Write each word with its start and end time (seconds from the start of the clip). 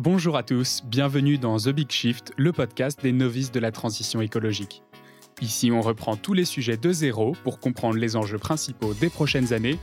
Bonjour 0.00 0.36
à 0.36 0.44
tous, 0.44 0.84
bienvenue 0.84 1.38
dans 1.38 1.56
The 1.56 1.70
Big 1.70 1.90
Shift, 1.90 2.32
le 2.36 2.52
podcast 2.52 3.02
des 3.02 3.10
novices 3.10 3.50
de 3.50 3.58
la 3.58 3.72
transition 3.72 4.20
écologique. 4.20 4.84
Ici, 5.40 5.72
on 5.72 5.80
reprend 5.80 6.14
tous 6.14 6.34
les 6.34 6.44
sujets 6.44 6.76
de 6.76 6.92
zéro 6.92 7.32
pour 7.42 7.58
comprendre 7.58 7.96
les 7.96 8.14
enjeux 8.14 8.38
principaux 8.38 8.94
des 8.94 9.08
prochaines 9.08 9.52
années 9.52 9.76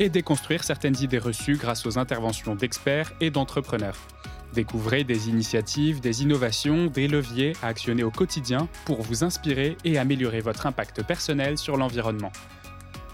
et 0.00 0.08
déconstruire 0.08 0.64
certaines 0.64 1.00
idées 1.00 1.20
reçues 1.20 1.56
grâce 1.56 1.86
aux 1.86 1.98
interventions 1.98 2.56
d'experts 2.56 3.12
et 3.20 3.30
d'entrepreneurs. 3.30 4.08
Découvrez 4.54 5.04
des 5.04 5.28
initiatives, 5.28 6.00
des 6.00 6.24
innovations, 6.24 6.88
des 6.88 7.06
leviers 7.06 7.52
à 7.62 7.68
actionner 7.68 8.02
au 8.02 8.10
quotidien 8.10 8.66
pour 8.86 9.02
vous 9.02 9.22
inspirer 9.22 9.76
et 9.84 9.98
améliorer 9.98 10.40
votre 10.40 10.66
impact 10.66 11.04
personnel 11.04 11.58
sur 11.58 11.76
l'environnement. 11.76 12.32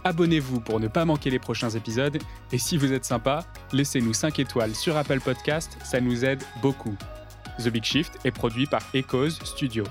Abonnez-vous 0.06 0.60
pour 0.60 0.78
ne 0.78 0.86
pas 0.86 1.04
manquer 1.04 1.30
les 1.30 1.40
prochains 1.40 1.70
épisodes 1.70 2.16
et 2.52 2.58
si 2.58 2.76
vous 2.76 2.92
êtes 2.92 3.04
sympa, 3.04 3.44
laissez-nous 3.72 4.14
5 4.14 4.38
étoiles 4.38 4.72
sur 4.72 4.96
Apple 4.96 5.18
Podcast, 5.18 5.76
ça 5.82 6.00
nous 6.00 6.24
aide 6.24 6.44
beaucoup. 6.62 6.94
The 7.58 7.70
Big 7.70 7.82
Shift 7.82 8.16
est 8.24 8.30
produit 8.30 8.66
par 8.66 8.82
Echoes 8.94 9.30
Studio. 9.30 9.82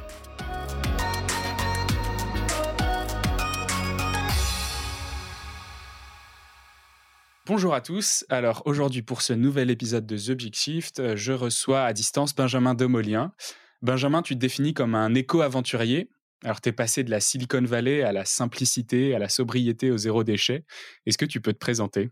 Bonjour 7.45 7.73
à 7.73 7.81
tous. 7.81 8.23
Alors 8.29 8.61
aujourd'hui 8.63 9.01
pour 9.01 9.21
ce 9.21 9.33
nouvel 9.33 9.69
épisode 9.69 10.05
de 10.05 10.15
The 10.15 10.31
Big 10.31 10.55
Shift, 10.55 11.17
je 11.17 11.33
reçois 11.33 11.83
à 11.83 11.91
distance 11.91 12.33
Benjamin 12.33 12.73
Demolien. 12.73 13.33
Benjamin, 13.81 14.21
tu 14.21 14.35
te 14.35 14.39
définis 14.39 14.73
comme 14.73 14.95
un 14.95 15.13
éco-aventurier. 15.13 16.09
Alors 16.45 16.61
tu 16.61 16.69
es 16.69 16.71
passé 16.71 17.03
de 17.03 17.09
la 17.09 17.19
Silicon 17.19 17.63
Valley 17.63 18.03
à 18.03 18.11
la 18.11 18.23
simplicité, 18.23 19.15
à 19.15 19.19
la 19.19 19.29
sobriété, 19.29 19.89
au 19.89 19.97
zéro 19.97 20.23
déchet. 20.23 20.63
Est-ce 21.07 21.17
que 21.17 21.25
tu 21.25 21.41
peux 21.41 21.53
te 21.53 21.57
présenter? 21.57 22.09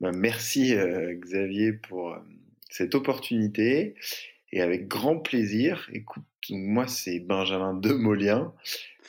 Ben, 0.00 0.10
Merci 0.10 0.74
euh, 0.74 1.14
Xavier 1.14 1.72
pour 1.72 2.10
euh, 2.10 2.18
cette 2.68 2.96
opportunité 2.96 3.94
et 4.50 4.60
avec 4.60 4.88
grand 4.88 5.20
plaisir. 5.20 5.88
Écoute, 5.92 6.24
moi 6.50 6.88
c'est 6.88 7.20
Benjamin 7.20 7.74
Demolien. 7.74 8.52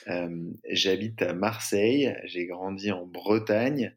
Euh, 0.09 0.51
j'habite 0.69 1.23
à 1.23 1.33
Marseille, 1.33 2.15
j'ai 2.25 2.45
grandi 2.45 2.91
en 2.91 3.07
Bretagne. 3.07 3.95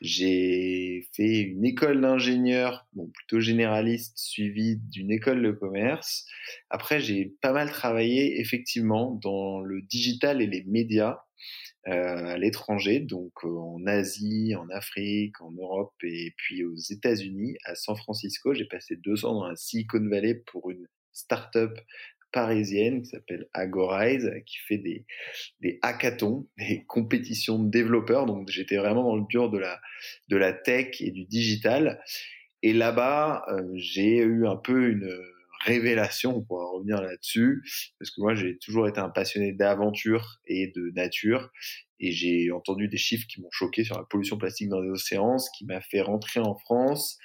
J'ai 0.00 1.08
fait 1.14 1.40
une 1.40 1.64
école 1.64 2.00
d'ingénieur, 2.00 2.86
bon, 2.92 3.08
plutôt 3.08 3.40
généraliste, 3.40 4.18
suivie 4.18 4.76
d'une 4.76 5.10
école 5.10 5.42
de 5.42 5.52
commerce. 5.52 6.26
Après, 6.68 7.00
j'ai 7.00 7.34
pas 7.40 7.52
mal 7.52 7.70
travaillé 7.70 8.40
effectivement 8.40 9.18
dans 9.22 9.60
le 9.60 9.80
digital 9.82 10.42
et 10.42 10.46
les 10.46 10.64
médias 10.64 11.20
euh, 11.88 12.26
à 12.26 12.38
l'étranger, 12.38 13.00
donc 13.00 13.32
euh, 13.44 13.48
en 13.48 13.86
Asie, 13.86 14.54
en 14.56 14.68
Afrique, 14.70 15.40
en 15.40 15.52
Europe 15.52 15.94
et 16.02 16.34
puis 16.36 16.64
aux 16.64 16.74
États-Unis, 16.74 17.56
à 17.64 17.74
San 17.74 17.96
Francisco. 17.96 18.52
J'ai 18.54 18.64
passé 18.64 18.96
deux 18.96 19.24
ans 19.24 19.34
dans 19.34 19.48
la 19.48 19.56
Silicon 19.56 20.06
Valley 20.10 20.34
pour 20.34 20.70
une 20.70 20.86
start-up 21.12 21.78
parisienne 22.32 23.02
qui 23.02 23.10
s'appelle 23.10 23.48
Agorize, 23.52 24.30
qui 24.46 24.58
fait 24.58 24.78
des, 24.78 25.06
des 25.60 25.78
hackathons, 25.82 26.48
des 26.58 26.84
compétitions 26.84 27.62
de 27.62 27.70
développeurs. 27.70 28.26
Donc 28.26 28.48
j'étais 28.50 28.76
vraiment 28.76 29.04
dans 29.04 29.16
le 29.16 29.24
dur 29.28 29.50
de 29.50 29.58
la, 29.58 29.80
de 30.28 30.36
la 30.36 30.52
tech 30.52 31.00
et 31.00 31.10
du 31.10 31.24
digital. 31.24 32.00
Et 32.62 32.72
là-bas, 32.72 33.44
euh, 33.48 33.62
j'ai 33.74 34.18
eu 34.18 34.46
un 34.46 34.56
peu 34.56 34.90
une 34.90 35.08
révélation, 35.64 36.36
on 36.36 36.42
pourra 36.42 36.66
revenir 36.70 37.00
là-dessus, 37.00 37.62
parce 37.98 38.10
que 38.10 38.20
moi 38.20 38.34
j'ai 38.34 38.58
toujours 38.58 38.88
été 38.88 39.00
un 39.00 39.08
passionné 39.08 39.52
d'aventure 39.52 40.38
et 40.46 40.72
de 40.74 40.92
nature, 40.94 41.50
et 41.98 42.12
j'ai 42.12 42.50
entendu 42.52 42.88
des 42.88 42.96
chiffres 42.96 43.26
qui 43.26 43.40
m'ont 43.40 43.50
choqué 43.50 43.84
sur 43.84 43.96
la 43.96 44.04
pollution 44.04 44.36
plastique 44.36 44.68
dans 44.68 44.80
les 44.80 44.90
océans, 44.90 45.38
ce 45.38 45.48
qui 45.56 45.64
m'a 45.64 45.80
fait 45.80 46.02
rentrer 46.02 46.40
en 46.40 46.54
France, 46.56 47.18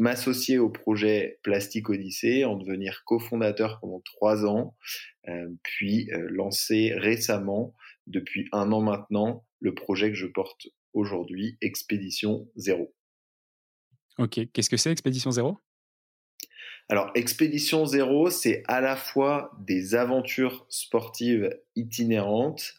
m'associer 0.00 0.58
au 0.58 0.70
projet 0.70 1.38
Plastique 1.42 1.90
Odyssée, 1.90 2.44
en 2.46 2.56
devenir 2.56 3.04
cofondateur 3.04 3.78
pendant 3.80 4.00
trois 4.00 4.46
ans, 4.46 4.74
euh, 5.28 5.48
puis 5.62 6.10
euh, 6.12 6.26
lancer 6.30 6.94
récemment, 6.96 7.74
depuis 8.06 8.48
un 8.52 8.72
an 8.72 8.80
maintenant, 8.80 9.44
le 9.60 9.74
projet 9.74 10.08
que 10.08 10.16
je 10.16 10.26
porte 10.26 10.68
aujourd'hui, 10.94 11.58
Expédition 11.60 12.48
Zéro. 12.56 12.94
Ok, 14.18 14.40
qu'est-ce 14.52 14.70
que 14.70 14.78
c'est 14.78 14.90
Expédition 14.90 15.30
Zéro? 15.30 15.58
Alors, 16.88 17.10
Expédition 17.14 17.84
Zéro, 17.84 18.30
c'est 18.30 18.62
à 18.68 18.80
la 18.80 18.96
fois 18.96 19.52
des 19.60 19.94
aventures 19.94 20.64
sportives 20.70 21.54
itinérantes 21.76 22.74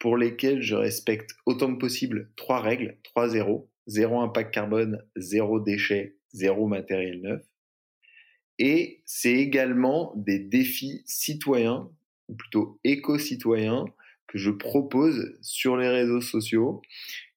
pour 0.00 0.16
lesquelles 0.16 0.60
je 0.60 0.74
respecte 0.74 1.30
autant 1.46 1.72
que 1.72 1.78
possible 1.78 2.32
trois 2.36 2.60
règles, 2.60 2.98
trois 3.04 3.28
zéros. 3.28 3.70
Zéro 3.86 4.20
impact 4.20 4.52
carbone, 4.52 5.02
zéro 5.16 5.60
déchet, 5.60 6.17
zéro 6.32 6.66
matériel 6.66 7.20
neuf. 7.20 7.42
Et 8.58 9.02
c'est 9.04 9.34
également 9.34 10.12
des 10.16 10.38
défis 10.38 11.02
citoyens, 11.06 11.88
ou 12.28 12.34
plutôt 12.34 12.80
éco-citoyens, 12.84 13.84
que 14.26 14.38
je 14.38 14.50
propose 14.50 15.36
sur 15.40 15.76
les 15.76 15.88
réseaux 15.88 16.20
sociaux, 16.20 16.82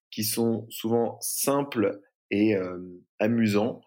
qui 0.10 0.24
sont 0.24 0.68
souvent 0.70 1.18
simples 1.22 2.02
et 2.32 2.56
euh, 2.56 2.80
amusants, 3.20 3.82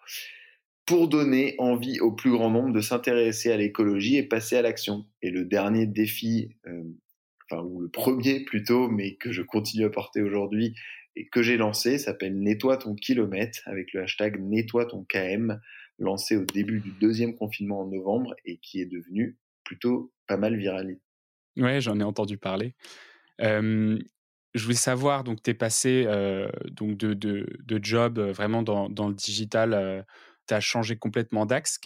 pour 0.87 1.09
donner 1.09 1.55
envie 1.59 2.01
au 2.01 2.13
plus 2.13 2.31
grand 2.31 2.51
nombre 2.51 2.73
de 2.73 2.81
s'intéresser 2.81 3.51
à 3.51 3.57
l'écologie 3.57 4.17
et 4.17 4.23
passer 4.23 4.57
à 4.57 4.63
l'action. 4.63 5.07
Et 5.23 5.31
le 5.31 5.45
dernier 5.45 5.87
défi, 5.87 6.51
euh, 6.67 6.83
enfin 7.51 7.63
ou 7.63 7.81
le 7.81 7.89
premier 7.89 8.45
plutôt, 8.45 8.89
mais 8.89 9.17
que 9.17 9.33
je 9.33 9.43
continue 9.43 9.85
à 9.85 9.91
porter 9.91 10.23
aujourd'hui, 10.23 10.75
et 11.17 11.29
que 11.29 11.43
j'ai 11.43 11.57
lancé 11.57 11.99
s'appelle 11.99 12.39
Nettoie 12.39 12.77
ton 12.77 12.95
kilomètre 12.95 13.61
avec 13.67 13.93
le 13.93 14.03
hashtag 14.03 14.41
Nettoie 14.41 14.87
ton 14.87 15.05
KM 15.05 15.61
lancé 15.99 16.37
au 16.37 16.45
début 16.45 16.81
du 16.81 16.91
deuxième 17.01 17.37
confinement 17.37 17.81
en 17.81 17.87
novembre 17.87 18.35
et 18.45 18.59
qui 18.59 18.81
est 18.81 18.87
devenu 18.87 19.37
plutôt 19.63 20.13
pas 20.27 20.37
mal 20.37 20.57
viral. 20.57 20.99
Ouais, 21.57 21.81
j'en 21.81 22.01
ai 22.01 22.03
entendu 22.03 22.37
parler. 22.37 22.75
Je 24.55 24.63
voulais 24.63 24.77
savoir, 24.77 25.25
donc 25.25 25.43
tu 25.43 25.51
es 25.51 25.55
passé 25.55 26.05
euh, 26.07 26.49
donc 26.71 26.97
de, 26.97 27.47
job 27.83 28.19
euh, 28.19 28.31
vraiment 28.31 28.63
dans, 28.63 29.09
le 29.09 29.15
digital, 29.15 29.75
euh, 29.75 30.01
tu 30.47 30.55
as 30.55 30.61
changé 30.61 30.97
complètement 30.97 31.45
d'axe. 31.45 31.81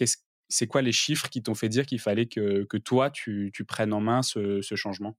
C'est 0.49 0.67
quoi 0.67 0.83
les 0.83 0.91
chiffres 0.91 1.29
qui 1.29 1.41
t'ont 1.41 1.55
fait 1.55 1.69
dire 1.69 1.87
qu'il 1.87 1.99
fallait 1.99 2.27
que, 2.27 2.77
toi, 2.77 3.09
tu, 3.09 3.51
prennes 3.67 3.91
en 3.91 4.01
main 4.01 4.21
ce 4.21 4.61
changement? 4.75 5.15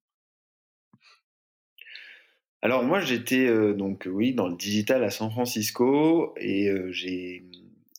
Alors 2.62 2.84
moi 2.84 3.00
j'étais 3.00 3.46
euh, 3.46 3.72
donc 3.72 4.06
oui 4.10 4.34
dans 4.34 4.48
le 4.48 4.56
digital 4.56 5.02
à 5.02 5.10
San 5.10 5.30
Francisco 5.30 6.34
et 6.36 6.68
euh, 6.68 6.92
j'ai 6.92 7.44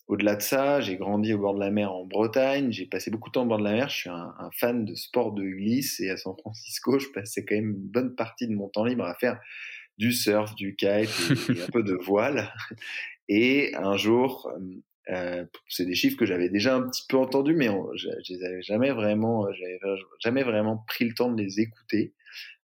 au-delà 0.08 0.36
de 0.36 0.42
ça 0.42 0.82
j'ai 0.82 0.98
grandi 0.98 1.34
au 1.34 1.40
bord 1.40 1.56
de 1.56 1.60
la 1.60 1.72
mer 1.72 1.92
en 1.92 2.06
Bretagne. 2.06 2.72
J'ai 2.72 2.86
passé 2.86 3.10
beaucoup 3.10 3.30
de 3.30 3.34
temps 3.34 3.44
au 3.44 3.48
bord 3.48 3.58
de 3.58 3.64
la 3.64 3.74
mer. 3.74 3.90
Je 3.90 3.96
suis 3.96 4.10
un, 4.10 4.50
fan 4.54 4.86
de 4.86 4.94
sport 4.94 5.32
de 5.34 5.44
glisse 5.44 6.00
et 6.00 6.12
à 6.12 6.18
San 6.18 6.36
Francisco 6.38 7.00
je 7.00 7.08
passais 7.08 7.44
quand 7.44 7.56
même 7.56 7.72
une 7.72 7.88
bonne 7.88 8.16
partie 8.16 8.48
de 8.48 8.54
mon 8.54 8.70
temps 8.70 8.86
libre 8.86 9.06
à 9.06 9.16
faire 9.16 9.40
du 9.98 10.12
surf 10.12 10.54
du 10.56 10.76
kite 10.76 11.10
un 11.50 11.72
peu 11.72 11.82
de 11.82 11.94
voile. 11.94 12.54
Et 13.30 13.72
un 13.76 13.98
jour 13.98 14.52
euh, 15.10 15.44
c'est 15.68 15.86
des 15.86 15.96
chiffres 15.96 16.18
que 16.18 16.28
j'avais 16.28 16.50
déjà 16.50 16.76
un 16.76 16.88
petit 16.88 17.04
peu 17.10 17.18
entendus 17.18 17.56
mais 17.56 17.70
je, 17.96 18.10
je 18.24 18.34
les 18.34 18.44
avais 18.44 18.62
jamais 18.62 18.92
vraiment 18.92 19.52
j'avais 19.54 19.80
jamais 20.20 20.44
vraiment 20.44 20.84
pris 20.88 21.06
le 21.06 21.16
temps 21.16 21.32
de 21.32 21.42
les 21.42 21.60
écouter. 21.60 22.14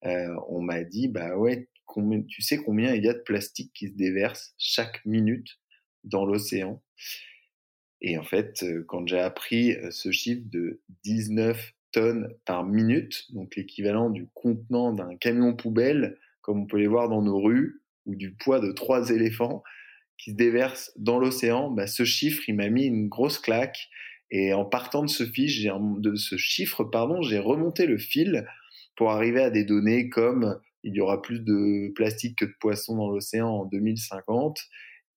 Euh, 0.05 0.35
on 0.49 0.61
m'a 0.61 0.83
dit 0.83 1.09
bah 1.09 1.37
ouais 1.37 1.69
tu 2.29 2.43
sais 2.43 2.59
combien 2.59 2.95
il 2.95 3.05
y 3.05 3.09
a 3.09 3.15
de 3.15 3.19
plastique 3.19 3.73
qui 3.75 3.89
se 3.89 3.95
déverse 3.95 4.55
chaque 4.59 5.05
minute 5.05 5.59
dans 6.05 6.25
l'océan. 6.25 6.83
Et 8.01 8.19
en 8.19 8.23
fait, 8.23 8.63
euh, 8.63 8.85
quand 8.87 9.07
j'ai 9.07 9.19
appris 9.19 9.73
euh, 9.73 9.91
ce 9.91 10.11
chiffre 10.11 10.43
de 10.45 10.83
19 11.05 11.73
tonnes 11.93 12.29
par 12.45 12.65
minute, 12.65 13.33
donc 13.33 13.57
l'équivalent 13.57 14.11
du 14.11 14.29
contenant 14.35 14.93
d'un 14.93 15.17
camion 15.17 15.55
poubelle, 15.55 16.19
comme 16.43 16.63
on 16.63 16.67
peut 16.67 16.77
les 16.77 16.87
voir 16.87 17.09
dans 17.09 17.23
nos 17.23 17.41
rues, 17.41 17.83
ou 18.05 18.15
du 18.15 18.35
poids 18.35 18.61
de 18.61 18.73
trois 18.73 19.11
éléphants 19.11 19.63
qui 20.19 20.33
se 20.33 20.37
déversent 20.37 20.93
dans 20.97 21.19
l'océan, 21.19 21.71
bah, 21.71 21.87
ce 21.87 22.05
chiffre, 22.05 22.43
il 22.49 22.57
m'a 22.57 22.69
mis 22.69 22.85
une 22.85 23.09
grosse 23.09 23.39
claque. 23.39 23.89
Et 24.31 24.53
en 24.53 24.65
partant 24.65 25.03
de 25.03 25.09
ce, 25.09 25.25
fiche, 25.25 25.63
de 25.65 26.15
ce 26.15 26.37
chiffre, 26.37 26.85
pardon, 26.85 27.23
j'ai 27.23 27.39
remonté 27.39 27.87
le 27.87 27.99
fil 27.99 28.47
pour 28.97 29.11
arriver 29.11 29.43
à 29.43 29.51
des 29.51 29.65
données 29.65 30.09
comme 30.09 30.61
il 30.85 30.95
y 30.95 31.01
aura 31.01 31.21
plus 31.21 31.41
de 31.41 31.93
plastique 31.95 32.39
que 32.39 32.45
de 32.45 32.55
poissons 32.61 32.97
dans 32.97 33.11
l'océan 33.11 33.49
en 33.49 33.65
2050 33.65 34.61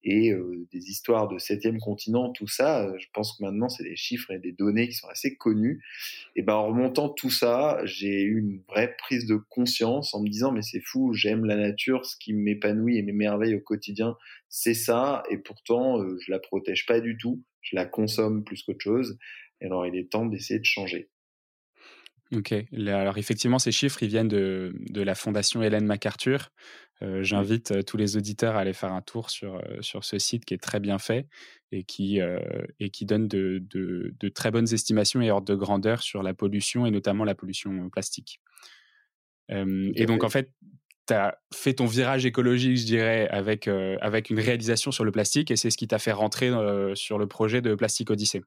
et 0.03 0.31
euh, 0.31 0.65
des 0.71 0.89
histoires 0.89 1.27
de 1.27 1.37
septième 1.37 1.79
continent, 1.79 2.31
tout 2.31 2.47
ça, 2.47 2.85
euh, 2.85 2.97
je 2.97 3.07
pense 3.13 3.35
que 3.35 3.43
maintenant 3.43 3.67
c'est 3.67 3.83
des 3.83 3.97
chiffres 3.97 4.31
et 4.31 4.39
des 4.39 4.53
données 4.53 4.87
qui 4.87 4.93
sont 4.93 5.09
assez 5.09 5.35
connus. 5.35 5.83
Et 6.35 6.43
ben 6.43 6.53
en 6.53 6.67
remontant 6.67 7.09
tout 7.09 7.29
ça, 7.29 7.81
j'ai 7.83 8.21
eu 8.21 8.39
une 8.39 8.61
vraie 8.69 8.95
prise 8.97 9.25
de 9.25 9.35
conscience 9.35 10.13
en 10.13 10.21
me 10.21 10.29
disant 10.29 10.51
mais 10.51 10.61
c'est 10.61 10.79
fou, 10.79 11.13
j'aime 11.13 11.45
la 11.45 11.57
nature, 11.57 12.05
ce 12.05 12.15
qui 12.15 12.33
m'épanouit 12.33 12.97
et 12.97 13.01
m'émerveille 13.01 13.55
au 13.55 13.59
quotidien, 13.59 14.15
c'est 14.47 14.73
ça, 14.73 15.23
et 15.29 15.37
pourtant 15.37 15.99
euh, 16.01 16.17
je 16.21 16.31
la 16.31 16.39
protège 16.39 16.85
pas 16.85 17.01
du 17.01 17.17
tout, 17.17 17.43
je 17.61 17.75
la 17.75 17.85
consomme 17.85 18.45
plus 18.45 18.63
qu'autre 18.63 18.83
chose. 18.83 19.17
Et 19.59 19.65
alors 19.65 19.85
il 19.85 19.95
est 19.97 20.09
temps 20.09 20.25
d'essayer 20.25 20.59
de 20.59 20.65
changer. 20.65 21.09
Ok. 22.35 22.53
Alors 22.87 23.17
effectivement, 23.17 23.59
ces 23.59 23.71
chiffres, 23.71 24.03
ils 24.03 24.09
viennent 24.09 24.27
de, 24.27 24.75
de 24.89 25.01
la 25.01 25.15
fondation 25.15 25.63
Hélène 25.63 25.85
MacArthur. 25.85 26.49
Euh, 27.03 27.21
j'invite 27.23 27.71
euh, 27.71 27.81
tous 27.83 27.97
les 27.97 28.17
auditeurs 28.17 28.55
à 28.55 28.61
aller 28.61 28.73
faire 28.73 28.91
un 28.91 29.01
tour 29.01 29.29
sur, 29.29 29.55
euh, 29.55 29.81
sur 29.81 30.03
ce 30.03 30.17
site 30.17 30.45
qui 30.45 30.55
est 30.55 30.61
très 30.61 30.79
bien 30.79 30.97
fait 30.97 31.27
et 31.71 31.83
qui, 31.83 32.19
et 32.79 32.89
qui 32.89 33.05
donne 33.05 33.27
de, 33.27 33.61
de, 33.69 34.13
de, 34.17 34.29
très 34.29 34.51
bonnes 34.51 34.73
estimations 34.73 35.21
et 35.21 35.31
ordres 35.31 35.47
de 35.47 35.55
grandeur 35.55 36.01
sur 36.01 36.23
la 36.23 36.33
pollution 36.33 36.85
et 36.85 36.91
notamment 36.91 37.25
la 37.25 37.35
pollution 37.35 37.89
plastique. 37.89 38.39
et 39.49 40.05
donc, 40.05 40.23
en 40.23 40.29
fait, 40.29 40.53
tu 41.05 41.13
as 41.13 41.37
fait 41.53 41.73
ton 41.73 41.85
virage 41.85 42.25
écologique, 42.25 42.77
je 42.77 42.85
dirais, 42.85 43.27
avec, 43.27 43.67
avec 43.67 44.29
une 44.29 44.39
réalisation 44.39 44.91
sur 44.91 45.03
le 45.03 45.11
plastique 45.11 45.51
et 45.51 45.57
c'est 45.57 45.69
ce 45.69 45.75
qui 45.75 45.89
t'a 45.89 45.99
fait 45.99 46.13
rentrer 46.13 46.51
sur 46.95 47.17
le 47.17 47.27
projet 47.27 47.61
de 47.61 47.75
Plastique 47.75 48.11
Odyssée. 48.11 48.43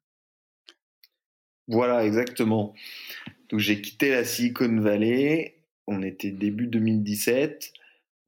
Voilà, 1.69 2.07
exactement. 2.07 2.73
Donc 3.51 3.59
j'ai 3.59 3.81
quitté 3.81 4.11
la 4.11 4.25
Silicon 4.25 4.81
Valley, 4.81 5.65
on 5.87 6.03
était 6.03 6.31
début 6.31 6.69
2017. 6.69 7.73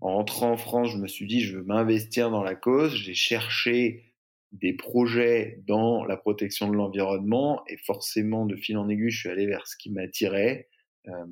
En 0.00 0.16
rentrant 0.16 0.50
en 0.50 0.56
France, 0.56 0.90
je 0.90 0.96
me 0.96 1.06
suis 1.06 1.26
dit, 1.26 1.40
je 1.40 1.58
veux 1.58 1.62
m'investir 1.62 2.30
dans 2.30 2.42
la 2.42 2.56
cause. 2.56 2.92
J'ai 2.92 3.14
cherché 3.14 4.12
des 4.50 4.72
projets 4.72 5.62
dans 5.66 6.04
la 6.04 6.16
protection 6.16 6.68
de 6.68 6.74
l'environnement 6.74 7.62
et 7.68 7.76
forcément, 7.76 8.46
de 8.46 8.56
fil 8.56 8.76
en 8.76 8.88
aiguille, 8.88 9.10
je 9.10 9.20
suis 9.20 9.28
allé 9.28 9.46
vers 9.46 9.66
ce 9.66 9.76
qui 9.76 9.90
m'attirait, 9.90 10.68
euh, 11.06 11.26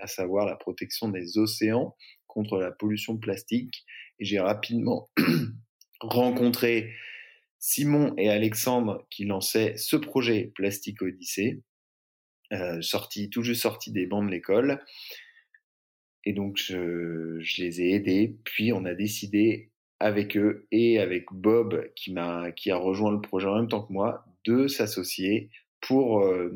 à 0.00 0.06
savoir 0.06 0.44
la 0.46 0.56
protection 0.56 1.08
des 1.08 1.38
océans 1.38 1.96
contre 2.26 2.58
la 2.58 2.70
pollution 2.70 3.16
plastique. 3.16 3.84
Et 4.18 4.26
j'ai 4.26 4.38
rapidement 4.38 5.08
rencontré 6.00 6.92
Simon 7.58 8.14
et 8.18 8.28
Alexandre 8.28 9.06
qui 9.10 9.24
lançaient 9.24 9.76
ce 9.76 9.96
projet 9.96 10.52
Plastique 10.54 11.02
Odyssée, 11.02 11.62
euh, 12.52 12.80
sorti, 12.82 13.30
tout 13.30 13.42
juste 13.42 13.62
sorti 13.62 13.92
des 13.92 14.06
bancs 14.06 14.26
de 14.26 14.30
l'école. 14.30 14.80
Et 16.24 16.32
donc, 16.32 16.56
je, 16.58 17.38
je, 17.40 17.62
les 17.62 17.80
ai 17.80 17.94
aidés. 17.94 18.36
Puis, 18.44 18.72
on 18.72 18.84
a 18.84 18.94
décidé 18.94 19.70
avec 20.00 20.36
eux 20.36 20.66
et 20.70 20.98
avec 20.98 21.26
Bob, 21.32 21.88
qui, 21.94 22.12
m'a, 22.12 22.50
qui 22.52 22.70
a 22.70 22.76
rejoint 22.76 23.12
le 23.12 23.20
projet 23.20 23.46
en 23.46 23.56
même 23.56 23.68
temps 23.68 23.82
que 23.82 23.92
moi, 23.92 24.24
de 24.44 24.66
s'associer 24.66 25.50
pour 25.80 26.20
euh, 26.20 26.50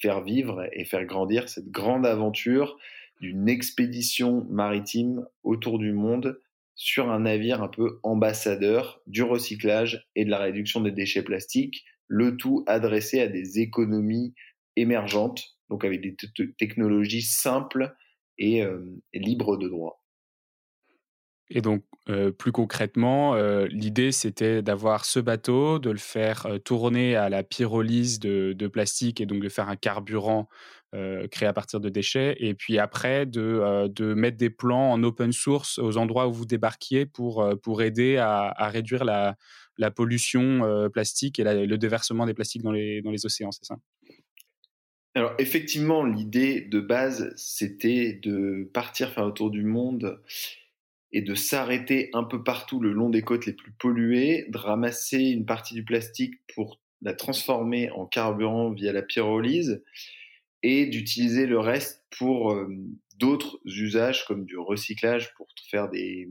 faire 0.00 0.22
vivre 0.22 0.68
et 0.72 0.84
faire 0.84 1.04
grandir 1.04 1.48
cette 1.48 1.70
grande 1.70 2.06
aventure 2.06 2.76
d'une 3.20 3.48
expédition 3.48 4.46
maritime 4.50 5.26
autour 5.42 5.78
du 5.78 5.92
monde 5.92 6.40
sur 6.74 7.10
un 7.10 7.20
navire 7.20 7.62
un 7.62 7.68
peu 7.68 7.98
ambassadeur 8.02 9.02
du 9.06 9.22
recyclage 9.22 10.08
et 10.16 10.24
de 10.24 10.30
la 10.30 10.38
réduction 10.38 10.80
des 10.80 10.92
déchets 10.92 11.22
plastiques, 11.22 11.84
le 12.08 12.36
tout 12.36 12.64
adressé 12.66 13.20
à 13.20 13.28
des 13.28 13.60
économies 13.60 14.34
émergentes, 14.76 15.42
donc 15.68 15.84
avec 15.84 16.00
des 16.00 16.16
technologies 16.58 17.22
simples 17.22 17.94
et, 18.38 18.62
euh, 18.62 18.80
libres 19.14 19.56
de 19.56 19.68
droit. 19.68 20.02
Et 21.52 21.62
donc, 21.62 21.84
euh, 22.08 22.30
plus 22.30 22.52
concrètement, 22.52 23.34
euh, 23.34 23.66
l'idée, 23.70 24.12
c'était 24.12 24.62
d'avoir 24.62 25.04
ce 25.04 25.18
bateau, 25.18 25.80
de 25.80 25.90
le 25.90 25.98
faire 25.98 26.46
tourner 26.64 27.16
à 27.16 27.28
la 27.28 27.42
pyrolyse 27.42 28.20
de, 28.20 28.66
plastique 28.68 29.20
et 29.20 29.26
donc 29.26 29.42
de 29.42 29.48
faire 29.48 29.68
un 29.68 29.76
carburant 29.76 30.48
créé 31.30 31.48
à 31.48 31.52
partir 31.52 31.78
de 31.78 31.88
déchets, 31.88 32.34
et 32.40 32.52
puis 32.54 32.76
après 32.80 33.24
de, 33.24 34.14
mettre 34.14 34.36
des 34.36 34.50
plans 34.50 34.90
en 34.90 35.00
open 35.04 35.30
source 35.30 35.78
aux 35.78 35.98
endroits 35.98 36.26
où 36.26 36.32
vous 36.32 36.46
débarquiez 36.46 37.06
pour, 37.06 37.44
aider 37.80 38.16
à, 38.16 38.68
réduire 38.68 39.04
la, 39.04 39.36
pollution 39.94 40.90
plastique 40.92 41.38
et 41.38 41.44
le 41.44 41.78
déversement 41.78 42.26
des 42.26 42.34
plastiques 42.34 42.62
dans 42.62 42.72
les 42.72 43.24
océans, 43.24 43.52
c'est 43.52 43.66
ça? 43.66 43.76
Alors 45.14 45.34
effectivement, 45.38 46.04
l'idée 46.04 46.60
de 46.60 46.80
base, 46.80 47.32
c'était 47.36 48.12
de 48.22 48.70
partir 48.72 49.10
faire 49.10 49.26
le 49.26 49.32
tour 49.32 49.50
du 49.50 49.64
monde 49.64 50.22
et 51.12 51.22
de 51.22 51.34
s'arrêter 51.34 52.10
un 52.12 52.22
peu 52.22 52.44
partout 52.44 52.80
le 52.80 52.92
long 52.92 53.10
des 53.10 53.22
côtes 53.22 53.46
les 53.46 53.52
plus 53.52 53.72
polluées, 53.72 54.46
de 54.48 54.58
ramasser 54.58 55.18
une 55.18 55.44
partie 55.44 55.74
du 55.74 55.84
plastique 55.84 56.34
pour 56.54 56.80
la 57.02 57.14
transformer 57.14 57.90
en 57.90 58.06
carburant 58.06 58.70
via 58.70 58.92
la 58.92 59.02
pyrolyse, 59.02 59.82
et 60.62 60.86
d'utiliser 60.86 61.46
le 61.46 61.58
reste 61.58 62.04
pour 62.16 62.52
euh, 62.52 62.68
d'autres 63.16 63.60
usages 63.64 64.24
comme 64.26 64.44
du 64.44 64.58
recyclage 64.58 65.34
pour 65.34 65.46
faire 65.70 65.88
des, 65.88 66.28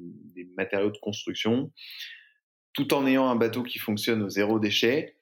matériaux 0.55 0.91
de 0.91 0.97
construction, 0.97 1.71
tout 2.73 2.93
en 2.93 3.07
ayant 3.07 3.29
un 3.29 3.35
bateau 3.35 3.63
qui 3.63 3.79
fonctionne 3.79 4.21
au 4.21 4.29
zéro 4.29 4.59
déchet. 4.59 5.15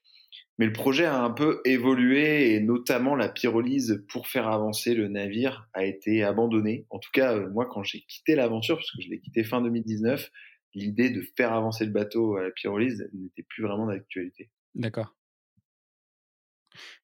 Mais 0.58 0.66
le 0.66 0.74
projet 0.74 1.06
a 1.06 1.22
un 1.22 1.30
peu 1.30 1.62
évolué 1.66 2.54
et 2.54 2.60
notamment 2.60 3.16
la 3.16 3.30
pyrolyse 3.30 4.04
pour 4.10 4.28
faire 4.28 4.48
avancer 4.48 4.96
le 4.96 5.08
navire 5.08 5.70
a 5.74 5.86
été 5.86 6.24
abandonnée. 6.24 6.88
En 6.90 6.98
tout 6.98 7.12
cas, 7.14 7.36
euh, 7.36 7.50
moi, 7.52 7.68
quand 7.68 7.84
j'ai 7.84 8.02
quitté 8.02 8.36
l'aventure, 8.36 8.78
parce 8.78 8.92
que 8.92 9.02
je 9.02 9.10
l'ai 9.10 9.20
quitté 9.20 9.44
fin 9.44 9.62
2019, 9.62 10.32
l'idée 10.74 11.12
de 11.12 11.22
faire 11.36 11.54
avancer 11.54 11.86
le 11.86 11.92
bateau 11.92 12.38
à 12.38 12.44
la 12.44 12.52
pyrolyse 12.52 13.08
n'était 13.14 13.44
plus 13.44 13.64
vraiment 13.64 13.88
d'actualité. 13.88 14.50
D'accord. 14.74 15.16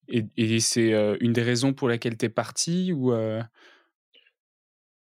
Et, 0.07 0.59
c'est 0.59 0.91
une 1.21 1.33
des 1.33 1.41
raisons 1.41 1.73
pour 1.73 1.87
laquelle 1.87 2.17
tu 2.17 2.25
es 2.25 2.29
parti 2.29 2.91
ou 2.91 3.13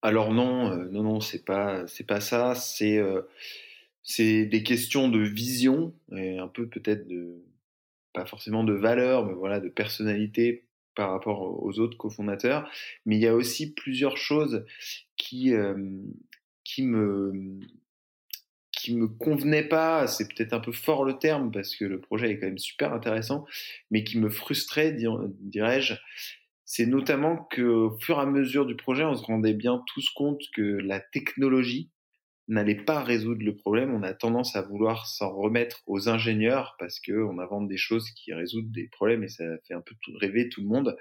Alors 0.03 0.35
non, 0.35 0.77
non, 0.91 1.03
non, 1.03 1.21
c'est 1.21 1.45
pas, 1.45 1.87
c'est 1.87 2.05
pas 2.05 2.21
ça. 2.21 2.55
C'est, 2.55 3.01
c'est 4.03 4.45
des 4.45 4.63
questions 4.63 5.09
de 5.09 5.21
vision 5.21 5.95
et 6.15 6.39
un 6.39 6.49
peu 6.49 6.69
peut-être 6.69 7.07
de, 7.07 7.43
pas 8.12 8.27
forcément 8.27 8.65
de 8.65 8.73
valeur, 8.73 9.27
mais 9.27 9.35
voilà, 9.35 9.61
de 9.61 9.69
personnalité 9.69 10.67
par 10.95 11.11
rapport 11.11 11.62
aux 11.62 11.79
autres 11.79 11.97
cofondateurs. 11.97 12.69
Mais 13.07 13.17
il 13.17 13.23
y 13.23 13.29
a 13.29 13.35
aussi 13.35 13.73
plusieurs 13.73 14.17
choses 14.17 14.65
qui, 15.17 15.55
qui 16.65 16.83
me 16.83 17.61
qui 18.81 18.97
me 18.97 19.09
convenait 19.09 19.69
pas, 19.69 20.07
c'est 20.07 20.27
peut-être 20.27 20.55
un 20.55 20.61
peu 20.61 20.73
fort 20.73 21.05
le 21.05 21.19
terme 21.19 21.51
parce 21.51 21.77
que 21.77 21.85
le 21.85 22.01
projet 22.01 22.31
est 22.31 22.39
quand 22.39 22.47
même 22.47 22.57
super 22.57 22.95
intéressant, 22.95 23.45
mais 23.91 24.05
qui 24.05 24.19
me 24.19 24.31
frustrait, 24.31 24.97
dirais-je, 25.41 25.95
c'est 26.65 26.87
notamment 26.87 27.49
qu'au 27.55 27.99
fur 28.01 28.19
et 28.19 28.23
à 28.23 28.27
mesure 28.27 28.65
du 28.65 28.77
projet, 28.77 29.05
on 29.05 29.15
se 29.15 29.25
rendait 29.25 29.53
bien 29.53 29.83
tous 29.93 30.09
compte 30.11 30.41
que 30.55 30.62
la 30.62 31.01
technologie 31.01 31.91
n'allait 32.50 32.75
pas 32.75 33.02
résoudre 33.02 33.44
le 33.44 33.56
problème. 33.56 33.94
On 33.94 34.02
a 34.02 34.12
tendance 34.12 34.56
à 34.56 34.62
vouloir 34.62 35.06
s'en 35.06 35.32
remettre 35.32 35.82
aux 35.87 36.08
ingénieurs 36.08 36.76
parce 36.79 37.00
qu'on 37.00 37.38
invente 37.38 37.69
des 37.69 37.76
choses 37.76 38.11
qui 38.11 38.32
résoudent 38.32 38.73
des 38.73 38.88
problèmes 38.88 39.23
et 39.23 39.29
ça 39.29 39.44
fait 39.67 39.75
un 39.75 39.81
peu 39.81 39.94
rêver 40.17 40.49
tout 40.49 40.61
le 40.61 40.69
monde. 40.69 40.97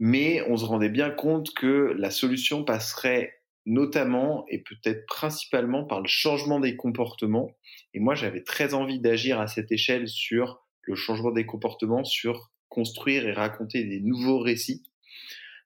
Mais 0.00 0.42
on 0.48 0.56
se 0.56 0.64
rendait 0.64 0.88
bien 0.88 1.10
compte 1.10 1.54
que 1.54 1.94
la 1.96 2.10
solution 2.10 2.64
passerait 2.64 3.32
notamment 3.66 4.44
et 4.48 4.58
peut-être 4.58 5.06
principalement 5.06 5.84
par 5.84 6.00
le 6.00 6.08
changement 6.08 6.60
des 6.60 6.76
comportements. 6.76 7.50
Et 7.94 8.00
moi, 8.00 8.14
j'avais 8.14 8.42
très 8.42 8.74
envie 8.74 9.00
d'agir 9.00 9.40
à 9.40 9.46
cette 9.46 9.72
échelle 9.72 10.08
sur 10.08 10.66
le 10.82 10.94
changement 10.96 11.30
des 11.30 11.46
comportements, 11.46 12.04
sur 12.04 12.50
construire 12.68 13.26
et 13.26 13.32
raconter 13.32 13.84
des 13.84 14.00
nouveaux 14.00 14.40
récits. 14.40 14.82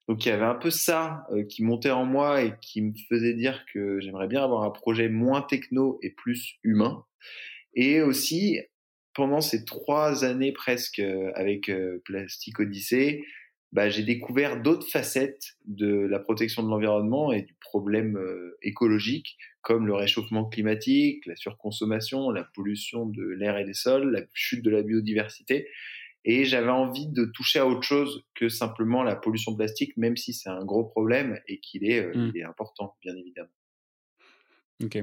Donc 0.08 0.24
il 0.24 0.30
y 0.30 0.32
avait 0.32 0.44
un 0.44 0.54
peu 0.54 0.70
ça 0.70 1.26
euh, 1.32 1.44
qui 1.44 1.62
montait 1.62 1.90
en 1.90 2.06
moi 2.06 2.42
et 2.42 2.54
qui 2.62 2.80
me 2.80 2.92
faisait 3.08 3.34
dire 3.34 3.64
que 3.72 4.00
j'aimerais 4.00 4.26
bien 4.26 4.42
avoir 4.42 4.64
un 4.64 4.70
projet 4.70 5.10
moins 5.10 5.42
techno 5.42 5.98
et 6.02 6.10
plus 6.10 6.56
humain. 6.64 7.04
Et 7.74 8.00
aussi, 8.00 8.58
pendant 9.12 9.42
ces 9.42 9.66
trois 9.66 10.24
années 10.24 10.52
presque 10.52 10.98
euh, 10.98 11.30
avec 11.34 11.68
euh, 11.68 12.02
Plastic 12.06 12.58
Odyssey, 12.58 13.22
bah, 13.72 13.90
j'ai 13.90 14.02
découvert 14.02 14.62
d'autres 14.62 14.88
facettes 14.88 15.58
de 15.66 16.06
la 16.06 16.18
protection 16.18 16.62
de 16.62 16.70
l'environnement 16.70 17.30
et 17.30 17.42
du 17.42 17.54
problème 17.60 18.18
écologique, 18.62 19.36
comme 19.60 19.86
le 19.86 19.92
réchauffement 19.92 20.46
climatique, 20.46 21.26
la 21.26 21.36
surconsommation, 21.36 22.30
la 22.30 22.44
pollution 22.54 23.04
de 23.04 23.22
l'air 23.22 23.58
et 23.58 23.66
des 23.66 23.74
sols, 23.74 24.10
la 24.10 24.22
chute 24.32 24.64
de 24.64 24.70
la 24.70 24.80
biodiversité. 24.80 25.68
Et 26.30 26.44
j'avais 26.44 26.68
envie 26.68 27.06
de 27.06 27.24
toucher 27.24 27.58
à 27.58 27.66
autre 27.66 27.82
chose 27.82 28.22
que 28.34 28.50
simplement 28.50 29.02
la 29.02 29.16
pollution 29.16 29.56
plastique, 29.56 29.96
même 29.96 30.14
si 30.18 30.34
c'est 30.34 30.50
un 30.50 30.62
gros 30.62 30.84
problème 30.84 31.40
et 31.48 31.58
qu'il 31.58 31.88
est, 31.90 32.04
euh, 32.04 32.12
mmh. 32.14 32.32
il 32.34 32.38
est 32.38 32.44
important, 32.44 32.96
bien 33.02 33.16
évidemment. 33.16 33.48
Ok, 34.84 34.98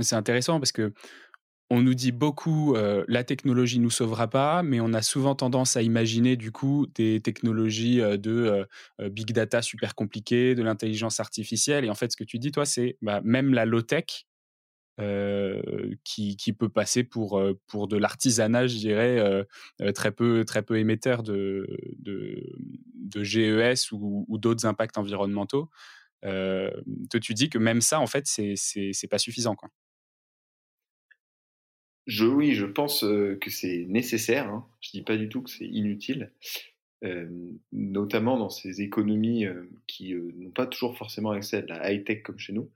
c'est 0.00 0.16
intéressant 0.16 0.58
parce 0.58 0.72
que 0.72 0.92
on 1.74 1.80
nous 1.80 1.94
dit 1.94 2.12
beaucoup 2.12 2.74
euh, 2.74 3.02
la 3.08 3.24
technologie 3.24 3.78
nous 3.78 3.90
sauvera 3.90 4.28
pas, 4.28 4.62
mais 4.62 4.78
on 4.80 4.92
a 4.92 5.00
souvent 5.00 5.34
tendance 5.34 5.74
à 5.74 5.80
imaginer 5.80 6.36
du 6.36 6.52
coup 6.52 6.86
des 6.94 7.20
technologies 7.20 8.02
euh, 8.02 8.18
de 8.18 8.66
euh, 9.00 9.08
big 9.08 9.32
data 9.32 9.62
super 9.62 9.94
compliquées, 9.94 10.54
de 10.54 10.62
l'intelligence 10.62 11.18
artificielle. 11.18 11.86
Et 11.86 11.90
en 11.90 11.94
fait, 11.94 12.12
ce 12.12 12.16
que 12.18 12.24
tu 12.24 12.38
dis 12.38 12.50
toi, 12.50 12.66
c'est 12.66 12.98
bah, 13.00 13.22
même 13.24 13.54
la 13.54 13.64
low 13.64 13.80
tech 13.80 14.26
qui, 14.98 16.36
qui, 16.36 16.52
peut 16.52 16.68
passer 16.68 17.04
pour 17.04 17.42
pour 17.66 17.88
de 17.88 17.96
l'artisanat, 17.96 18.66
je 18.66 18.76
dirais, 18.76 19.46
très 19.94 20.12
peu 20.12 20.44
très 20.44 20.62
peu 20.62 20.78
émetteur 20.78 21.22
de 21.22 21.66
de, 21.98 23.22
GES 23.22 23.92
ou, 23.92 24.38
d'autres 24.38 24.66
impacts 24.66 24.98
environnementaux. 24.98 25.70
tu 26.22 27.34
dis 27.34 27.50
que 27.50 27.58
même 27.58 27.80
ça, 27.80 28.00
en 28.00 28.06
fait, 28.06 28.26
c'est 28.26 29.08
pas 29.10 29.18
suffisant, 29.18 29.54
quoi. 29.54 29.70
Je, 32.06 32.26
oui, 32.26 32.54
je 32.54 32.66
pense 32.66 33.00
que 33.00 33.50
c'est 33.50 33.86
nécessaire. 33.88 34.48
Hein. 34.48 34.66
Je 34.80 34.90
dis 34.90 35.02
pas 35.02 35.16
du 35.16 35.28
tout 35.28 35.42
que 35.42 35.50
c'est 35.50 35.66
inutile. 35.66 36.32
Notamment 37.72 38.38
dans 38.38 38.50
ces 38.50 38.80
économies 38.80 39.46
qui 39.86 40.14
n'ont 40.14 40.50
pas 40.50 40.66
toujours 40.66 40.96
forcément 40.96 41.32
accès 41.32 41.56
à 41.58 41.62
de 41.62 41.66
la 41.66 41.92
high-tech 41.92 42.22
comme 42.22 42.38
chez 42.38 42.52
nous. 42.52 42.70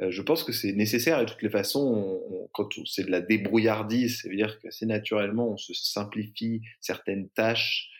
je 0.00 0.22
pense 0.22 0.44
que 0.44 0.52
c'est 0.52 0.72
nécessaire 0.72 1.18
et 1.20 1.24
de 1.24 1.30
toutes 1.30 1.42
les 1.42 1.50
façons, 1.50 2.20
quand 2.52 2.68
c'est 2.86 3.04
de 3.04 3.10
la 3.10 3.22
débrouillardise, 3.22 4.20
c'est-à-dire 4.20 4.58
qu'assez 4.60 4.84
naturellement, 4.84 5.52
on 5.52 5.56
se 5.56 5.72
simplifie 5.72 6.60
certaines 6.80 7.30
tâches 7.30 7.90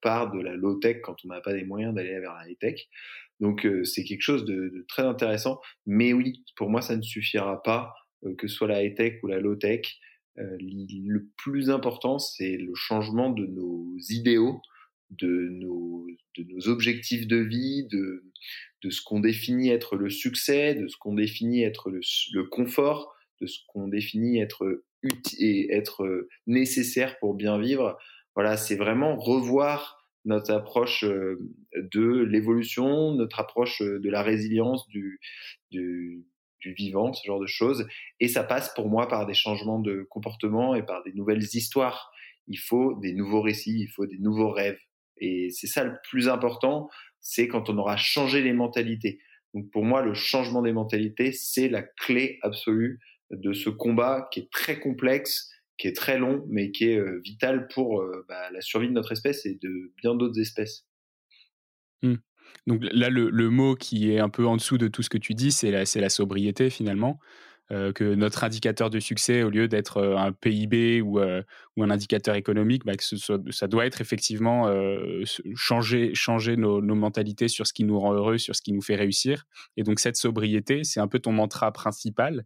par 0.00 0.32
de 0.32 0.40
la 0.40 0.54
low-tech 0.54 1.00
quand 1.02 1.16
on 1.24 1.28
n'a 1.28 1.40
pas 1.40 1.52
les 1.52 1.64
moyens 1.64 1.94
d'aller 1.94 2.18
vers 2.18 2.34
la 2.34 2.48
high-tech. 2.48 2.88
Donc 3.38 3.66
c'est 3.84 4.02
quelque 4.02 4.22
chose 4.22 4.44
de, 4.44 4.68
de, 4.68 4.84
très 4.88 5.02
intéressant. 5.02 5.60
Mais 5.86 6.12
oui, 6.12 6.44
pour 6.56 6.70
moi, 6.70 6.82
ça 6.82 6.96
ne 6.96 7.02
suffira 7.02 7.62
pas, 7.62 7.94
que 8.36 8.48
ce 8.48 8.54
soit 8.54 8.68
la 8.68 8.82
high-tech 8.82 9.22
ou 9.22 9.28
la 9.28 9.38
low-tech. 9.38 9.96
le 10.36 11.28
plus 11.36 11.70
important, 11.70 12.18
c'est 12.18 12.56
le 12.56 12.74
changement 12.74 13.30
de 13.30 13.46
nos 13.46 13.96
idéaux 14.08 14.60
de 15.10 15.48
nos, 15.50 16.06
de 16.36 16.44
nos 16.44 16.68
objectifs 16.68 17.26
de 17.26 17.36
vie, 17.36 17.86
de, 17.90 18.24
de 18.82 18.90
ce 18.90 19.02
qu'on 19.02 19.20
définit 19.20 19.70
être 19.70 19.96
le 19.96 20.10
succès, 20.10 20.74
de 20.74 20.88
ce 20.88 20.96
qu'on 20.96 21.14
définit 21.14 21.62
être 21.62 21.90
le, 21.90 22.00
le, 22.32 22.44
confort, 22.44 23.14
de 23.40 23.46
ce 23.46 23.58
qu'on 23.68 23.88
définit 23.88 24.38
être 24.38 24.82
et 25.38 25.72
être 25.72 26.28
nécessaire 26.46 27.18
pour 27.18 27.34
bien 27.34 27.58
vivre. 27.58 27.98
Voilà, 28.34 28.56
c'est 28.56 28.76
vraiment 28.76 29.16
revoir 29.16 30.00
notre 30.24 30.52
approche 30.52 31.04
euh, 31.04 31.38
de 31.74 32.22
l'évolution, 32.24 33.14
notre 33.14 33.40
approche 33.40 33.82
euh, 33.82 33.98
de 34.00 34.10
la 34.10 34.22
résilience 34.22 34.86
du, 34.88 35.18
du, 35.70 36.26
du, 36.60 36.74
vivant, 36.74 37.12
ce 37.12 37.26
genre 37.26 37.40
de 37.40 37.46
choses. 37.46 37.86
Et 38.20 38.28
ça 38.28 38.44
passe 38.44 38.72
pour 38.74 38.88
moi 38.88 39.08
par 39.08 39.26
des 39.26 39.34
changements 39.34 39.78
de 39.78 40.06
comportement 40.10 40.74
et 40.74 40.82
par 40.84 41.02
des 41.04 41.12
nouvelles 41.14 41.42
histoires. 41.42 42.12
Il 42.48 42.58
faut 42.58 42.98
des 43.00 43.14
nouveaux 43.14 43.40
récits, 43.40 43.80
il 43.80 43.88
faut 43.88 44.06
des 44.06 44.18
nouveaux 44.18 44.50
rêves. 44.50 44.78
Et 45.20 45.50
c'est 45.50 45.66
ça 45.66 45.84
le 45.84 45.94
plus 46.08 46.28
important, 46.28 46.88
c'est 47.20 47.48
quand 47.48 47.68
on 47.68 47.78
aura 47.78 47.96
changé 47.96 48.42
les 48.42 48.52
mentalités. 48.52 49.20
Donc 49.54 49.70
pour 49.70 49.84
moi, 49.84 50.02
le 50.02 50.14
changement 50.14 50.62
des 50.62 50.72
mentalités, 50.72 51.32
c'est 51.32 51.68
la 51.68 51.82
clé 51.82 52.38
absolue 52.42 53.00
de 53.30 53.52
ce 53.52 53.70
combat 53.70 54.28
qui 54.32 54.40
est 54.40 54.50
très 54.50 54.80
complexe, 54.80 55.50
qui 55.78 55.88
est 55.88 55.96
très 55.96 56.18
long, 56.18 56.44
mais 56.48 56.70
qui 56.70 56.88
est 56.90 56.98
euh, 56.98 57.20
vital 57.24 57.68
pour 57.68 58.00
euh, 58.00 58.24
bah, 58.28 58.50
la 58.50 58.60
survie 58.60 58.88
de 58.88 58.92
notre 58.92 59.12
espèce 59.12 59.46
et 59.46 59.58
de 59.60 59.92
bien 59.96 60.14
d'autres 60.14 60.40
espèces. 60.40 60.86
Mmh. 62.02 62.16
Donc 62.66 62.82
là, 62.92 63.08
le, 63.10 63.50
mot 63.50 63.74
qui 63.74 64.12
est 64.12 64.18
un 64.18 64.28
peu 64.28 64.46
en 64.46 64.56
dessous 64.56 64.78
de 64.78 64.88
tout 64.88 65.02
ce 65.02 65.10
que 65.10 65.18
tu 65.18 65.34
dis, 65.34 65.52
c'est 65.52 65.70
la 65.70 66.08
sobriété 66.08 66.70
finalement. 66.70 67.18
Euh, 67.72 67.92
que 67.92 68.02
notre 68.02 68.42
indicateur 68.42 68.90
de 68.90 68.98
succès, 68.98 69.44
au 69.44 69.50
lieu 69.50 69.68
d'être 69.68 69.98
euh, 69.98 70.16
un 70.16 70.32
PIB 70.32 71.02
ou, 71.02 71.20
euh, 71.20 71.40
ou, 71.76 71.84
un 71.84 71.90
indicateur 71.90 72.34
économique, 72.34 72.84
bah, 72.84 72.94
que 72.96 73.52
ça 73.52 73.68
doit 73.68 73.86
être 73.86 74.00
effectivement 74.00 74.68
changer, 75.54 76.12
nos, 76.56 76.80
mentalités 76.80 77.46
sur 77.46 77.68
ce 77.68 77.72
qui 77.72 77.84
nous 77.84 77.98
rend 77.98 78.12
heureux, 78.12 78.38
sur 78.38 78.56
ce 78.56 78.62
qui 78.62 78.72
nous 78.72 78.82
fait 78.82 78.96
réussir. 78.96 79.44
Et 79.76 79.84
donc 79.84 80.00
cette 80.00 80.16
sobriété, 80.16 80.82
c'est 80.82 81.00
un 81.00 81.06
peu 81.06 81.20
ton 81.20 81.32
mantra 81.32 81.72
principal, 81.72 82.44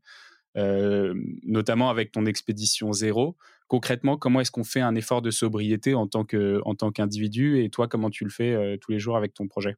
notamment 0.55 1.91
avec 1.91 2.13
ton 2.13 2.27
expédition 2.27 2.93
zéro. 2.93 3.37
Concrètement, 3.67 4.19
comment 4.19 4.41
est-ce 4.41 4.51
qu'on 4.51 4.65
fait 4.65 4.81
un 4.81 4.95
effort 4.95 5.23
de 5.23 5.31
sobriété 5.31 5.95
en 5.95 6.07
tant 6.07 6.25
qu'individu 6.25 7.63
et 7.63 7.71
toi, 7.71 7.89
comment 7.89 8.11
tu 8.11 8.25
le 8.25 8.31
fais 8.31 8.79
tous 8.81 8.93
les 8.93 8.99
jours 8.99 9.17
avec 9.17 9.35
ton 9.35 9.49
projet? 9.49 9.77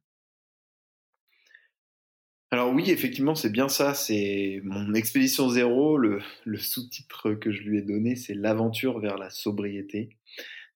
Alors 2.49 2.73
oui, 2.73 2.89
effectivement, 2.89 3.35
c'est 3.35 3.49
bien 3.49 3.67
ça. 3.67 3.93
C'est 3.93 4.61
mon 4.63 4.93
expédition 4.93 5.49
zéro. 5.49 5.97
Le, 5.97 6.19
le 6.45 6.57
sous-titre 6.57 7.33
que 7.33 7.51
je 7.51 7.63
lui 7.63 7.79
ai 7.79 7.81
donné, 7.81 8.15
c'est 8.15 8.33
l'aventure 8.33 8.99
vers 8.99 9.17
la 9.17 9.29
sobriété. 9.29 10.09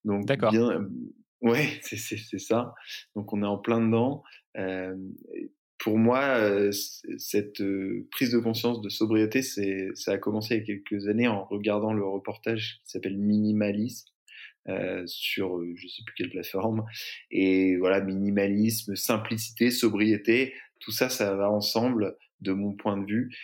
Donc 0.04 0.26
D'accord. 0.26 0.52
bien, 0.52 0.86
ouais, 1.40 1.68
c'est 1.82 1.96
c'est 1.96 2.38
ça. 2.38 2.74
Donc 3.16 3.32
on 3.32 3.42
est 3.42 3.46
en 3.46 3.58
plein 3.58 3.80
dedans. 3.80 4.22
Euh, 4.58 4.94
pour 5.78 5.98
moi, 5.98 6.20
euh, 6.38 6.70
cette 7.16 7.60
euh, 7.60 8.06
prise 8.10 8.30
de 8.30 8.38
conscience 8.38 8.82
de 8.82 8.88
sobriété, 8.88 9.42
c'est 9.42 9.88
ça 9.94 10.12
a 10.12 10.18
commencé 10.18 10.54
il 10.54 10.58
y 10.58 10.62
a 10.62 10.64
quelques 10.64 11.08
années 11.08 11.26
en 11.26 11.44
regardant 11.44 11.92
le 11.92 12.04
reportage 12.04 12.80
qui 12.84 12.90
s'appelle 12.90 13.18
Minimalisme. 13.18 14.12
Euh, 14.68 15.02
sur 15.06 15.60
je 15.74 15.88
sais 15.88 16.04
plus 16.06 16.14
quelle 16.14 16.30
plateforme 16.30 16.84
et 17.32 17.76
voilà 17.78 18.00
minimalisme 18.00 18.94
simplicité 18.94 19.72
sobriété 19.72 20.54
tout 20.82 20.92
ça, 20.92 21.08
ça 21.08 21.34
va 21.34 21.50
ensemble 21.50 22.16
de 22.40 22.52
mon 22.52 22.74
point 22.74 22.98
de 22.98 23.06
vue. 23.06 23.34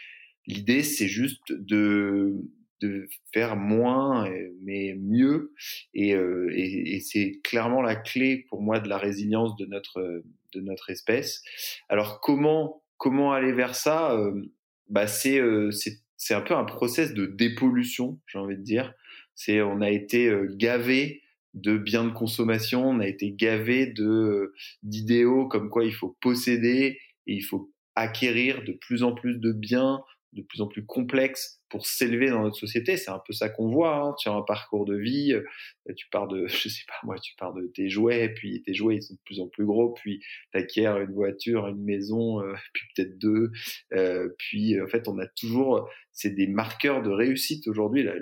L'idée, 0.47 0.83
c'est 0.83 1.09
juste 1.09 1.53
de, 1.53 2.35
de 2.81 3.09
faire 3.33 3.57
moins, 3.57 4.29
mais 4.63 4.95
mieux. 4.99 5.53
Et, 5.95 6.15
euh, 6.15 6.51
et, 6.55 7.01
c'est 7.01 7.41
clairement 7.43 7.83
la 7.83 7.97
clé 7.97 8.45
pour 8.49 8.63
moi 8.63 8.81
de 8.81 8.89
la 8.89 8.99
résilience 8.99 9.57
de 9.57 9.67
notre, 9.67 10.23
de 10.55 10.61
notre 10.61 10.91
espèce. 10.91 11.43
Alors, 11.89 12.21
comment, 12.21 12.83
comment 12.97 13.33
aller 13.33 13.53
vers 13.53 13.75
ça 13.75 14.13
euh, 14.17 14.33
bah, 14.89 15.07
c'est, 15.07 15.39
euh, 15.39 15.71
c'est, 15.71 15.99
c'est 16.17 16.35
un 16.35 16.41
peu 16.41 16.55
un 16.55 16.65
process 16.65 17.15
de 17.15 17.27
dépollution, 17.27 18.19
j'ai 18.27 18.39
envie 18.39 18.57
de 18.57 18.63
dire. 18.63 18.95
C'est, 19.35 19.61
on 19.61 19.81
a 19.81 19.91
été 19.91 20.33
gavé 20.57 21.23
de 21.55 21.79
biens 21.79 22.05
de 22.05 22.13
consommation, 22.13 22.89
on 22.89 23.01
a 23.01 23.07
été 23.07 23.33
gavé 23.33 23.87
de 23.87 24.53
d'idéaux 24.83 25.47
comme 25.47 25.71
quoi 25.71 25.85
il 25.85 25.95
faut 25.95 26.17
posséder 26.21 26.99
et 27.29 27.35
il 27.35 27.43
faut 27.43 27.71
acquérir 27.95 28.65
de 28.65 28.73
plus 28.73 29.03
en 29.03 29.13
plus 29.13 29.39
de 29.39 29.53
biens, 29.53 30.03
de 30.35 30.43
plus 30.43 30.61
en 30.61 30.67
plus 30.67 30.85
complexes 30.85 31.63
pour 31.71 31.87
s'élever 31.87 32.31
dans 32.31 32.43
notre 32.43 32.57
société. 32.57 32.97
C'est 32.97 33.11
un 33.11 33.21
peu 33.27 33.33
ça 33.33 33.49
qu'on 33.49 33.71
voit 33.71 33.97
hein, 33.97 34.15
sur 34.19 34.35
un 34.35 34.43
parcours 34.43 34.85
de 34.85 34.97
vie. 34.97 35.33
Euh, 35.33 35.43
tu 35.97 36.07
pars 36.11 36.29
de, 36.29 36.47
je 36.49 36.69
sais 36.69 36.85
pas 36.87 36.95
moi, 37.03 37.19
tu 37.19 37.35
pars 37.37 37.55
de 37.55 37.67
tes 37.75 37.89
jouets, 37.89 38.29
puis 38.35 38.63
tes 38.63 38.75
jouets 38.75 38.97
ils 38.97 39.03
sont 39.03 39.15
de 39.15 39.21
plus 39.25 39.41
en 39.41 39.49
plus 39.49 39.65
gros, 39.65 39.93
puis 39.93 40.21
tu 40.53 40.59
acquiers 40.59 40.87
une 40.87 41.13
voiture, 41.13 41.67
une 41.67 41.83
maison, 41.83 42.41
euh, 42.41 42.53
puis 42.73 42.85
peut-être 42.95 43.19
deux. 43.19 43.51
Euh, 43.95 44.29
puis 44.39 44.81
en 44.81 44.87
fait, 44.87 45.09
on 45.09 45.19
a 45.19 45.27
toujours, 45.27 45.89
c'est 46.13 46.35
des 46.35 46.47
marqueurs 46.47 47.03
de 47.03 47.11
réussite 47.11 47.67
aujourd'hui, 47.67 48.03
la, 48.03 48.15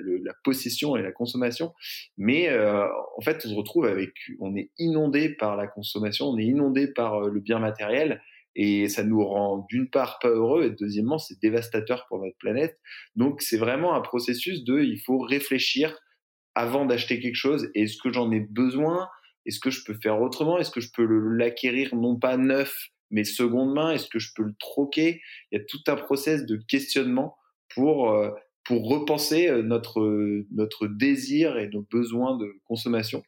possession 0.44 0.96
et 0.96 1.02
la 1.02 1.12
consommation. 1.12 1.72
Mais 2.16 2.48
en 2.56 3.20
fait, 3.20 3.44
on 3.44 3.48
se 3.48 3.54
retrouve 3.54 3.86
avec, 3.86 4.12
on 4.38 4.54
est 4.54 4.70
inondé 4.78 5.30
par 5.30 5.56
la 5.56 5.66
consommation, 5.66 6.26
on 6.26 6.38
est 6.38 6.44
inondé 6.44 6.86
par 6.86 7.20
le 7.20 7.40
bien 7.40 7.58
matériel 7.58 8.20
et 8.56 8.88
ça 8.88 9.04
nous 9.04 9.24
rend 9.24 9.66
d'une 9.68 9.88
part 9.88 10.18
pas 10.18 10.30
heureux 10.30 10.64
et 10.64 10.70
deuxièmement 10.70 11.18
c'est 11.18 11.38
dévastateur 11.40 12.06
pour 12.08 12.18
notre 12.18 12.36
planète. 12.38 12.78
Donc 13.14 13.42
c'est 13.42 13.58
vraiment 13.58 13.94
un 13.94 14.00
processus 14.00 14.64
de 14.64 14.80
il 14.80 14.98
faut 14.98 15.18
réfléchir 15.18 15.96
avant 16.54 16.86
d'acheter 16.86 17.20
quelque 17.20 17.36
chose. 17.36 17.68
Est-ce 17.74 17.98
que 18.02 18.10
j'en 18.10 18.32
ai 18.32 18.40
besoin? 18.40 19.08
Est-ce 19.44 19.60
que 19.60 19.70
je 19.70 19.84
peux 19.84 19.94
faire 20.02 20.20
autrement? 20.20 20.58
Est-ce 20.58 20.70
que 20.70 20.80
je 20.80 20.90
peux 20.90 21.04
l'acquérir 21.04 21.94
non 21.94 22.18
pas 22.18 22.38
neuf 22.38 22.88
mais 23.10 23.24
seconde 23.24 23.74
main? 23.74 23.92
Est-ce 23.92 24.08
que 24.08 24.18
je 24.18 24.32
peux 24.34 24.42
le 24.42 24.54
troquer? 24.58 25.20
Il 25.52 25.58
y 25.58 25.62
a 25.62 25.64
tout 25.64 25.82
un 25.86 25.96
process 25.96 26.46
de 26.46 26.56
questionnement 26.56 27.36
pour 27.74 28.10
euh, 28.10 28.30
pour 28.66 28.88
repenser 28.88 29.48
euh, 29.48 29.62
notre 29.62 30.44
notre 30.50 30.88
désir 30.88 31.58
et 31.58 31.68
nos 31.68 31.82
besoins 31.82 32.36
de 32.36 32.52
consommation. 32.64 33.22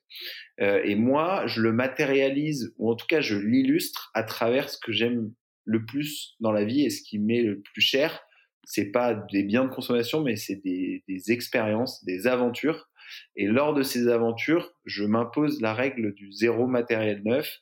Euh, 0.60 0.82
et 0.84 0.94
moi, 0.94 1.46
je 1.46 1.60
le 1.62 1.72
matérialise 1.72 2.74
ou 2.76 2.90
en 2.90 2.96
tout 2.96 3.06
cas 3.06 3.20
je 3.20 3.36
l'illustre 3.36 4.10
à 4.14 4.22
travers 4.22 4.68
ce 4.68 4.78
que 4.78 4.92
j'aime 4.92 5.32
le 5.64 5.84
plus 5.84 6.36
dans 6.40 6.52
la 6.52 6.64
vie 6.64 6.84
et 6.84 6.90
ce 6.90 7.02
qui 7.02 7.18
m'est 7.18 7.42
le 7.42 7.60
plus 7.60 7.82
cher. 7.82 8.20
C'est 8.64 8.90
pas 8.90 9.14
des 9.14 9.44
biens 9.44 9.64
de 9.64 9.70
consommation, 9.70 10.22
mais 10.22 10.36
c'est 10.36 10.60
des, 10.62 11.02
des 11.08 11.32
expériences, 11.32 12.04
des 12.04 12.26
aventures. 12.26 12.88
Et 13.36 13.46
lors 13.46 13.72
de 13.72 13.82
ces 13.82 14.08
aventures, 14.08 14.72
je 14.84 15.04
m'impose 15.04 15.62
la 15.62 15.72
règle 15.72 16.12
du 16.14 16.32
zéro 16.32 16.66
matériel 16.66 17.22
neuf, 17.24 17.60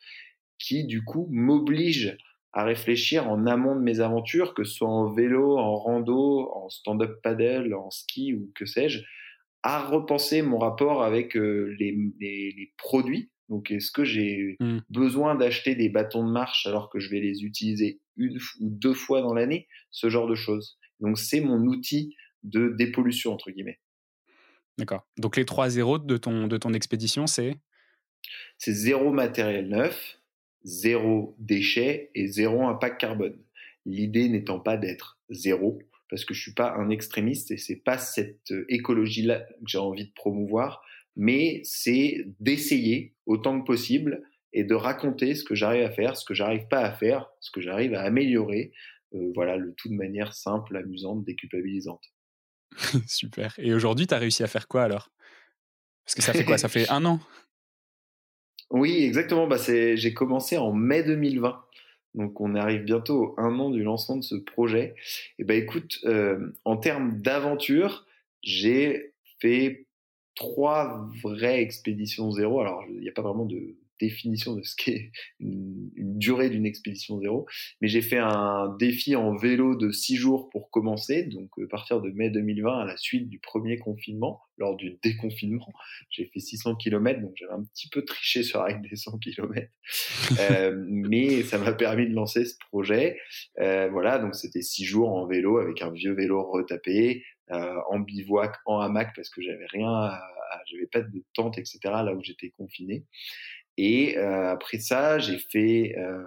qui 0.59 0.85
du 0.85 1.05
coup 1.05 1.29
m'oblige 1.31 2.17
à 2.57 2.65
réfléchir 2.65 3.29
en 3.29 3.47
amont 3.47 3.77
de 3.77 3.83
mes 3.83 4.01
aventures, 4.01 4.55
que 4.55 4.65
ce 4.65 4.77
soit 4.77 4.89
en 4.89 5.13
vélo, 5.13 5.59
en 5.59 5.77
rando, 5.77 6.51
en 6.55 6.71
stand-up 6.71 7.21
paddle, 7.23 7.75
en 7.75 7.91
ski 7.91 8.33
ou 8.33 8.51
que 8.55 8.65
sais-je, 8.65 9.03
à 9.63 9.85
repenser 9.85 10.41
mon 10.41 10.57
rapport 10.57 11.03
avec 11.03 11.37
euh, 11.37 11.77
les, 11.79 11.95
les, 12.19 12.55
les, 12.57 12.73
produits. 12.79 13.31
Donc, 13.51 13.71
est-ce 13.71 13.93
que 13.93 14.05
j'ai 14.05 14.57
mmh. 14.59 14.79
besoin 14.89 15.35
d'acheter 15.35 15.75
des 15.75 15.91
bâtons 15.91 16.27
de 16.27 16.33
marche 16.33 16.67
alors 16.67 16.89
que 16.89 16.99
je 16.99 17.11
vais 17.11 17.21
les 17.21 17.45
utiliser 17.45 18.01
une 18.17 18.39
ou 18.39 18.71
deux 18.71 18.95
fois 18.95 19.21
dans 19.21 19.35
l'année? 19.35 19.69
Ce 19.91 20.09
genre 20.09 20.27
de 20.27 20.35
choses. 20.35 20.79
Donc, 21.01 21.19
c'est 21.19 21.43
mon 21.43 21.61
outil 21.67 22.17
de 22.43 22.75
dépollution, 22.79 23.35
entre 23.35 23.51
guillemets. 23.51 23.81
D'accord. 24.79 25.07
Donc, 25.19 25.37
les 25.37 25.45
trois 25.45 25.69
zéros 25.69 25.99
de 25.99 26.17
ton, 26.17 26.47
de 26.47 26.57
ton 26.57 26.73
expédition, 26.73 27.27
c'est? 27.27 27.55
C'est 28.57 28.73
zéro 28.73 29.13
matériel 29.13 29.69
neuf, 29.69 30.19
zéro 30.67 31.37
déchet 31.39 32.11
et 32.15 32.27
zéro 32.27 32.67
impact 32.67 33.01
carbone. 33.01 33.39
L'idée 33.87 34.29
n'étant 34.29 34.59
pas 34.59 34.77
d'être 34.77 35.19
zéro, 35.31 35.79
parce 36.11 36.25
que 36.25 36.35
je 36.35 36.43
suis 36.43 36.55
pas 36.55 36.75
un 36.75 36.91
extrémiste 36.91 37.53
et 37.53 37.57
c'est 37.57 37.77
pas 37.77 37.99
cette 37.99 38.51
euh, 38.51 38.67
écologie-là 38.69 39.41
que 39.41 39.67
j'ai 39.67 39.79
envie 39.79 40.07
de 40.07 40.13
promouvoir, 40.13 40.83
mais 41.15 41.61
c'est 41.65 42.27
d'essayer 42.41 43.15
autant 43.27 43.61
que 43.61 43.67
possible 43.67 44.23
et 44.53 44.65
de 44.65 44.75
raconter 44.75 45.35
ce 45.35 45.45
que 45.45 45.55
j'arrive 45.55 45.85
à 45.85 45.91
faire, 45.91 46.17
ce 46.17 46.25
que 46.25 46.35
j'arrive 46.35 46.67
pas 46.69 46.81
à 46.81 46.93
faire, 46.93 47.31
ce 47.41 47.51
que 47.51 47.61
j'arrive 47.61 47.95
à 47.95 48.03
améliorer. 48.03 48.73
Euh, 49.15 49.31
voilà, 49.35 49.57
le 49.57 49.73
tout 49.75 49.89
de 49.89 49.95
manière 49.95 50.35
simple, 50.35 50.77
amusante, 50.77 51.25
déculpabilisante. 51.25 52.03
Super. 53.07 53.55
Et 53.59 53.73
aujourd'hui, 53.73 54.09
tu 54.09 54.15
as 54.15 54.19
réussi 54.19 54.43
à 54.43 54.49
faire 54.49 54.67
quoi 54.67 54.83
alors? 54.83 55.11
Parce 56.05 56.17
que 56.17 56.23
ça 56.23 56.33
fait 56.33 56.45
quoi? 56.45 56.59
Ça 56.59 56.69
fait 56.69 56.89
un 56.91 57.05
an? 57.05 57.21
Oui, 58.71 59.05
exactement. 59.05 59.47
Bah, 59.47 59.57
j'ai 59.59 60.15
commencé 60.15 60.57
en 60.57 60.73
mai 60.73 61.03
2020. 61.03 61.63
Donc 62.15 62.41
on 62.41 62.55
arrive 62.55 62.83
bientôt 62.83 63.35
à 63.37 63.43
un 63.43 63.59
an 63.59 63.71
du 63.71 63.83
lancement 63.83 64.17
de 64.17 64.23
ce 64.23 64.35
projet. 64.35 64.95
Et 65.39 65.45
ben 65.45 65.57
écoute, 65.63 65.99
euh, 66.05 66.51
en 66.65 66.77
termes 66.79 67.21
d'aventure, 67.21 68.07
j'ai 68.43 69.13
fait 69.39 69.87
trois 70.35 71.09
vraies 71.23 71.61
expéditions 71.61 72.31
zéro. 72.31 72.61
Alors 72.61 72.85
il 72.89 73.01
n'y 73.01 73.09
a 73.09 73.13
pas 73.13 73.23
vraiment 73.23 73.45
de 73.45 73.77
définition 74.01 74.55
de 74.55 74.63
ce 74.63 74.75
qu'est 74.77 75.11
une, 75.41 75.91
une, 75.95 76.06
durée 76.19 76.51
d'une 76.51 76.67
expédition 76.67 77.19
zéro. 77.21 77.47
Mais 77.81 77.89
j'ai 77.89 78.03
fait 78.03 78.19
un 78.19 78.75
défi 78.79 79.17
en 79.17 79.37
vélo 79.37 79.77
de 79.77 79.91
six 79.91 80.17
jours 80.17 80.51
pour 80.51 80.71
commencer, 80.71 81.25
donc 81.25 81.51
à 81.63 81.69
partir 81.69 82.01
de 82.01 82.11
mai 82.11 82.31
2020, 82.31 82.81
à 82.81 82.85
la 82.85 82.97
suite 82.97 83.29
du 83.29 83.39
premier 83.39 83.79
confinement, 83.79 84.41
lors 84.59 84.77
du 84.77 84.99
déconfinement, 85.03 85.73
j'ai 86.11 86.27
fait 86.27 86.41
600 86.41 86.77
km, 86.77 87.21
donc 87.21 87.33
j'avais 87.37 87.53
un 87.53 87.65
petit 87.65 87.89
peu 87.89 88.05
triché 88.05 88.43
sur 88.43 88.61
la 88.61 88.67
règle 88.67 88.89
des 88.89 88.97
100 88.97 89.19
km. 89.19 89.71
Euh, 90.51 90.75
mais 90.87 91.43
ça 91.43 91.59
m'a 91.59 91.73
permis 91.73 92.09
de 92.09 92.15
lancer 92.15 92.45
ce 92.45 92.57
projet. 92.71 93.19
Euh, 93.59 93.89
voilà, 93.91 94.19
donc 94.19 94.35
c'était 94.35 94.63
six 94.63 94.85
jours 94.85 95.11
en 95.11 95.27
vélo 95.27 95.59
avec 95.59 95.83
un 95.83 95.91
vieux 95.91 96.13
vélo 96.13 96.43
retapé, 96.51 97.25
euh, 97.53 97.77
en 97.89 98.01
bivouac, 98.01 98.55
en 98.67 98.81
hamac 98.81 99.15
parce 99.15 99.31
que 99.31 99.41
j'avais 99.41 99.67
rien, 99.67 100.11
j'avais 100.67 100.87
pas 100.87 101.01
de 101.01 101.25
tente, 101.35 101.59
etc. 101.59 101.79
là 101.85 102.13
où 102.15 102.23
j'étais 102.23 102.51
confiné. 102.51 103.05
Et 103.79 104.17
euh, 104.17 104.51
après 104.51 104.79
ça, 104.79 105.19
j'ai 105.19 105.39
fait 105.39 105.95
euh, 105.99 106.25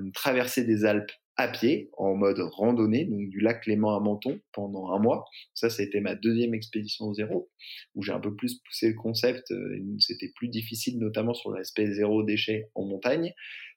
une 0.00 0.12
traversée 0.12 0.64
des 0.64 0.84
Alpes 0.84 1.12
à 1.36 1.48
pied, 1.48 1.88
en 1.96 2.14
mode 2.14 2.38
randonnée, 2.38 3.06
donc 3.06 3.30
du 3.30 3.40
lac 3.40 3.64
Léman 3.66 3.96
à 3.96 4.00
Menton 4.00 4.40
pendant 4.52 4.92
un 4.92 4.98
mois. 4.98 5.24
Ça, 5.54 5.70
ça 5.70 5.82
a 5.82 5.86
été 5.86 6.00
ma 6.00 6.14
deuxième 6.14 6.52
expédition 6.52 7.14
zéro, 7.14 7.50
où 7.94 8.02
j'ai 8.02 8.12
un 8.12 8.20
peu 8.20 8.34
plus 8.34 8.60
poussé 8.60 8.88
le 8.88 8.94
concept. 8.94 9.50
Euh, 9.50 9.82
c'était 9.98 10.30
plus 10.36 10.48
difficile, 10.48 10.98
notamment 10.98 11.32
sur 11.32 11.50
l'aspect 11.50 11.90
zéro 11.90 12.22
déchet 12.22 12.68
en 12.74 12.84
montagne. 12.84 13.32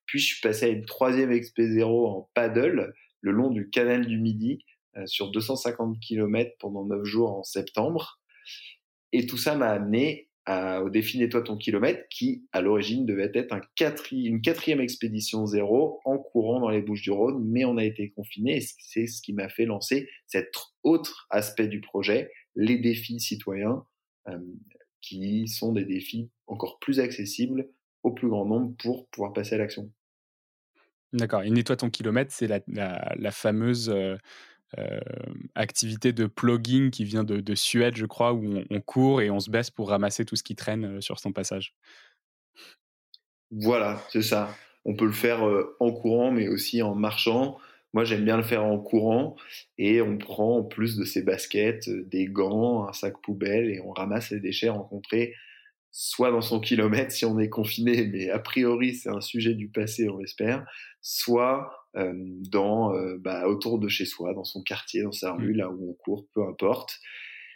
Puis 0.06 0.20
je 0.20 0.26
suis 0.26 0.42
passé 0.42 0.66
à 0.66 0.70
une 0.70 0.86
troisième 0.86 1.32
expé 1.32 1.72
zéro 1.72 2.08
en 2.08 2.30
paddle, 2.34 2.94
le 3.22 3.32
long 3.32 3.50
du 3.50 3.70
canal 3.70 4.06
du 4.06 4.20
Midi, 4.20 4.66
sur 5.06 5.32
250 5.32 5.98
km 6.02 6.52
pendant 6.60 6.86
9 6.86 7.06
jours 7.06 7.38
en 7.38 7.44
septembre. 7.44 8.20
Et 9.14 9.26
tout 9.26 9.38
ça 9.38 9.56
m'a 9.56 9.70
amené 9.70 10.30
au 10.48 10.90
défi 10.90 11.20
Nettoie 11.20 11.42
ton 11.42 11.58
kilomètre, 11.58 12.04
qui 12.10 12.46
à 12.52 12.62
l'origine 12.62 13.06
devait 13.06 13.32
être 13.34 13.54
un 13.54 13.62
une 14.12 14.42
quatrième 14.42 14.82
expédition 14.82 15.46
zéro 15.46 16.00
en 16.04 16.18
courant 16.18 16.60
dans 16.60 16.70
les 16.70 16.82
Bouches 16.82 17.02
du 17.02 17.12
Rhône, 17.12 17.44
mais 17.46 17.66
on 17.66 17.78
a 17.78 17.84
été 17.84 18.10
confiné 18.12 18.58
et 18.58 18.66
c'est 18.80 19.08
ce 19.08 19.22
qui 19.22 19.34
m'a 19.34 19.50
fait 19.50 19.66
lancer 19.66 20.10
cet 20.28 20.54
autre 20.84 21.28
aspect 21.30 21.68
du 21.68 21.80
projet, 21.80 22.32
les 22.56 22.78
défis 22.78 23.20
citoyens, 23.20 23.86
euh, 24.28 24.38
qui 25.02 25.48
sont 25.48 25.74
des 25.74 25.86
défis 25.86 26.30
encore 26.48 26.80
plus 26.80 27.00
accessibles 27.00 27.70
au 28.04 28.12
plus 28.12 28.30
grand 28.30 28.46
nombre 28.46 28.76
pour 28.78 29.08
pouvoir 29.10 29.34
passer 29.34 29.56
à 29.56 29.58
l'action. 29.58 29.92
D'accord. 31.14 31.44
Et 31.44 31.50
Nettoie 31.52 31.78
ton 31.78 31.90
kilomètre, 31.90 32.32
c'est 32.32 32.48
la, 32.48 32.62
la, 32.68 33.32
fameuse 33.32 33.90
euh, 33.90 34.18
euh, 34.80 35.00
activité 35.56 36.14
de 36.14 36.26
plugging 36.26 36.90
qui 36.90 37.04
vient 37.04 37.24
de, 37.24 37.56
Suède, 37.56 37.96
je 37.96 38.06
crois, 38.06 38.34
où 38.34 38.64
on, 38.70 38.82
court 38.82 39.22
et 39.22 39.30
on 39.30 39.40
se 39.40 39.50
baisse 39.50 39.70
pour 39.70 39.90
ramasser 39.90 40.26
tout 40.26 40.36
ce 40.36 40.44
qui 40.44 40.56
traîne 40.56 40.98
euh, 40.98 41.02
sur 41.02 41.20
son 41.20 41.32
passage. 41.32 41.74
Voilà, 43.52 44.02
c'est 44.10 44.24
ça. 44.24 44.56
On 44.86 44.96
peut 44.96 45.06
le 45.06 45.12
faire 45.12 45.48
euh, 45.48 45.76
en 45.80 45.92
courant, 45.92 46.32
mais 46.32 46.48
aussi 46.48 46.82
en 46.82 46.96
marchant. 46.96 47.58
Moi, 47.94 48.04
j'aime 48.04 48.26
bien 48.26 48.38
le 48.38 48.44
faire 48.44 48.64
en 48.64 48.80
courant 48.80 49.36
et 49.78 50.02
on 50.02 50.18
prend 50.18 50.58
en 50.58 50.64
plus 50.64 50.98
de 50.98 51.06
ses 51.06 51.22
baskets, 51.22 51.90
des 51.90 52.26
gants, 52.26 52.88
un 52.88 52.94
sac 52.94 53.22
poubelle 53.22 53.70
et 53.70 53.80
on 53.82 53.92
ramasse 53.92 54.32
les 54.32 54.40
déchets 54.40 54.70
rencontrés 54.70 55.36
soit 55.96 56.32
dans 56.32 56.42
son 56.42 56.60
kilomètre 56.60 57.12
si 57.12 57.24
on 57.24 57.40
est 57.40 57.50
confiné, 57.50 58.08
mais 58.08 58.32
a 58.32 58.40
priori 58.40 58.96
c'est 58.96 59.10
un 59.10 59.22
sujet 59.22 59.54
du 59.54 59.70
passé, 59.70 60.10
on 60.10 60.18
l'espère, 60.18 60.66
soit 61.02 61.72
euh, 61.96 62.12
dans 62.50 62.96
euh, 62.96 63.18
bah, 63.20 63.48
autour 63.48 63.78
de 63.78 63.88
chez 63.88 64.06
soi, 64.06 64.34
dans 64.34 64.44
son 64.44 64.64
quartier, 64.64 65.04
dans 65.04 65.12
sa 65.12 65.34
rue, 65.34 65.54
mmh. 65.54 65.58
là 65.58 65.70
où 65.70 65.92
on 65.92 65.94
court, 65.94 66.26
peu 66.34 66.46
importe. 66.48 67.00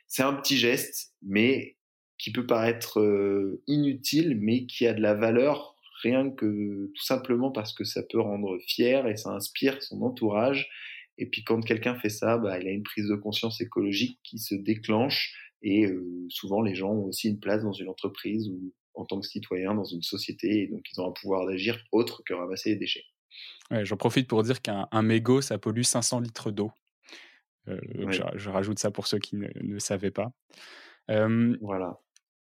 C'est 0.06 0.22
un 0.22 0.34
petit 0.34 0.56
geste, 0.56 1.14
mais 1.24 1.78
qui 2.20 2.32
peut 2.32 2.46
paraître 2.46 3.00
euh, 3.00 3.64
inutile, 3.66 4.38
mais 4.40 4.68
qui 4.68 4.86
a 4.86 4.94
de 4.94 5.02
la 5.02 5.16
valeur 5.16 5.76
rien 6.04 6.30
que 6.30 6.92
tout 6.96 7.04
simplement 7.04 7.52
parce 7.52 7.74
que 7.74 7.84
ça 7.84 8.04
peut 8.04 8.22
rendre 8.22 8.60
fier 8.68 9.08
et 9.08 9.18
ça 9.18 9.32
inspire 9.32 9.82
son 9.82 10.04
entourage. 10.04 10.70
Et 11.18 11.26
puis 11.26 11.44
quand 11.44 11.62
quelqu'un 11.62 11.96
fait 11.96 12.10
ça, 12.10 12.38
bah, 12.38 12.60
il 12.60 12.68
a 12.68 12.72
une 12.72 12.84
prise 12.84 13.08
de 13.08 13.16
conscience 13.16 13.62
écologique 13.62 14.20
qui 14.24 14.38
se 14.38 14.54
déclenche 14.54 15.34
et 15.62 15.88
souvent, 16.30 16.62
les 16.62 16.76
gens 16.76 16.92
ont 16.92 17.06
aussi 17.06 17.30
une 17.30 17.40
place 17.40 17.64
dans 17.64 17.72
une 17.72 17.90
entreprise 17.90 18.48
ou 18.50 18.74
en 18.94 19.06
tant 19.06 19.20
que 19.20 19.28
citoyen 19.28 19.76
dans 19.76 19.84
une 19.84 20.02
société, 20.02 20.64
et 20.64 20.68
donc 20.68 20.82
ils 20.92 21.00
ont 21.00 21.08
un 21.08 21.12
pouvoir 21.12 21.46
d'agir 21.46 21.78
autre 21.92 22.24
que 22.26 22.34
ramasser 22.34 22.72
les 22.72 22.76
déchets. 22.78 23.04
Ouais, 23.70 23.86
J'en 23.86 23.98
profite 23.98 24.28
pour 24.28 24.44
dire 24.44 24.62
qu'un 24.62 25.02
mégot, 25.02 25.42
ça 25.42 25.58
pollue 25.58 25.84
500 25.84 26.22
litres 26.22 26.52
d'eau. 26.52 26.72
Euh, 27.68 27.80
je, 28.36 28.50
rajoute 28.50 28.80
ça 28.80 28.92
pour 28.92 29.08
ceux 29.08 29.20
qui 29.20 29.36
ne, 29.36 29.50
ne 29.62 29.80
savaient 29.80 30.12
pas. 30.12 30.32
voilà. 31.08 32.00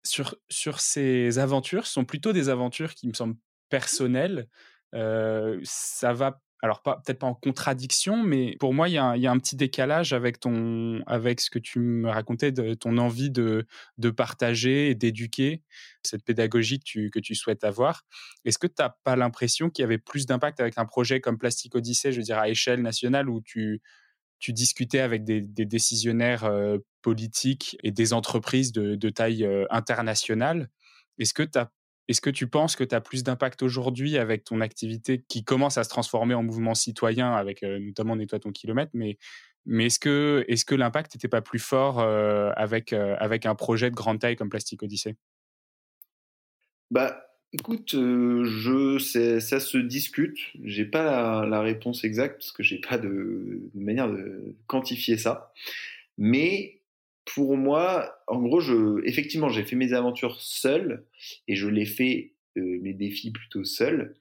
Sur, 0.05 0.35
sur 0.49 0.81
ces 0.81 1.39
aventures, 1.39 1.87
ce 1.87 1.93
sont 1.93 2.03
plutôt 2.03 2.33
des 2.33 2.49
aventures 2.49 2.93
qui 2.93 3.07
me 3.07 3.13
semblent 3.13 3.37
personnelles. 3.69 4.49
Euh, 4.93 5.59
ça 5.63 6.13
va 6.13 6.42
alors 6.63 6.81
peut-être 6.81 7.19
pas 7.19 7.27
en 7.27 7.33
contradiction, 7.33 8.23
mais 8.23 8.55
pour 8.57 8.73
moi, 8.73 8.87
il 8.87 8.93
y, 8.93 8.97
a 8.97 9.11
un, 9.11 9.37
petit 9.37 9.57
décalage 9.57 10.13
avec 10.13 10.39
ton, 10.39 11.03
avec 11.07 11.41
ce 11.41 11.49
que 11.49 11.59
tu 11.59 11.79
me 11.79 12.09
racontais 12.09 12.53
de 12.53 12.73
ton 12.73 12.97
envie 12.97 13.29
de, 13.29 13.67
de 13.97 14.09
partager 14.09 14.89
et 14.89 14.95
d'éduquer 14.95 15.61
cette 16.03 16.23
pédagogie 16.23 16.79
que 16.79 17.19
tu, 17.19 17.35
souhaites 17.35 17.65
avoir. 17.65 18.05
Est-ce 18.45 18.57
que 18.57 18.67
tu 18.67 18.75
n'as 18.79 18.91
pas 19.03 19.17
l'impression 19.17 19.69
qu'il 19.69 19.83
y 19.83 19.85
avait 19.85 19.97
plus 19.97 20.25
d'impact 20.25 20.61
avec 20.61 20.77
un 20.77 20.85
projet 20.85 21.19
comme 21.19 21.37
Plastic 21.37 21.75
Odyssey, 21.75 22.13
je 22.13 22.19
veux 22.19 22.23
dire 22.23 22.39
à 22.39 22.47
échelle 22.47 22.81
nationale, 22.81 23.29
où 23.29 23.41
tu, 23.41 23.81
tu 24.39 24.53
discutais 24.53 25.01
avec 25.01 25.25
des, 25.25 25.41
décisionnaires 25.41 26.45
euh, 26.45 26.77
politiques 27.01 27.77
et 27.83 27.91
des 27.91 28.13
entreprises 28.13 28.71
de, 28.71 29.09
taille 29.09 29.43
euh, 29.43 29.65
internationale? 29.69 30.69
Est-ce 31.19 31.33
que 31.33 31.43
tu 31.43 31.59
est-ce 32.07 32.21
que 32.21 32.29
tu 32.29 32.47
penses 32.47 32.75
que 32.75 32.83
tu 32.83 32.93
as 32.95 33.01
plus 33.01 33.23
d'impact 33.23 33.63
aujourd'hui 33.63 34.17
avec 34.17 34.43
ton 34.43 34.61
activité 34.61 35.23
qui 35.27 35.43
commence 35.43 35.77
à 35.77 35.83
se 35.83 35.89
transformer 35.89 36.33
en 36.33 36.43
mouvement 36.43 36.75
citoyen 36.75 37.33
avec 37.33 37.63
euh, 37.63 37.79
notamment 37.79 38.15
Nettoie 38.15 38.39
ton 38.39 38.51
kilomètre, 38.51 38.91
mais, 38.93 39.17
mais 39.65 39.85
est-ce 39.85 39.99
que, 39.99 40.43
est 40.47 40.63
que 40.65 40.75
l'impact 40.75 41.15
n'était 41.15 41.29
pas 41.29 41.41
plus 41.41 41.59
fort 41.59 41.99
euh, 41.99 42.51
avec, 42.55 42.91
euh, 42.91 43.15
avec 43.19 43.45
un 43.45 43.55
projet 43.55 43.89
de 43.89 43.95
grande 43.95 44.19
taille 44.19 44.35
comme 44.35 44.49
Plastic 44.49 44.83
Odyssey 44.83 45.15
Bah, 46.91 47.25
écoute, 47.53 47.91
je, 47.93 49.39
ça 49.39 49.59
se 49.59 49.77
discute. 49.77 50.37
J'ai 50.61 50.85
pas 50.85 51.45
la, 51.45 51.61
réponse 51.61 52.03
exacte 52.03 52.39
parce 52.39 52.51
que 52.51 52.63
j'ai 52.63 52.79
pas 52.79 52.97
de, 52.97 53.69
de 53.73 53.79
manière 53.79 54.11
de 54.11 54.55
quantifier 54.67 55.17
ça. 55.17 55.53
Mais 56.17 56.81
pour 57.25 57.57
moi, 57.57 58.15
en 58.27 58.41
gros, 58.41 58.59
je, 58.59 59.05
effectivement, 59.05 59.49
j'ai 59.49 59.63
fait 59.63 59.75
mes 59.75 59.93
aventures 59.93 60.39
seul 60.41 61.05
et 61.47 61.55
je 61.55 61.67
l'ai 61.67 61.85
fait 61.85 62.33
euh, 62.57 62.79
mes 62.81 62.93
défis 62.93 63.31
plutôt 63.31 63.63
seul. 63.63 64.15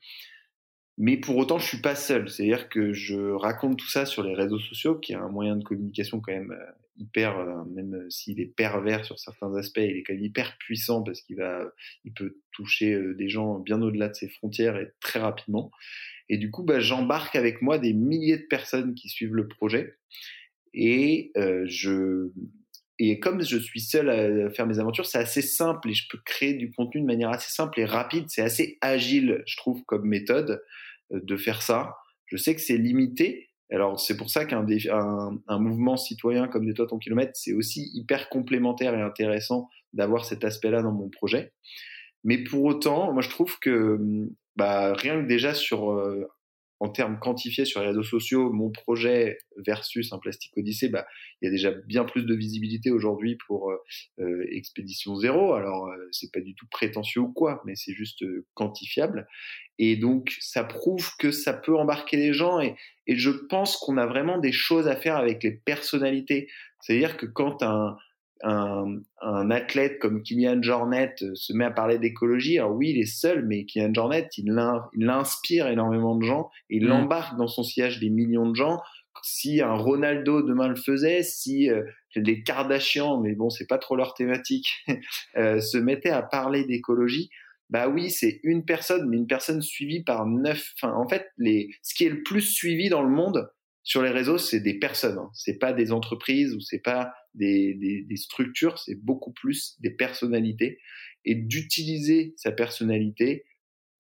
Mais 0.99 1.17
pour 1.17 1.37
autant, 1.37 1.59
je 1.59 1.67
suis 1.67 1.81
pas 1.81 1.97
seul. 1.97 2.29
C'est-à-dire 2.29 2.69
que 2.69 2.93
je 2.93 3.33
raconte 3.33 3.79
tout 3.79 3.89
ça 3.89 4.07
sur 4.07 4.23
les 4.23 4.35
réseaux 4.35 4.59
sociaux, 4.59 4.97
qui 4.97 5.13
est 5.13 5.17
un 5.17 5.29
moyen 5.29 5.57
de 5.57 5.65
communication 5.65 6.21
quand 6.21 6.33
même 6.33 6.53
euh, 6.53 6.73
hyper, 6.97 7.39
euh, 7.39 7.65
même 7.75 8.11
s'il 8.11 8.41
est 8.41 8.47
pervers 8.47 9.05
sur 9.05 9.19
certains 9.19 9.55
aspects, 9.57 9.79
il 9.79 9.97
est 9.97 10.03
quand 10.03 10.15
même 10.15 10.23
hyper 10.23 10.57
puissant 10.59 11.03
parce 11.03 11.23
qu'il 11.23 11.37
va, 11.37 11.65
il 12.05 12.13
peut 12.13 12.37
toucher 12.53 12.99
des 13.15 13.29
gens 13.29 13.59
bien 13.59 13.81
au-delà 13.83 14.09
de 14.09 14.15
ses 14.15 14.29
frontières 14.29 14.77
et 14.77 14.93
très 15.01 15.19
rapidement. 15.19 15.71
Et 16.29 16.39
du 16.39 16.51
coup, 16.51 16.63
bah, 16.63 16.79
j'embarque 16.79 17.35
avec 17.37 17.63
moi 17.63 17.79
des 17.79 17.95
milliers 17.95 18.39
de 18.39 18.47
personnes 18.49 18.95
qui 18.95 19.09
suivent 19.09 19.35
le 19.35 19.49
projet. 19.49 19.97
Et 20.75 21.33
je, 21.35 22.31
et 23.05 23.19
comme 23.19 23.43
je 23.43 23.59
suis 23.59 23.81
seul 23.81 24.11
à 24.11 24.51
faire 24.51 24.67
mes 24.67 24.79
aventures, 24.79 25.07
c'est 25.07 25.19
assez 25.19 25.43
simple 25.43 25.91
et 25.91 25.93
je 25.93 26.07
peux 26.09 26.19
créer 26.25 26.55
du 26.55 26.71
contenu 26.71 27.01
de 27.01 27.07
manière 27.07 27.31
assez 27.31 27.51
simple 27.51 27.81
et 27.81 27.85
rapide. 27.85 28.27
C'est 28.29 28.43
assez 28.43 28.79
agile, 28.81 29.43
je 29.45 29.57
trouve, 29.57 29.83
comme 29.85 30.07
méthode 30.07 30.63
euh, 31.13 31.19
de 31.21 31.37
faire 31.37 31.63
ça. 31.63 31.97
Je 32.27 32.37
sais 32.37 32.55
que 32.55 32.61
c'est 32.61 32.77
limité. 32.77 33.49
Alors 33.73 33.99
c'est 33.99 34.17
pour 34.17 34.31
ça 34.31 34.45
qu'un 34.45 34.65
un, 34.91 35.39
un, 35.49 35.59
mouvement 35.59 35.97
citoyen 35.97 36.47
comme 36.47 36.65
des 36.65 36.75
ton 36.75 36.99
kilomètre, 36.99 37.33
c'est 37.35 37.55
aussi 37.55 37.91
hyper 37.95 38.29
complémentaire 38.29 38.95
et 38.95 39.01
intéressant 39.01 39.69
d'avoir 39.95 40.25
cet 40.25 40.45
aspect-là 40.45 40.83
dans 40.83 40.93
mon 40.93 41.09
projet. 41.09 41.53
Mais 42.23 42.39
pour 42.39 42.63
autant, 42.65 43.13
moi 43.13 43.23
je 43.23 43.31
trouve 43.31 43.59
que 43.59 43.99
bah, 44.57 44.93
rien 44.93 45.23
que 45.23 45.27
déjà 45.27 45.55
sur 45.55 45.91
euh, 45.91 46.29
en 46.83 46.89
termes 46.89 47.21
quantifiés 47.21 47.65
sur 47.65 47.81
les 47.81 47.87
réseaux 47.87 48.03
sociaux, 48.03 48.51
mon 48.53 48.73
projet 48.73 49.39
versus 49.57 50.13
un 50.13 50.19
plastique 50.19 50.51
odyssée, 50.57 50.89
bah, 50.89 51.07
il 51.41 51.45
y 51.45 51.49
a 51.49 51.51
déjà 51.53 51.71
bien 51.71 52.05
plus 52.05 52.27
de 52.27 52.35
visibilité 52.35 52.91
aujourd'hui 52.91 53.39
pour 53.47 53.71
euh, 53.71 53.77
euh 54.19 54.45
Expédition 54.51 55.15
Zéro. 55.15 55.53
Alors, 55.55 55.87
euh, 55.87 56.09
c'est 56.11 56.33
pas 56.33 56.41
du 56.41 56.57
tout 56.57 56.67
prétentieux 56.69 57.21
ou 57.21 57.33
quoi, 57.33 57.63
mais 57.65 57.77
c'est 57.77 57.93
juste 57.93 58.25
euh, 58.25 58.45
quantifiable. 58.55 59.29
Et 59.79 59.95
donc, 59.95 60.37
ça 60.41 60.65
prouve 60.65 61.09
que 61.21 61.31
ça 61.31 61.53
peut 61.53 61.77
embarquer 61.77 62.17
les 62.17 62.33
gens. 62.33 62.59
Et, 62.61 62.75
et 63.07 63.17
je 63.17 63.31
pense 63.31 63.77
qu'on 63.77 63.97
a 63.97 64.07
vraiment 64.07 64.39
des 64.39 64.53
choses 64.53 64.89
à 64.89 64.97
faire 64.97 65.15
avec 65.15 65.45
les 65.45 65.53
personnalités. 65.53 66.49
C'est-à-dire 66.81 67.17
que 67.17 67.27
quand 67.27 67.63
un, 67.63 67.97
un, 68.43 68.99
un, 69.21 69.51
athlète 69.51 69.99
comme 69.99 70.23
Kylian 70.23 70.63
Jornet 70.63 71.15
se 71.35 71.53
met 71.53 71.65
à 71.65 71.71
parler 71.71 71.99
d'écologie, 71.99 72.59
alors 72.59 72.75
oui, 72.75 72.91
il 72.91 72.99
est 72.99 73.07
seul, 73.07 73.47
mais 73.47 73.65
Kylian 73.65 73.95
Jornet, 73.95 74.29
il, 74.37 75.09
inspire 75.09 75.69
énormément 75.69 76.17
de 76.17 76.25
gens, 76.25 76.51
il 76.69 76.87
mmh. 76.87 76.93
embarque 76.93 77.37
dans 77.37 77.47
son 77.47 77.63
sillage 77.63 78.01
des 78.01 78.11
millions 78.11 78.49
de 78.49 78.57
gens. 78.57 78.81
Si 79.23 79.61
un 79.61 79.75
Ronaldo 79.75 80.43
demain 80.43 80.69
le 80.69 80.75
faisait, 80.75 81.23
si 81.23 81.71
euh, 81.71 81.85
des 82.17 82.43
Kardashians, 82.43 83.21
mais 83.21 83.35
bon, 83.35 83.51
c'est 83.51 83.69
pas 83.69 83.79
trop 83.79 83.95
leur 83.95 84.15
thématique, 84.15 84.69
euh, 85.37 85.61
se 85.61 85.79
mettaient 85.79 86.11
à 86.11 86.23
parler 86.23 86.65
d'écologie, 86.65 87.31
bah 87.71 87.89
oui, 87.89 88.11
c'est 88.11 88.41
une 88.43 88.65
personne, 88.65 89.09
mais 89.09 89.17
une 89.17 89.27
personne 89.27 89.63
suivie 89.63 90.03
par 90.03 90.27
neuf. 90.27 90.75
Enfin, 90.77 90.95
en 90.95 91.09
fait, 91.09 91.31
les, 91.39 91.71
ce 91.83 91.95
qui 91.95 92.05
est 92.05 92.11
le 92.11 92.23
plus 92.23 92.43
suivi 92.43 92.91
dans 92.91 93.03
le 93.03 93.09
monde 93.09 93.51
sur 93.83 94.03
les 94.03 94.11
réseaux, 94.11 94.39
c'est 94.39 94.61
des 94.61 94.79
personnes. 94.79 95.19
Hein. 95.19 95.31
C'est 95.33 95.59
pas 95.59 95.73
des 95.73 95.91
entreprises 95.91 96.55
ou 96.55 96.61
c'est 96.61 96.83
pas 96.83 97.13
des, 97.35 97.75
des, 97.75 98.03
des 98.03 98.17
structures, 98.17 98.79
c'est 98.79 98.95
beaucoup 98.95 99.33
plus 99.33 99.77
des 99.81 99.91
personnalités. 99.91 100.79
Et 101.25 101.37
d'utiliser 101.37 102.35
sa 102.37 102.51
personnalité. 102.51 103.45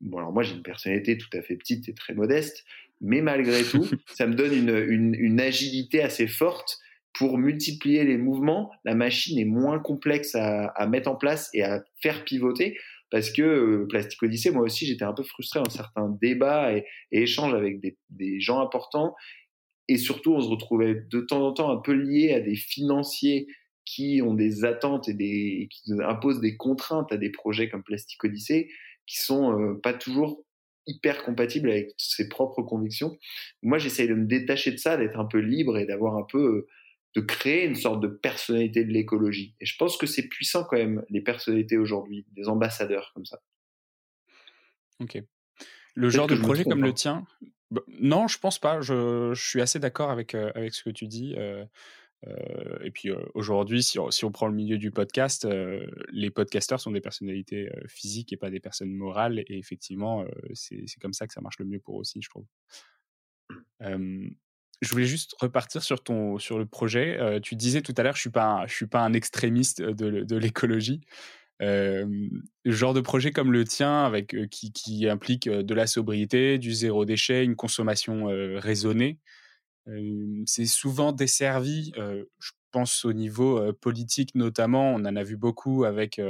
Bon, 0.00 0.18
alors 0.18 0.32
moi, 0.32 0.42
j'ai 0.42 0.54
une 0.54 0.62
personnalité 0.62 1.16
tout 1.16 1.28
à 1.32 1.42
fait 1.42 1.54
petite 1.54 1.88
et 1.88 1.94
très 1.94 2.14
modeste, 2.14 2.64
mais 3.00 3.20
malgré 3.20 3.62
tout, 3.70 3.88
ça 4.06 4.26
me 4.26 4.34
donne 4.34 4.52
une, 4.52 4.76
une, 4.88 5.14
une 5.14 5.40
agilité 5.40 6.02
assez 6.02 6.26
forte 6.26 6.78
pour 7.14 7.38
multiplier 7.38 8.04
les 8.04 8.16
mouvements, 8.16 8.72
la 8.84 8.94
machine 8.94 9.38
est 9.38 9.44
moins 9.44 9.78
complexe 9.78 10.34
à, 10.34 10.68
à, 10.68 10.86
mettre 10.86 11.10
en 11.10 11.16
place 11.16 11.50
et 11.52 11.62
à 11.62 11.84
faire 12.00 12.24
pivoter 12.24 12.78
parce 13.12 13.30
que 13.30 13.42
euh, 13.42 13.86
Plastic 13.88 14.22
Odyssey, 14.22 14.50
moi 14.50 14.62
aussi, 14.62 14.86
j'étais 14.86 15.04
un 15.04 15.12
peu 15.12 15.22
frustré 15.22 15.60
dans 15.62 15.68
certains 15.68 16.08
débats 16.20 16.74
et, 16.74 16.86
échanges 17.12 17.52
avec 17.52 17.78
des, 17.80 17.98
des, 18.08 18.40
gens 18.40 18.60
importants. 18.60 19.14
Et 19.88 19.96
surtout, 19.96 20.32
on 20.34 20.40
se 20.40 20.48
retrouvait 20.48 20.94
de 20.94 21.20
temps 21.20 21.46
en 21.46 21.52
temps 21.52 21.70
un 21.70 21.80
peu 21.80 21.92
lié 21.92 22.32
à 22.32 22.40
des 22.40 22.54
financiers 22.54 23.48
qui 23.84 24.20
ont 24.24 24.34
des 24.34 24.64
attentes 24.64 25.08
et 25.08 25.14
des, 25.14 25.68
qui 25.70 25.92
imposent 26.02 26.40
des 26.40 26.56
contraintes 26.56 27.12
à 27.12 27.16
des 27.16 27.30
projets 27.30 27.68
comme 27.68 27.82
Plastic 27.82 28.22
Odyssey 28.22 28.68
qui 29.06 29.20
sont 29.20 29.58
euh, 29.58 29.74
pas 29.74 29.92
toujours 29.92 30.44
hyper 30.86 31.22
compatibles 31.22 31.70
avec 31.70 31.92
ses 31.96 32.28
propres 32.28 32.62
convictions. 32.62 33.18
Moi, 33.62 33.78
j'essaye 33.78 34.08
de 34.08 34.14
me 34.14 34.26
détacher 34.26 34.72
de 34.72 34.76
ça, 34.76 34.96
d'être 34.96 35.18
un 35.18 35.24
peu 35.24 35.38
libre 35.38 35.78
et 35.78 35.86
d'avoir 35.86 36.16
un 36.16 36.24
peu 36.24 36.38
euh, 36.38 36.68
de 37.14 37.20
créer 37.20 37.64
une 37.66 37.74
sorte 37.74 38.00
de 38.00 38.08
personnalité 38.08 38.84
de 38.84 38.92
l'écologie. 38.92 39.54
Et 39.60 39.66
je 39.66 39.76
pense 39.76 39.96
que 39.96 40.06
c'est 40.06 40.28
puissant 40.28 40.64
quand 40.64 40.76
même, 40.76 41.04
les 41.10 41.20
personnalités 41.20 41.76
aujourd'hui, 41.76 42.24
des 42.32 42.48
ambassadeurs 42.48 43.12
comme 43.14 43.26
ça. 43.26 43.40
Ok. 45.00 45.18
Le 45.94 46.08
genre 46.08 46.26
de 46.26 46.36
projet 46.36 46.64
comme 46.64 46.82
le 46.82 46.88
hein. 46.88 46.94
tien 46.94 47.26
Non, 48.00 48.28
je 48.28 48.38
pense 48.38 48.58
pas. 48.58 48.80
Je, 48.80 49.32
suis 49.34 49.60
assez 49.60 49.78
d'accord 49.78 50.10
avec, 50.10 50.34
euh, 50.34 50.50
avec 50.54 50.74
ce 50.74 50.82
que 50.82 50.90
tu 50.90 51.06
dis. 51.06 51.34
Euh, 51.36 51.64
euh, 52.26 52.78
et 52.82 52.90
puis 52.90 53.10
aujourd'hui, 53.34 53.82
si, 53.82 53.98
on 53.98 54.32
prend 54.32 54.46
le 54.46 54.54
milieu 54.54 54.78
du 54.78 54.90
podcast, 54.90 55.46
les 56.12 56.30
podcasteurs 56.30 56.80
sont 56.80 56.92
des 56.92 57.00
personnalités 57.00 57.70
physiques 57.86 58.32
et 58.32 58.36
pas 58.36 58.50
des 58.50 58.60
personnes 58.60 58.92
morales. 58.92 59.40
Et 59.48 59.58
effectivement, 59.58 60.24
c'est 60.54 60.86
comme 61.00 61.12
ça 61.12 61.26
que 61.26 61.32
ça 61.32 61.40
marche 61.40 61.58
le 61.58 61.64
mieux 61.64 61.80
pour 61.80 61.96
eux 61.96 62.00
aussi, 62.00 62.20
je 62.22 62.28
trouve 62.28 62.46
je 64.80 64.90
voulais 64.90 65.06
juste 65.06 65.36
repartir 65.38 65.80
sur 65.80 66.02
ton 66.02 66.38
sur 66.38 66.58
le 66.58 66.66
projet. 66.66 67.40
Tu 67.40 67.54
disais 67.54 67.82
tout 67.82 67.94
à 67.96 68.02
l'heure, 68.02 68.16
je 68.16 68.20
suis 68.20 68.30
pas 68.30 68.64
je 68.66 68.74
suis 68.74 68.86
pas 68.86 69.00
un 69.00 69.12
extrémiste 69.12 69.80
de, 69.80 70.24
de 70.24 70.36
l'écologie. 70.36 71.02
Euh, 71.62 72.06
genre 72.64 72.92
de 72.94 73.00
projet 73.00 73.32
comme 73.32 73.52
le 73.52 73.64
tien, 73.64 74.04
avec 74.04 74.34
euh, 74.34 74.46
qui, 74.46 75.08
implique 75.08 75.48
de 75.48 75.74
la 75.74 75.86
sobriété, 75.86 76.58
du 76.58 76.72
zéro 76.72 77.04
déchet, 77.04 77.44
une 77.44 77.56
consommation 77.56 78.26
raisonnée, 78.56 79.18
c'est 80.46 80.66
souvent 80.66 81.12
desservi. 81.12 81.92
je 81.96 82.50
pense 82.70 83.04
au 83.04 83.12
niveau 83.12 83.72
politique 83.74 84.34
notamment. 84.34 84.94
On 84.94 85.00
en 85.00 85.16
a 85.16 85.22
vu 85.24 85.36
beaucoup 85.36 85.84
avec 85.84 86.20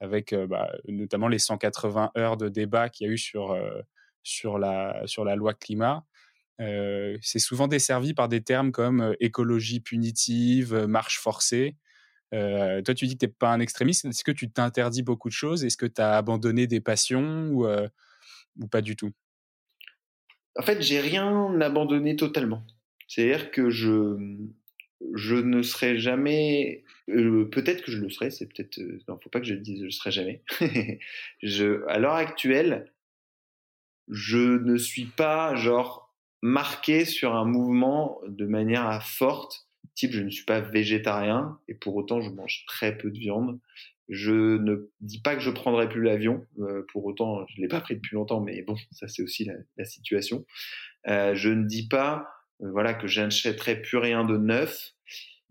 avec 0.00 0.32
bah, 0.32 0.70
notamment 0.86 1.26
les 1.28 1.40
180 1.40 2.12
heures 2.16 2.36
de 2.36 2.48
débat 2.48 2.88
qu'il 2.88 3.06
y 3.06 3.10
a 3.10 3.12
eu 3.12 3.18
sur 3.18 3.56
sur 4.22 4.58
la 4.58 5.02
sur 5.06 5.24
la 5.24 5.34
loi 5.34 5.54
climat. 5.54 6.04
Euh, 6.60 7.18
c'est 7.20 7.38
souvent 7.38 7.66
desservi 7.66 8.14
par 8.14 8.28
des 8.28 8.42
termes 8.42 8.70
comme 8.70 9.00
euh, 9.00 9.14
écologie 9.20 9.80
punitive, 9.80 10.74
euh, 10.74 10.86
marche 10.86 11.18
forcée. 11.18 11.76
Toi, 12.32 12.94
tu 12.94 13.06
dis 13.06 13.14
que 13.14 13.20
tu 13.20 13.26
n'es 13.26 13.32
pas 13.32 13.52
un 13.52 13.60
extrémiste. 13.60 14.04
Est-ce 14.04 14.24
que 14.24 14.32
tu 14.32 14.50
t'interdis 14.50 15.02
beaucoup 15.02 15.28
de 15.28 15.34
choses? 15.34 15.64
Est-ce 15.64 15.76
que 15.76 15.86
tu 15.86 16.00
as 16.00 16.16
abandonné 16.16 16.66
des 16.66 16.80
passions 16.80 17.48
ou, 17.50 17.66
ou 17.66 18.66
pas 18.68 18.80
du 18.80 18.96
tout? 18.96 19.12
En 20.56 20.62
fait, 20.62 20.80
j'ai 20.82 21.00
rien 21.00 21.60
abandonné 21.60 22.16
totalement. 22.16 22.64
C'est-à-dire 23.08 23.50
que 23.50 23.70
je, 23.70 24.16
ne 25.00 25.62
serai 25.62 25.98
jamais. 25.98 26.84
peut-être 27.06 27.82
que 27.82 27.90
je 27.90 28.00
le 28.00 28.10
serai, 28.10 28.30
c'est 28.30 28.46
peut-être. 28.46 28.80
non, 29.08 29.18
faut 29.22 29.30
pas 29.30 29.40
que 29.40 29.46
je 29.46 29.54
le 29.54 29.60
dise, 29.60 29.80
je 29.80 29.84
le 29.84 29.90
serai 29.90 30.10
jamais. 30.10 30.42
à 31.88 31.98
l'heure 31.98 32.14
actuelle, 32.14 32.92
je 34.08 34.58
ne 34.58 34.76
suis 34.76 35.06
pas 35.06 35.54
genre 35.56 36.14
marqué 36.42 37.04
sur 37.04 37.34
un 37.34 37.44
mouvement 37.44 38.20
de 38.28 38.46
manière 38.46 39.02
forte, 39.02 39.66
type 39.94 40.12
je 40.12 40.22
ne 40.22 40.30
suis 40.30 40.44
pas 40.44 40.60
végétarien 40.60 41.58
et 41.68 41.74
pour 41.74 41.96
autant 41.96 42.20
je 42.20 42.30
mange 42.30 42.64
très 42.66 42.96
peu 42.96 43.10
de 43.10 43.18
viande. 43.18 43.58
Je 44.08 44.58
ne 44.58 44.90
dis 45.00 45.20
pas 45.20 45.34
que 45.34 45.40
je 45.40 45.50
prendrai 45.50 45.88
plus 45.88 46.02
l'avion, 46.02 46.46
euh, 46.60 46.84
pour 46.92 47.06
autant 47.06 47.46
je 47.48 47.60
l'ai 47.60 47.68
pas 47.68 47.80
pris 47.80 47.94
depuis 47.94 48.14
longtemps, 48.14 48.40
mais 48.40 48.62
bon 48.62 48.76
ça 48.92 49.08
c'est 49.08 49.22
aussi 49.22 49.48
la, 49.76 49.84
situation. 49.84 50.44
Euh, 51.08 51.34
je 51.34 51.48
ne 51.48 51.64
dis 51.64 51.88
pas 51.88 52.28
euh, 52.62 52.70
voilà 52.70 52.94
que 52.94 53.06
j'achèterai 53.06 53.80
plus 53.80 53.98
rien 53.98 54.24
de 54.24 54.36
neuf, 54.36 54.92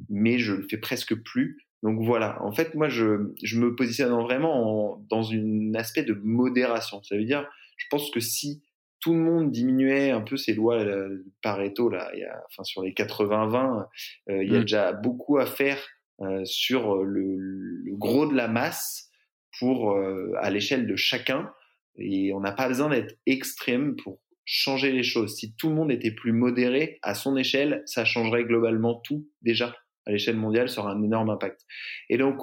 mais 0.10 0.38
je 0.38 0.54
le 0.54 0.68
fais 0.70 0.78
presque 0.78 1.16
plus. 1.16 1.66
Donc 1.82 2.00
voilà, 2.06 2.42
en 2.44 2.52
fait 2.52 2.76
moi 2.76 2.90
je 2.90 3.06
me 3.06 3.76
positionne 3.76 4.14
vraiment 4.22 5.04
dans 5.10 5.32
un 5.32 5.74
aspect 5.74 6.04
de 6.04 6.14
modération. 6.14 7.02
Ça 7.04 7.18
veut 7.18 7.26
dire, 7.26 7.50
je 7.78 7.86
pense 7.90 8.12
que 8.12 8.20
si 8.20 8.62
tout 9.04 9.12
le 9.12 9.20
monde 9.20 9.52
diminuait 9.52 10.12
un 10.12 10.22
peu 10.22 10.38
ces 10.38 10.54
lois 10.54 10.80
euh, 10.80 11.26
Pareto 11.42 11.90
là, 11.90 12.10
il 12.14 12.22
y 12.22 12.24
a, 12.24 12.42
enfin 12.48 12.64
sur 12.64 12.82
les 12.82 12.94
80-20, 12.94 13.86
euh, 14.30 14.42
il 14.42 14.50
y 14.50 14.56
a 14.56 14.60
mmh. 14.60 14.62
déjà 14.62 14.94
beaucoup 14.94 15.40
à 15.40 15.46
faire 15.46 15.78
euh, 16.22 16.46
sur 16.46 17.04
le, 17.04 17.36
le, 17.38 17.96
gros 17.98 18.26
de 18.26 18.34
la 18.34 18.48
masse 18.48 19.12
pour 19.60 19.94
à 20.40 20.50
l'échelle 20.50 20.88
de 20.88 20.96
chacun 20.96 21.52
et 21.98 22.34
on 22.34 22.40
n'a 22.40 22.54
pas 22.54 22.70
besoin 22.70 22.90
d'être 22.90 23.20
extrême 23.26 23.98
pour 23.98 24.20
changer 24.46 24.92
les 24.94 25.04
choses. 25.04 25.36
Si 25.36 25.54
tout 25.54 25.68
le 25.68 25.76
monde 25.76 25.92
était 25.92 26.12
plus 26.12 26.32
modéré 26.32 26.98
à 27.02 27.14
son 27.14 27.36
échelle, 27.36 27.84
ça 27.86 28.06
changerait 28.06 28.46
globalement 28.46 28.96
tout 28.96 29.28
déjà 29.42 29.76
à 30.06 30.12
l'échelle 30.12 30.38
mondiale, 30.38 30.70
ça 30.70 30.82
aurait 30.82 30.94
un 30.94 31.04
énorme 31.04 31.30
impact. 31.30 31.66
Et 32.10 32.18
donc 32.18 32.40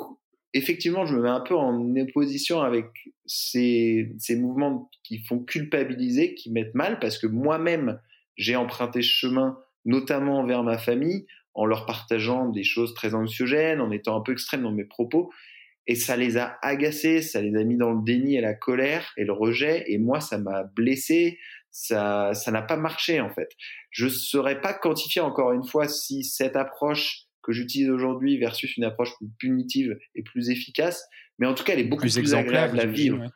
effectivement, 0.55 1.07
je 1.07 1.15
me 1.15 1.23
mets 1.23 1.29
un 1.29 1.41
peu 1.41 1.55
en 1.55 1.97
opposition 1.97 2.61
avec 2.61 2.87
ces, 3.27 4.13
mouvements 4.31 4.91
qui 5.05 5.19
font 5.19 5.39
culpabiliser, 5.41 6.35
qui 6.35 6.51
mettent 6.51 6.75
mal, 6.75 6.99
parce 6.99 7.19
que 7.19 7.27
moi-même, 7.27 8.01
j'ai 8.37 8.57
emprunté 8.57 9.03
ce 9.03 9.09
chemin, 9.09 9.59
notamment 9.85 10.45
vers 10.45 10.63
ma 10.63 10.79
famille, 10.79 11.27
en 11.55 11.67
leur 11.67 11.87
partageant 11.87 12.49
des 12.49 12.65
choses 12.65 12.95
très 12.95 13.15
anxiogènes, 13.15 13.81
en 13.81 13.91
étant 13.91 14.17
un 14.17 14.21
peu 14.21 14.33
extrême 14.33 14.63
dans 14.63 14.73
mes 14.73 14.85
propos. 14.85 15.31
Et 15.87 15.95
ça 15.95 16.17
les 16.17 16.37
a 16.37 16.59
agacés, 16.63 17.23
ça 17.23 17.41
les 17.41 17.57
a 17.57 17.65
mis 17.65 17.77
dans 17.77 17.93
le 17.93 18.05
déni 18.05 18.37
et 18.37 18.41
la 18.41 18.55
colère 18.55 19.13
et 19.17 19.25
le 19.25 19.33
rejet. 19.33 19.85
Et 19.89 19.99
moi, 19.99 20.21
ça 20.21 20.39
m'a 20.39 20.65
blessé. 20.65 21.39
Ça, 21.73 22.35
ça 22.35 22.51
n'a 22.51 22.63
pas 22.63 22.77
marché, 22.77 23.21
en 23.21 23.31
fait. 23.31 23.49
Je 23.91 24.05
ne 24.05 24.11
saurais 24.11 24.61
pas 24.61 24.75
quantifier 24.75 25.21
encore 25.21 25.53
une 25.53 25.65
fois 25.65 25.89
si 25.89 26.25
cette 26.25 26.57
approche 26.57 27.30
que 27.51 27.57
j'utilise 27.57 27.91
aujourd'hui 27.91 28.39
versus 28.39 28.77
une 28.77 28.85
approche 28.85 29.11
plus 29.19 29.29
punitive 29.39 29.99
et 30.15 30.23
plus 30.23 30.51
efficace. 30.51 31.05
Mais 31.39 31.47
en 31.47 31.55
tout 31.55 31.65
cas, 31.65 31.73
elle 31.73 31.81
est 31.81 31.85
beaucoup 31.85 32.03
plus, 32.07 32.35
agréable 32.35 32.81
à 32.81 32.87
vivre. 32.87 33.31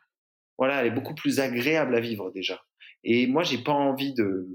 Voilà, 0.57 0.81
elle 0.81 0.87
est 0.87 0.95
beaucoup 0.95 1.15
plus 1.15 1.39
agréable 1.39 1.95
à 1.95 1.99
vivre 1.99 2.31
déjà. 2.31 2.63
Et 3.03 3.27
moi, 3.27 3.43
j'ai 3.43 3.57
pas 3.57 3.73
envie 3.73 4.13
de, 4.13 4.47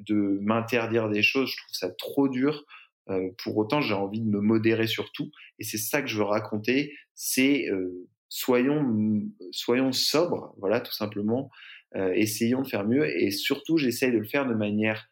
de 0.00 0.38
m'interdire 0.42 1.08
des 1.08 1.22
choses. 1.22 1.50
Je 1.50 1.56
trouve 1.56 1.74
ça 1.74 1.90
trop 1.90 2.28
dur. 2.28 2.64
Euh, 3.08 3.30
pour 3.42 3.56
autant, 3.56 3.80
j'ai 3.80 3.94
envie 3.94 4.20
de 4.20 4.28
me 4.28 4.40
modérer 4.40 4.86
sur 4.86 5.12
tout. 5.12 5.30
Et 5.58 5.64
c'est 5.64 5.78
ça 5.78 6.02
que 6.02 6.08
je 6.08 6.16
veux 6.16 6.24
raconter. 6.24 6.94
C'est 7.14 7.68
euh, 7.70 8.08
soyons 8.28 9.22
soyons 9.52 9.92
sobres, 9.92 10.54
voilà, 10.58 10.80
tout 10.80 10.92
simplement. 10.92 11.50
Euh, 11.94 12.12
essayons 12.14 12.62
de 12.62 12.68
faire 12.68 12.84
mieux. 12.84 13.08
Et 13.20 13.30
surtout, 13.30 13.78
j'essaye 13.78 14.12
de 14.12 14.18
le 14.18 14.26
faire 14.26 14.46
de 14.46 14.54
manière 14.54 15.08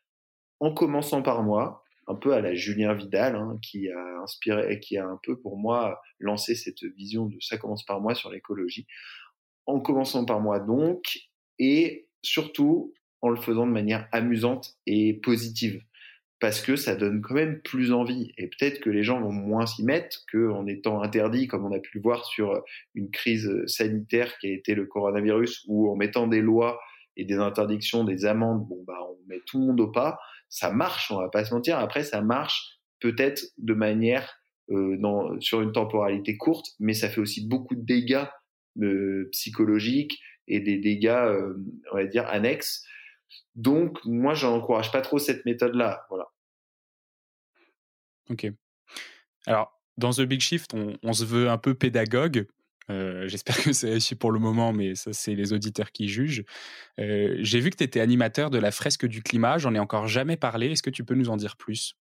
en 0.60 0.72
commençant 0.72 1.22
par 1.22 1.42
moi, 1.42 1.83
un 2.06 2.14
peu 2.14 2.34
à 2.34 2.40
la 2.40 2.54
Julien 2.54 2.94
Vidal, 2.94 3.36
hein, 3.36 3.58
qui 3.62 3.90
a 3.90 4.20
inspiré, 4.22 4.80
qui 4.80 4.96
a 4.96 5.06
un 5.06 5.18
peu 5.22 5.38
pour 5.40 5.58
moi 5.58 6.00
lancé 6.18 6.54
cette 6.54 6.84
vision 6.96 7.26
de 7.26 7.36
ça 7.40 7.56
commence 7.56 7.84
par 7.84 8.00
moi 8.00 8.14
sur 8.14 8.30
l'écologie. 8.30 8.86
En 9.66 9.80
commençant 9.80 10.24
par 10.24 10.40
moi 10.40 10.60
donc, 10.60 11.02
et 11.58 12.08
surtout 12.22 12.92
en 13.22 13.30
le 13.30 13.40
faisant 13.40 13.66
de 13.66 13.72
manière 13.72 14.06
amusante 14.12 14.74
et 14.86 15.14
positive, 15.14 15.80
parce 16.40 16.60
que 16.60 16.76
ça 16.76 16.94
donne 16.94 17.22
quand 17.22 17.34
même 17.34 17.62
plus 17.62 17.90
envie. 17.90 18.32
Et 18.36 18.48
peut-être 18.48 18.80
que 18.80 18.90
les 18.90 19.02
gens 19.02 19.20
vont 19.20 19.32
moins 19.32 19.64
s'y 19.64 19.82
mettre 19.82 20.26
qu'en 20.30 20.66
étant 20.66 21.02
interdits, 21.02 21.46
comme 21.46 21.64
on 21.64 21.72
a 21.72 21.78
pu 21.78 21.96
le 21.96 22.02
voir 22.02 22.26
sur 22.26 22.62
une 22.94 23.10
crise 23.10 23.50
sanitaire 23.66 24.36
qui 24.38 24.48
a 24.48 24.50
été 24.50 24.74
le 24.74 24.84
coronavirus, 24.84 25.64
ou 25.68 25.88
en 25.90 25.96
mettant 25.96 26.26
des 26.26 26.42
lois 26.42 26.78
et 27.16 27.24
des 27.24 27.36
interdictions, 27.36 28.04
des 28.04 28.26
amendes, 28.26 28.66
bon 28.66 28.84
bah 28.86 28.98
on 29.08 29.16
met 29.26 29.40
tout 29.46 29.58
le 29.58 29.66
monde 29.66 29.80
au 29.80 29.90
pas 29.90 30.18
ça 30.54 30.70
marche, 30.70 31.10
on 31.10 31.18
va 31.18 31.28
pas 31.28 31.44
se 31.44 31.52
mentir. 31.52 31.78
Après, 31.80 32.04
ça 32.04 32.22
marche 32.22 32.78
peut-être 33.00 33.42
de 33.58 33.74
manière 33.74 34.38
dans, 34.68 35.40
sur 35.40 35.62
une 35.62 35.72
temporalité 35.72 36.36
courte, 36.36 36.68
mais 36.78 36.94
ça 36.94 37.10
fait 37.10 37.20
aussi 37.20 37.44
beaucoup 37.48 37.74
de 37.74 37.84
dégâts 37.84 38.26
psychologiques 39.32 40.20
et 40.46 40.60
des 40.60 40.78
dégâts, 40.78 41.28
on 41.90 41.96
va 41.96 42.06
dire, 42.06 42.28
annexes. 42.28 42.86
Donc, 43.56 43.98
moi, 44.04 44.34
je 44.34 44.46
n'encourage 44.46 44.92
pas 44.92 45.00
trop 45.00 45.18
cette 45.18 45.44
méthode-là. 45.44 46.06
Voilà. 46.08 46.26
Ok. 48.30 48.46
Alors, 49.46 49.80
dans 49.96 50.10
The 50.10 50.22
Big 50.22 50.40
Shift, 50.40 50.72
on, 51.02 51.12
se 51.12 51.24
veut 51.24 51.50
un 51.50 51.58
peu 51.58 51.74
pédagogue. 51.74 52.46
Euh, 52.90 53.26
j'espère 53.28 53.56
que 53.62 53.72
c'est 53.72 53.90
réussi 53.90 54.14
pour 54.14 54.32
le 54.32 54.38
moment, 54.38 54.72
mais 54.72 54.94
ça, 54.94 55.12
c'est 55.12 55.34
les 55.34 55.52
auditeurs 55.52 55.92
qui 55.92 56.08
jugent. 56.08 56.44
Euh, 56.98 57.36
j'ai 57.40 57.60
vu 57.60 57.70
que 57.70 57.76
tu 57.76 57.84
étais 57.84 58.00
animateur 58.00 58.50
de 58.50 58.58
la 58.58 58.70
fresque 58.70 59.06
du 59.06 59.22
climat. 59.22 59.58
J'en 59.58 59.74
ai 59.74 59.78
encore 59.78 60.06
jamais 60.06 60.36
parlé. 60.36 60.72
Est-ce 60.72 60.82
que 60.82 60.90
tu 60.90 61.04
peux 61.04 61.14
nous 61.14 61.30
en 61.30 61.36
dire 61.36 61.56
plus? 61.56 61.96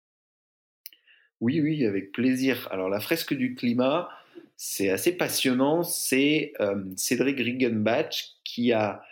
Oui, 1.40 1.61
oui, 1.61 1.87
avec 1.87 2.12
plaisir. 2.12 2.69
Alors, 2.71 2.88
la 2.88 3.01
fresque 3.01 3.35
du 3.35 3.55
climat, 3.55 4.09
c'est 4.57 4.90
assez 4.90 5.12
passionnant. 5.12 5.83
C'est 5.83 6.53
euh, 6.61 6.85
Cédric 6.97 7.38
Riggenbach 7.38 8.37
qui 8.45 8.73
a 8.73 9.03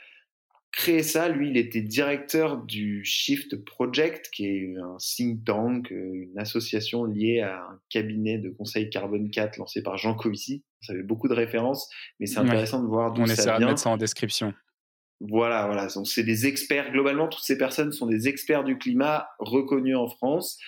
créé 0.73 1.03
ça. 1.03 1.29
Lui, 1.29 1.51
il 1.51 1.57
était 1.57 1.81
directeur 1.81 2.59
du 2.59 3.05
Shift 3.05 3.57
Project, 3.65 4.31
qui 4.33 4.47
est 4.47 4.77
un 4.77 4.97
think 4.99 5.45
tank, 5.45 5.91
une 5.91 6.39
association 6.39 7.05
liée 7.05 7.41
à 7.41 7.61
un 7.61 7.81
cabinet 7.89 8.39
de 8.39 8.51
conseil 8.51 8.91
carbone 8.91 9.31
4 9.31 9.57
lancé 9.57 9.83
par 9.83 9.99
Jean 9.99 10.15
Covici. 10.15 10.63
Ça 10.81 10.93
avait 10.93 11.03
beaucoup 11.03 11.29
de 11.29 11.35
références, 11.35 11.91
mais 12.21 12.27
c'est 12.27 12.39
intéressant 12.39 12.83
de 12.83 12.87
voir 12.87 13.13
d'où 13.13 13.27
ça 13.27 13.33
vient. 13.33 13.33
On 13.33 13.39
essaiera 13.39 13.59
de 13.59 13.65
mettre 13.65 13.81
ça 13.81 13.91
en 13.91 13.97
description. 13.97 14.55
Voilà, 15.21 15.67
voilà. 15.67 15.89
Donc, 15.89 16.07
c'est 16.07 16.23
des 16.23 16.47
experts. 16.47 16.93
Globalement, 16.93 17.27
toutes 17.27 17.43
ces 17.43 17.59
personnes 17.59 17.91
sont 17.91 18.07
des 18.07 18.29
experts 18.29 18.63
du 18.63 18.79
climat 18.79 19.27
reconnus 19.41 19.97
en 19.97 20.07
France. 20.07 20.59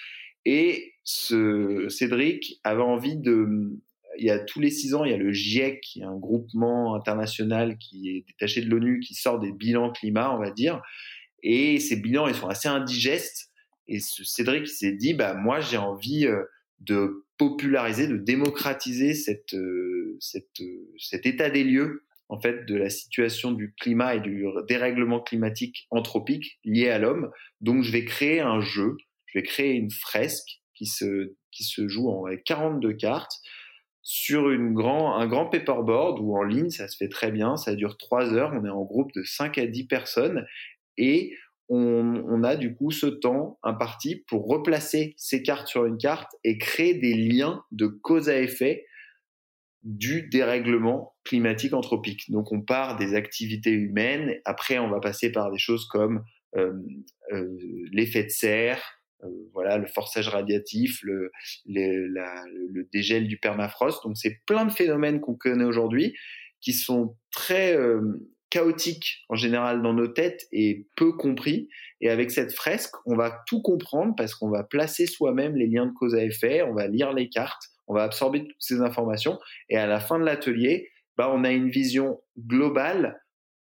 Et 0.44 0.94
ce 1.04 1.88
Cédric 1.88 2.60
avait 2.64 2.82
envie 2.82 3.16
de 3.16 3.78
il 4.20 4.26
y 4.26 4.30
a 4.30 4.38
tous 4.38 4.60
les 4.60 4.70
six 4.70 4.92
ans, 4.94 5.04
il 5.04 5.10
y 5.10 5.14
a 5.14 5.16
le 5.16 5.32
GIEC, 5.32 5.80
qui 5.80 6.00
est 6.00 6.04
un 6.04 6.16
groupement 6.16 6.94
international 6.94 7.78
qui 7.78 8.10
est 8.10 8.24
détaché 8.28 8.60
de 8.60 8.68
l'ONU, 8.68 9.00
qui 9.00 9.14
sort 9.14 9.40
des 9.40 9.50
bilans 9.50 9.90
climat, 9.90 10.34
on 10.34 10.38
va 10.38 10.50
dire. 10.50 10.82
Et 11.42 11.80
ces 11.80 11.96
bilans, 11.96 12.28
ils 12.28 12.34
sont 12.34 12.48
assez 12.48 12.68
indigestes. 12.68 13.50
Et 13.88 13.98
Cédric 13.98 14.68
s'est 14.68 14.92
dit, 14.92 15.14
bah 15.14 15.32
moi, 15.32 15.60
j'ai 15.60 15.78
envie 15.78 16.26
euh, 16.26 16.44
de 16.80 17.24
populariser, 17.38 18.08
de 18.08 18.18
démocratiser 18.18 19.14
cette, 19.14 19.54
euh, 19.54 20.18
euh, 20.36 20.94
cet 20.98 21.24
état 21.24 21.48
des 21.48 21.64
lieux 21.64 22.04
en 22.28 22.38
fait 22.38 22.66
de 22.66 22.76
la 22.76 22.90
situation 22.90 23.52
du 23.52 23.74
climat 23.80 24.14
et 24.16 24.20
du 24.20 24.44
dérèglement 24.68 25.20
climatique 25.20 25.88
anthropique 25.90 26.60
lié 26.62 26.90
à 26.90 26.98
l'homme. 26.98 27.30
Donc, 27.62 27.84
je 27.84 27.90
vais 27.90 28.04
créer 28.04 28.40
un 28.40 28.60
jeu, 28.60 28.98
je 29.26 29.38
vais 29.38 29.42
créer 29.42 29.72
une 29.72 29.90
fresque 29.90 30.60
qui 30.74 30.84
se 30.84 31.34
qui 31.50 31.64
se 31.64 31.88
joue 31.88 32.08
en 32.08 32.26
avec 32.26 32.44
42 32.44 32.92
cartes 32.92 33.40
sur 34.12 34.50
une 34.50 34.74
grand, 34.74 35.14
un 35.14 35.28
grand 35.28 35.46
paperboard 35.46 36.18
ou 36.18 36.36
en 36.36 36.42
ligne, 36.42 36.70
ça 36.70 36.88
se 36.88 36.96
fait 36.96 37.08
très 37.08 37.30
bien, 37.30 37.56
ça 37.56 37.76
dure 37.76 37.96
trois 37.96 38.34
heures, 38.34 38.50
on 38.52 38.64
est 38.64 38.70
en 38.70 38.82
groupe 38.82 39.12
de 39.14 39.22
5 39.22 39.56
à 39.56 39.66
10 39.66 39.86
personnes. 39.86 40.46
Et 40.96 41.36
on, 41.68 42.42
a 42.42 42.56
du 42.56 42.74
coup 42.74 42.90
ce 42.90 43.06
temps 43.06 43.60
imparti 43.62 44.24
pour 44.26 44.48
replacer 44.48 45.14
ces 45.16 45.44
cartes 45.44 45.68
sur 45.68 45.86
une 45.86 45.96
carte 45.96 46.32
et 46.42 46.58
créer 46.58 46.94
des 46.94 47.14
liens 47.14 47.62
de 47.70 47.86
cause 47.86 48.28
à 48.28 48.40
effet 48.40 48.84
du 49.84 50.28
dérèglement 50.28 51.14
climatique 51.22 51.72
anthropique. 51.72 52.32
Donc 52.32 52.50
on 52.50 52.62
part 52.62 52.96
des 52.96 53.14
activités 53.14 53.70
humaines, 53.70 54.40
après 54.44 54.80
on 54.80 54.90
va 54.90 54.98
passer 54.98 55.30
par 55.30 55.52
des 55.52 55.58
choses 55.58 55.86
comme 55.86 56.24
euh, 56.56 56.72
euh, 57.32 57.56
l'effet 57.92 58.24
de 58.24 58.30
serre, 58.30 58.99
voilà, 59.52 59.78
le 59.78 59.86
forçage 59.86 60.28
radiatif, 60.28 61.00
le, 61.02 61.30
le, 61.66 62.88
dégel 62.92 63.26
du 63.26 63.38
permafrost. 63.38 64.02
Donc 64.04 64.16
c'est 64.16 64.40
plein 64.46 64.64
de 64.64 64.72
phénomènes 64.72 65.20
qu'on 65.20 65.34
connaît 65.34 65.64
aujourd'hui 65.64 66.14
qui 66.60 66.72
sont 66.72 67.16
très 67.32 67.76
euh, 67.76 68.00
chaotiques 68.50 69.24
en 69.28 69.36
général 69.36 69.82
dans 69.82 69.94
nos 69.94 70.08
têtes 70.08 70.46
et 70.52 70.86
peu 70.96 71.12
compris. 71.12 71.68
Et 72.00 72.10
avec 72.10 72.30
cette 72.30 72.52
fresque, 72.52 72.94
on 73.06 73.16
va 73.16 73.42
tout 73.46 73.62
comprendre 73.62 74.14
parce 74.16 74.34
qu'on 74.34 74.50
va 74.50 74.64
placer 74.64 75.06
soi-même 75.06 75.56
les 75.56 75.66
liens 75.66 75.86
de 75.86 75.92
cause 75.92 76.14
à 76.14 76.24
effet, 76.24 76.62
on 76.62 76.74
va 76.74 76.88
lire 76.88 77.12
les 77.12 77.28
cartes, 77.28 77.62
on 77.86 77.94
va 77.94 78.02
absorber 78.02 78.40
toutes 78.40 78.56
ces 78.58 78.80
informations 78.80 79.38
et 79.68 79.76
à 79.76 79.86
la 79.86 80.00
fin 80.00 80.18
de 80.18 80.24
l'atelier, 80.24 80.90
bah, 81.16 81.30
on 81.32 81.44
a 81.44 81.50
une 81.50 81.70
vision 81.70 82.20
globale 82.38 83.20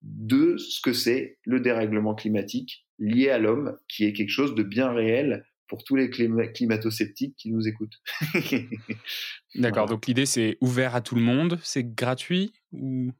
de 0.02 0.56
ce 0.56 0.80
que 0.80 0.92
c'est 0.92 1.38
le 1.44 1.60
dérèglement 1.60 2.14
climatique 2.14 2.86
lié 2.98 3.30
à 3.30 3.38
l'homme, 3.38 3.76
qui 3.88 4.04
est 4.04 4.12
quelque 4.12 4.30
chose 4.30 4.54
de 4.54 4.62
bien 4.62 4.92
réel 4.92 5.44
pour 5.68 5.84
tous 5.84 5.96
les 5.96 6.10
climato-sceptiques 6.10 7.36
qui 7.36 7.50
nous 7.50 7.68
écoutent. 7.68 8.00
D'accord, 9.54 9.86
donc 9.86 10.06
l'idée 10.06 10.26
c'est 10.26 10.58
ouvert 10.60 10.94
à 10.94 11.00
tout 11.00 11.14
le 11.14 11.22
monde, 11.22 11.58
c'est 11.62 11.94
gratuit 11.94 12.52
ou? 12.72 13.12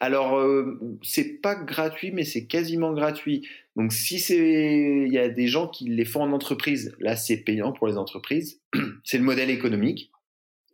Alors, 0.00 0.38
euh, 0.38 0.78
c'est 1.02 1.40
pas 1.40 1.56
gratuit, 1.56 2.12
mais 2.12 2.24
c'est 2.24 2.46
quasiment 2.46 2.92
gratuit. 2.92 3.48
Donc, 3.74 3.92
si 3.92 4.20
c'est, 4.20 5.04
il 5.06 5.12
y 5.12 5.18
a 5.18 5.28
des 5.28 5.48
gens 5.48 5.68
qui 5.68 5.88
les 5.88 6.04
font 6.04 6.22
en 6.22 6.32
entreprise, 6.32 6.94
là, 7.00 7.16
c'est 7.16 7.38
payant 7.38 7.72
pour 7.72 7.88
les 7.88 7.96
entreprises. 7.96 8.60
c'est 9.04 9.18
le 9.18 9.24
modèle 9.24 9.50
économique. 9.50 10.12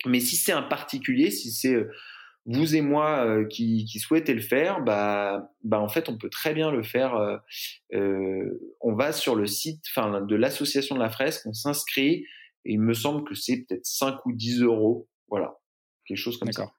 Mais 0.05 0.21
si 0.21 0.37
c'est 0.37 0.53
un 0.53 0.63
particulier, 0.63 1.31
si 1.31 1.51
c'est 1.51 1.75
euh, 1.75 1.91
vous 2.47 2.75
et 2.75 2.81
moi 2.81 3.25
euh, 3.25 3.47
qui, 3.47 3.85
qui 3.85 3.99
souhaitez 4.01 4.35
le 4.35 4.41
faire, 4.41 4.83
bah, 4.83 5.51
bah 5.63 5.81
en 5.81 5.89
fait 5.89 6.09
on 6.09 6.17
peut 6.17 6.31
très 6.31 6.55
bien 6.55 6.71
le 6.71 6.83
faire. 6.83 7.15
Euh, 7.15 7.37
euh 7.95 8.61
on 8.81 8.95
va 8.95 9.13
sur 9.13 9.37
le 9.37 9.47
site, 9.47 9.85
de 9.97 10.35
l'association 10.35 10.97
de 10.97 11.01
la 11.01 11.11
fresque, 11.11 11.47
on 11.47 11.53
s'inscrit 11.53 12.27
et 12.65 12.73
il 12.73 12.81
me 12.81 12.95
semble 12.95 13.25
que 13.25 13.35
c'est 13.35 13.65
peut-être 13.65 13.87
5 13.87 14.27
ou 14.27 14.33
10 14.33 14.63
euros, 14.63 15.09
voilà, 15.29 15.55
quelque 16.05 16.19
chose 16.19 16.37
comme 16.39 16.53
ça. 16.53 16.73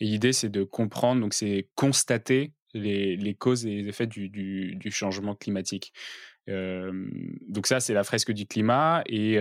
Et 0.00 0.06
l'idée 0.06 0.32
c'est 0.32 0.48
de 0.48 0.64
comprendre, 0.64 1.20
donc 1.20 1.34
c'est 1.34 1.68
constater 1.74 2.52
les, 2.74 3.36
causes 3.38 3.66
et 3.66 3.70
les 3.70 3.88
effets 3.88 4.06
du, 4.06 4.80
changement 4.90 5.34
climatique. 5.34 5.92
Donc 6.46 7.66
ça, 7.66 7.80
c'est 7.80 7.92
la 7.92 8.02
fresque 8.02 8.32
du 8.32 8.46
climat. 8.46 9.02
Et, 9.06 9.34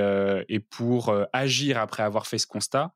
et 0.49 0.59
pour 0.59 1.15
agir 1.31 1.77
après 1.77 2.03
avoir 2.03 2.27
fait 2.27 2.37
ce 2.37 2.47
constat, 2.47 2.93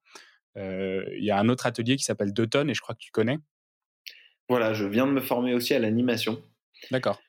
il 0.57 1.23
y 1.23 1.31
a 1.31 1.39
un 1.39 1.49
autre 1.49 1.65
atelier 1.65 1.95
qui 1.95 2.03
s'appelle 2.03 2.33
Deux 2.33 2.47
tonnes 2.47 2.69
et 2.69 2.73
je 2.73 2.81
crois 2.81 2.95
que 2.95 2.99
tu 3.01 3.11
connais. 3.11 3.39
Voilà, 4.47 4.73
je 4.73 4.85
viens 4.85 5.07
de 5.07 5.11
me 5.11 5.21
former 5.21 5.53
aussi 5.53 5.73
à 5.73 5.79
l'animation. 5.79 6.41
D'accord. 6.91 7.19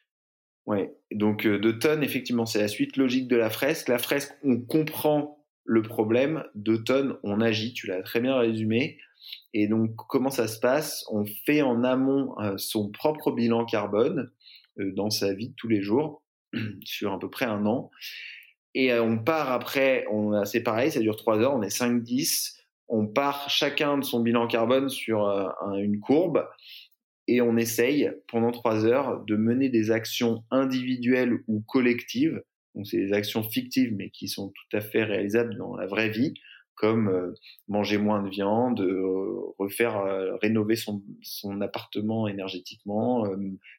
Ouais. 0.66 0.92
Donc 1.12 1.46
euh, 1.46 1.58
Deux 1.58 1.78
tonnes, 1.78 2.02
effectivement, 2.02 2.46
c'est 2.46 2.60
la 2.60 2.68
suite 2.68 2.96
logique 2.96 3.28
de 3.28 3.36
la 3.36 3.50
fresque. 3.50 3.88
La 3.88 3.98
fresque, 3.98 4.32
on 4.42 4.60
comprend 4.60 5.44
le 5.64 5.82
problème. 5.82 6.44
Deux 6.54 6.84
tonnes, 6.84 7.16
on 7.22 7.40
agit. 7.40 7.72
Tu 7.72 7.86
l'as 7.86 8.02
très 8.02 8.20
bien 8.20 8.36
résumé. 8.36 8.98
Et 9.54 9.66
donc, 9.66 9.96
comment 10.08 10.30
ça 10.30 10.46
se 10.46 10.60
passe? 10.60 11.04
On 11.10 11.24
fait 11.46 11.62
en 11.62 11.84
amont 11.84 12.38
euh, 12.40 12.56
son 12.58 12.90
propre 12.90 13.32
bilan 13.32 13.64
carbone 13.64 14.30
dans 14.78 15.08
sa 15.08 15.32
vie 15.32 15.48
de 15.48 15.54
tous 15.54 15.68
les 15.68 15.80
jours, 15.80 16.22
sur 16.84 17.14
à 17.14 17.18
peu 17.18 17.30
près 17.30 17.46
un 17.46 17.64
an. 17.64 17.90
Et 18.74 18.92
on 18.92 19.18
part 19.18 19.50
après, 19.50 20.04
on 20.10 20.44
c'est 20.44 20.62
pareil, 20.62 20.92
ça 20.92 21.00
dure 21.00 21.16
trois 21.16 21.38
heures, 21.38 21.54
on 21.54 21.62
est 21.62 21.74
5-10 21.74 22.55
on 22.88 23.06
part 23.06 23.50
chacun 23.50 23.98
de 23.98 24.04
son 24.04 24.20
bilan 24.20 24.46
carbone 24.46 24.88
sur 24.88 25.28
euh, 25.28 25.48
une 25.78 26.00
courbe 26.00 26.46
et 27.28 27.40
on 27.40 27.56
essaye 27.56 28.10
pendant 28.28 28.52
trois 28.52 28.84
heures 28.84 29.24
de 29.24 29.36
mener 29.36 29.68
des 29.68 29.90
actions 29.90 30.44
individuelles 30.50 31.38
ou 31.48 31.60
collectives. 31.60 32.42
Donc 32.74 32.86
c'est 32.86 32.98
des 32.98 33.12
actions 33.12 33.42
fictives 33.42 33.94
mais 33.96 34.10
qui 34.10 34.28
sont 34.28 34.48
tout 34.48 34.76
à 34.76 34.80
fait 34.80 35.02
réalisables 35.02 35.56
dans 35.56 35.76
la 35.76 35.86
vraie 35.86 36.10
vie, 36.10 36.34
comme 36.76 37.08
euh, 37.08 37.34
manger 37.68 37.98
moins 37.98 38.22
de 38.22 38.28
viande, 38.28 38.80
euh, 38.80 39.40
refaire, 39.58 40.04
rénover 40.40 40.76
son, 40.76 41.02
son, 41.22 41.60
appartement 41.62 42.28
énergétiquement, 42.28 43.24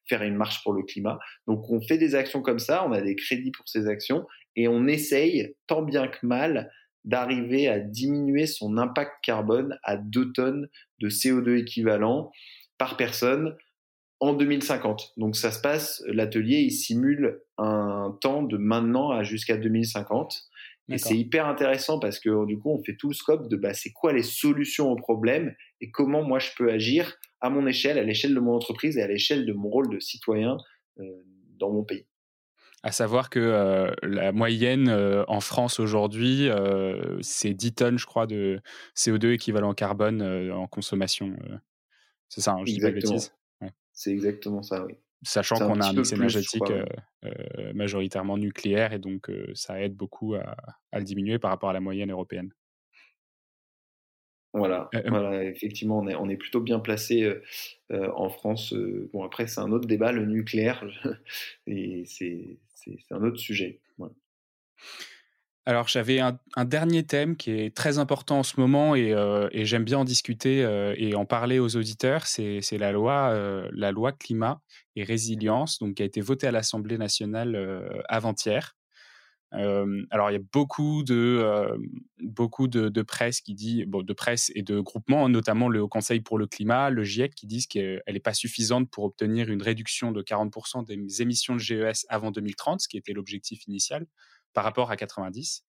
faire 0.10 0.24
une 0.24 0.36
marche 0.36 0.64
pour 0.64 0.74
le 0.74 0.84
climat. 0.84 1.20
Donc 1.46 1.70
on 1.70 1.80
fait 1.80 1.98
des 1.98 2.16
actions 2.16 2.42
comme 2.42 2.60
ça, 2.60 2.86
on 2.86 2.92
a 2.92 3.02
des 3.02 3.16
crédits 3.16 3.52
pour 3.52 3.70
ces 3.70 3.88
actions 3.88 4.26
et 4.58 4.68
on 4.68 4.88
essaye 4.88 5.56
tant 5.68 5.84
bien 5.84 6.08
que 6.08 6.26
mal 6.26 6.72
d'arriver 7.08 7.70
à 7.70 7.80
diminuer 7.80 8.46
son 8.46 8.78
impact 8.78 9.14
carbone 9.24 9.80
à 9.82 9.96
2 9.96 10.34
tonnes 10.34 10.68
de 11.00 11.10
CO2 11.10 11.58
équivalent 11.58 12.32
par 12.78 12.98
personne 12.98 13.56
en 14.20 14.34
2050. 14.34 15.14
Donc 15.16 15.38
ça 15.38 15.52
se 15.52 15.62
passe, 15.62 16.04
l'atelier, 16.08 16.60
il 16.60 16.72
simule 16.72 17.40
un 17.58 18.18
temps 18.20 18.44
de 18.44 18.58
maintenant 18.58 19.12
à 19.12 19.24
jusqu'à 19.24 19.56
2050. 19.58 20.50
Et 20.90 20.98
c'est 20.98 21.18
hyper 21.18 21.48
intéressant 21.48 22.00
parce 22.00 22.18
que 22.18 22.46
du 22.46 22.58
coup, 22.58 22.72
on 22.72 22.82
fait 22.82 22.96
tout 22.96 23.10
le 23.10 23.14
scope 23.14 23.50
de 23.50 23.58
bah, 23.58 23.74
c'est 23.74 23.92
quoi 23.92 24.14
les 24.14 24.24
solutions 24.24 24.90
aux 24.90 24.96
problèmes 24.96 25.54
et 25.82 25.92
comment 25.92 26.24
moi 26.24 26.40
je 26.40 26.50
peux 26.58 26.72
agir 26.72 27.18
à 27.42 27.50
mon 27.50 27.68
échelle, 27.68 27.98
à 27.98 28.04
l'échelle 28.04 28.34
de 28.34 28.40
mon 28.40 28.54
entreprise 28.54 28.98
et 28.98 29.02
à 29.02 29.08
l'échelle 29.08 29.46
de 29.46 29.52
mon 29.52 29.70
rôle 29.70 29.90
de 29.90 30.00
citoyen 30.00 30.58
euh, 31.00 31.04
dans 31.60 31.72
mon 31.72 31.84
pays 31.84 32.06
à 32.88 32.92
savoir 32.94 33.30
que 33.30 33.40
euh, 33.40 33.92
la 34.02 34.32
moyenne 34.32 34.88
euh, 34.88 35.26
en 35.28 35.42
France 35.42 35.82
aujourd'hui, 35.82 36.48
euh, 36.48 37.18
c'est 37.22 37.54
10 37.54 37.74
tonnes, 37.74 38.00
je 38.00 38.06
crois, 38.06 38.28
de 38.28 38.62
CO2 38.96 39.34
équivalent 39.34 39.74
carbone 39.74 40.22
en 40.54 40.68
consommation. 40.68 41.36
c'est 42.30 42.40
ça, 42.40 42.54
hein, 42.54 42.62
je 42.66 42.72
dis 42.72 42.80
pas 42.80 42.92
de 42.92 42.96
bêtises. 42.96 43.34
C'est 43.92 44.12
exactement 44.12 44.64
ça, 44.64 44.86
oui. 44.86 44.94
Sachant 45.24 45.58
qu'on 45.58 45.82
a 45.82 45.88
un 45.88 45.94
mix 45.94 46.14
énergétique 46.14 46.72
majoritairement 47.74 48.38
nucléaire 48.38 48.94
et 48.94 49.00
donc 49.00 49.30
ça 49.54 49.82
aide 49.82 49.96
beaucoup 49.96 50.36
à, 50.36 50.56
le 50.94 51.04
diminuer 51.04 51.40
par 51.40 51.52
rapport 51.52 51.70
à 51.70 51.74
la 51.74 51.82
moyenne 51.82 52.12
européenne. 52.12 52.54
Voilà, 54.54 54.90
voilà, 55.08 55.44
effectivement, 55.44 56.00
on 56.00 56.08
est, 56.08 56.16
on 56.16 56.30
est 56.30 56.38
plutôt 56.38 56.62
bien 56.62 56.80
placé 56.80 57.36
en 57.92 58.30
France. 58.30 58.74
bon, 59.12 59.26
après, 59.26 59.48
c'est 59.48 59.60
un 59.60 59.74
autre 59.74 59.88
débat, 59.88 60.14
le 60.14 60.26
nucléaire, 60.26 60.86
et 61.68 62.04
c'est 62.06 62.58
un 63.12 63.24
autre 63.24 63.40
sujet. 63.40 63.80
Alors, 65.66 65.90
j'avais 65.90 66.22
un, 66.22 66.40
dernier 66.64 67.06
thème 67.06 67.36
qui 67.36 67.52
est 67.52 67.76
très 67.76 67.98
important 67.98 68.40
en 68.40 68.44
ce 68.44 68.58
moment 68.58 68.96
et, 68.96 69.14
j'aime 69.66 69.84
bien 69.84 70.00
en 70.00 70.06
discuter 70.06 70.60
et 70.98 71.16
en 71.16 71.26
parler 71.26 71.60
aux 71.60 71.76
auditeurs. 71.76 72.26
C'est 72.26 72.78
la 72.78 72.94
loi, 72.94 73.68
la 73.74 73.92
loi 73.92 74.14
climat 74.14 74.62
et 74.96 75.04
résilience, 75.04 75.80
donc 75.80 75.96
qui 75.96 76.04
a 76.04 76.06
été 76.06 76.22
votée 76.22 76.48
à 76.48 76.52
l'Assemblée 76.52 76.98
nationale 76.98 78.02
avant-hier 78.08 78.77
alors 79.52 80.30
il 80.30 80.34
y 80.34 80.38
a 80.38 80.44
beaucoup 80.52 81.04
de 81.04 81.78
beaucoup 82.20 82.68
de, 82.68 83.02
presse 83.02 83.42
qui 83.42 83.54
dit 83.54 83.86
de 83.86 84.14
presse 84.14 84.52
et 84.56 84.62
de 84.62 84.80
groupements, 84.80 85.30
notamment 85.30 85.70
le 85.70 85.82
Haut 85.82 85.88
Conseil 85.88 86.20
pour 86.20 86.38
le 86.38 86.48
climat, 86.48 86.90
le 86.90 87.04
GIEC, 87.04 87.34
qui 87.34 87.48
disent 87.48 87.68
qu'elle 87.68 88.02
n'est 88.08 88.20
pas 88.20 88.34
suffisante 88.34 88.90
pour 88.90 89.06
obtenir 89.06 89.50
une 89.50 89.62
réduction 89.62 90.12
de 90.12 90.22
40% 90.22 90.86
des 90.86 91.22
émissions 91.22 91.56
de 91.56 91.60
GES 91.60 92.06
avant 92.10 92.32
2030, 92.32 92.82
ce 92.82 92.88
qui 92.88 92.98
était 92.98 93.14
l'objectif 93.14 93.66
initial, 93.68 94.06
par 94.54 94.64
rapport 94.64 94.92
à 94.92 94.98
90. 94.98 95.64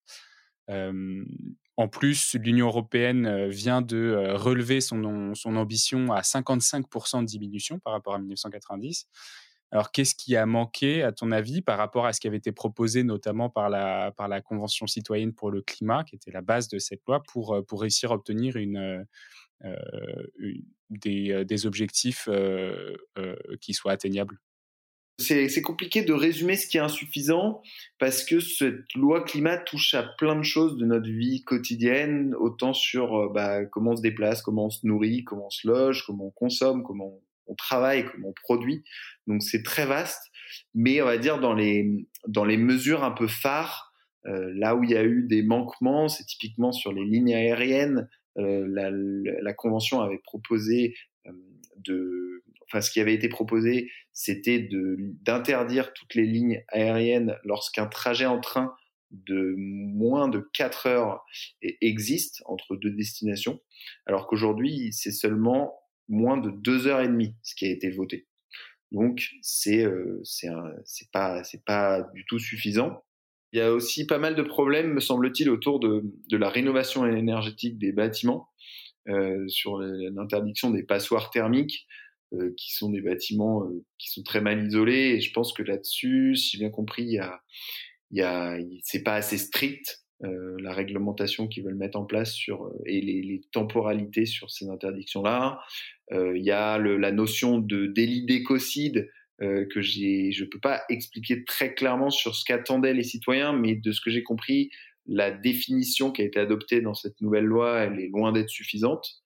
en 0.67 1.87
plus, 1.87 2.35
l'Union 2.35 2.67
européenne 2.67 3.47
vient 3.47 3.81
de 3.81 4.33
relever 4.33 4.81
son 4.81 5.03
ambition 5.45 6.11
à 6.11 6.21
55% 6.21 7.21
de 7.21 7.25
diminution 7.25 7.79
par 7.79 7.93
rapport 7.93 8.15
à 8.15 8.19
1990. 8.19 9.07
Alors, 9.71 9.91
qu'est-ce 9.91 10.15
qui 10.15 10.35
a 10.35 10.45
manqué, 10.45 11.03
à 11.03 11.11
ton 11.11 11.31
avis, 11.31 11.61
par 11.61 11.77
rapport 11.77 12.05
à 12.05 12.13
ce 12.13 12.19
qui 12.19 12.27
avait 12.27 12.37
été 12.37 12.51
proposé 12.51 13.03
notamment 13.03 13.49
par 13.49 13.69
la, 13.69 14.11
par 14.11 14.27
la 14.27 14.41
Convention 14.41 14.87
citoyenne 14.87 15.33
pour 15.33 15.51
le 15.51 15.61
climat, 15.61 16.03
qui 16.03 16.15
était 16.15 16.31
la 16.31 16.41
base 16.41 16.69
de 16.69 16.79
cette 16.79 17.01
loi, 17.07 17.21
pour, 17.21 17.53
euh, 17.53 17.61
pour 17.61 17.81
réussir 17.81 18.11
à 18.11 18.15
obtenir 18.15 18.55
une, 18.55 18.77
euh, 18.77 19.03
euh, 19.65 20.53
des, 20.89 21.45
des, 21.45 21.65
objectifs 21.67 22.27
qui 23.61 23.73
soient 23.73 23.91
atteignables? 23.91 24.39
C'est 25.19 25.61
compliqué 25.61 26.01
de 26.01 26.13
résumer 26.13 26.55
ce 26.55 26.65
qui 26.65 26.77
est 26.77 26.81
insuffisant 26.81 27.61
parce 27.99 28.23
que 28.23 28.39
cette 28.39 28.93
loi 28.95 29.21
climat 29.25 29.57
touche 29.57 29.93
à 29.93 30.01
plein 30.01 30.37
de 30.37 30.43
choses 30.43 30.77
de 30.77 30.85
notre 30.85 31.09
vie 31.09 31.43
quotidienne, 31.43 32.33
autant 32.35 32.73
sur 32.73 33.29
bah, 33.31 33.65
comment 33.65 33.91
on 33.91 33.95
se 33.97 34.01
déplace, 34.01 34.41
comment 34.41 34.67
on 34.67 34.69
se 34.69 34.87
nourrit, 34.87 35.25
comment 35.25 35.47
on 35.47 35.51
se 35.51 35.67
loge, 35.67 36.05
comment 36.05 36.27
on 36.27 36.31
consomme, 36.31 36.83
comment 36.83 37.07
on 37.07 37.21
travaille, 37.55 38.05
comment 38.05 38.29
on 38.29 38.33
produit. 38.33 38.83
Donc 39.27 39.43
c'est 39.43 39.63
très 39.63 39.85
vaste, 39.85 40.31
mais 40.73 41.01
on 41.01 41.05
va 41.05 41.17
dire 41.17 41.39
dans 41.39 41.53
les 41.53 42.07
dans 42.27 42.45
les 42.45 42.57
mesures 42.57 43.03
un 43.03 43.11
peu 43.11 43.27
phares, 43.27 43.89
euh, 44.25 44.51
là 44.55 44.75
où 44.75 44.83
il 44.83 44.91
y 44.91 44.97
a 44.97 45.03
eu 45.03 45.23
des 45.23 45.43
manquements, 45.43 46.09
c'est 46.09 46.25
typiquement 46.25 46.71
sur 46.71 46.91
les 46.91 47.05
lignes 47.05 47.33
aériennes. 47.33 48.09
Euh, 48.37 48.65
la, 49.41 49.53
convention 49.53 50.01
avait 50.01 50.19
proposé 50.19 50.95
euh, 51.25 51.31
de, 51.77 52.43
enfin 52.67 52.81
ce 52.81 52.91
qui 52.91 52.99
avait 53.01 53.13
été 53.13 53.27
proposé, 53.27 53.89
c'était 54.13 54.69
d'interdire 54.69 55.93
toutes 55.93 56.15
les 56.15 56.25
lignes 56.25 56.63
aériennes 56.69 57.35
lorsqu'un 57.43 57.87
trajet 57.87 58.25
en 58.25 58.39
train 58.39 58.73
de 59.11 59.55
moins 59.57 60.27
de 60.27 60.47
4 60.53 60.85
heures 60.85 61.25
existe 61.81 62.43
entre 62.45 62.75
deux 62.75 62.91
destinations, 62.91 63.59
alors 64.05 64.27
qu'aujourd'hui 64.27 64.93
c'est 64.93 65.11
seulement 65.11 65.79
moins 66.09 66.37
de 66.37 66.49
deux 66.49 66.87
heures 66.87 67.01
et 67.01 67.07
demie, 67.07 67.35
ce 67.43 67.55
qui 67.55 67.65
a 67.65 67.69
été 67.69 67.89
voté. 67.89 68.27
Donc 68.91 69.29
c'est 69.41 69.85
euh, 69.85 70.19
c'est 70.23 71.11
pas 71.11 71.43
c'est 71.43 71.63
pas 71.63 72.01
du 72.13 72.25
tout 72.25 72.39
suffisant. 72.39 73.03
Il 73.51 73.59
y 73.59 73.61
a 73.61 73.73
aussi 73.73 74.05
pas 74.05 74.19
mal 74.19 74.35
de 74.35 74.43
problèmes, 74.43 74.93
me 74.93 74.99
semble-t-il, 74.99 75.49
autour 75.49 75.79
de, 75.79 76.03
de 76.29 76.37
la 76.37 76.49
rénovation 76.49 77.07
énergétique 77.07 77.79
des 77.79 77.91
bâtiments, 77.91 78.49
euh, 79.07 79.47
sur 79.47 79.79
l'interdiction 79.79 80.69
des 80.69 80.83
passoires 80.83 81.31
thermiques, 81.31 81.87
euh, 82.33 82.53
qui 82.57 82.73
sont 82.75 82.91
des 82.91 83.01
bâtiments 83.01 83.63
euh, 83.63 83.83
qui 83.97 84.09
sont 84.09 84.21
très 84.21 84.39
mal 84.39 84.63
isolés. 84.63 85.15
Et 85.15 85.21
je 85.21 85.33
pense 85.33 85.51
que 85.51 85.63
là-dessus, 85.63 86.35
si 86.35 86.51
j'ai 86.51 86.59
bien 86.59 86.69
compris, 86.69 87.03
il 87.03 87.13
y 87.13 87.19
a, 87.19 87.41
il 88.11 88.19
y 88.19 88.21
a, 88.21 88.55
c'est 88.83 89.01
pas 89.01 89.15
assez 89.15 89.39
strict 89.39 89.98
la 90.21 90.73
réglementation 90.73 91.47
qu'ils 91.47 91.63
veulent 91.63 91.75
mettre 91.75 91.97
en 91.97 92.05
place 92.05 92.33
sur 92.33 92.65
euh, 92.65 92.81
et 92.85 93.01
les, 93.01 93.21
les 93.21 93.41
temporalités 93.51 94.25
sur 94.25 94.51
ces 94.51 94.69
interdictions-là. 94.69 95.59
Euh, 96.11 96.37
il 96.37 96.43
y 96.43 96.51
a 96.51 96.77
le, 96.77 96.97
la 96.97 97.11
notion 97.11 97.59
de 97.59 97.85
délit 97.85 98.25
d'écocide 98.25 99.09
que 99.41 99.79
j'ai, 99.79 100.33
je 100.33 100.43
peux 100.43 100.59
pas 100.59 100.83
expliquer 100.89 101.45
très 101.45 101.73
clairement 101.73 102.09
sur 102.09 102.35
ce 102.35 102.43
qu'attendaient 102.43 102.93
les 102.93 103.03
citoyens, 103.03 103.53
mais 103.53 103.73
de 103.73 103.93
ce 103.93 104.01
que 104.01 104.09
j'ai 104.09 104.21
compris, 104.21 104.69
la 105.05 105.31
définition 105.31 106.11
qui 106.11 106.21
a 106.21 106.25
été 106.25 106.39
adoptée 106.39 106.81
dans 106.81 106.93
cette 106.93 107.21
nouvelle 107.21 107.45
loi, 107.45 107.79
elle 107.79 108.01
est 108.01 108.09
loin 108.09 108.33
d'être 108.33 108.49
suffisante. 108.49 109.23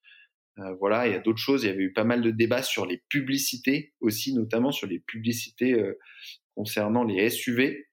Euh, 0.60 0.74
voilà, 0.80 1.08
il 1.08 1.14
y 1.14 1.16
a 1.16 1.20
d'autres 1.20 1.40
choses. 1.40 1.64
Il 1.64 1.68
y 1.68 1.70
avait 1.70 1.84
eu 1.84 1.94
pas 1.94 2.04
mal 2.04 2.22
de 2.22 2.32
débats 2.32 2.64
sur 2.64 2.86
les 2.86 3.02
publicités 3.10 3.94
aussi, 4.00 4.34
notamment 4.34 4.72
sur 4.72 4.88
les 4.88 5.00
publicités 5.00 5.74
euh, 5.74 5.98
concernant 6.56 7.04
les 7.04 7.30
SUV. 7.30 7.88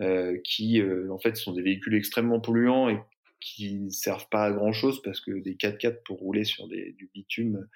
Euh, 0.00 0.38
qui 0.42 0.80
euh, 0.80 1.08
en 1.12 1.20
fait 1.20 1.36
sont 1.36 1.52
des 1.52 1.62
véhicules 1.62 1.94
extrêmement 1.94 2.40
polluants 2.40 2.88
et 2.88 2.98
qui 3.38 3.74
ne 3.74 3.90
servent 3.90 4.28
pas 4.28 4.46
à 4.46 4.50
grand 4.50 4.72
chose 4.72 5.00
parce 5.02 5.20
que 5.20 5.30
des 5.30 5.54
4x4 5.54 5.98
pour 6.04 6.18
rouler 6.18 6.44
sur 6.44 6.66
du 6.66 7.10
bitume, 7.14 7.68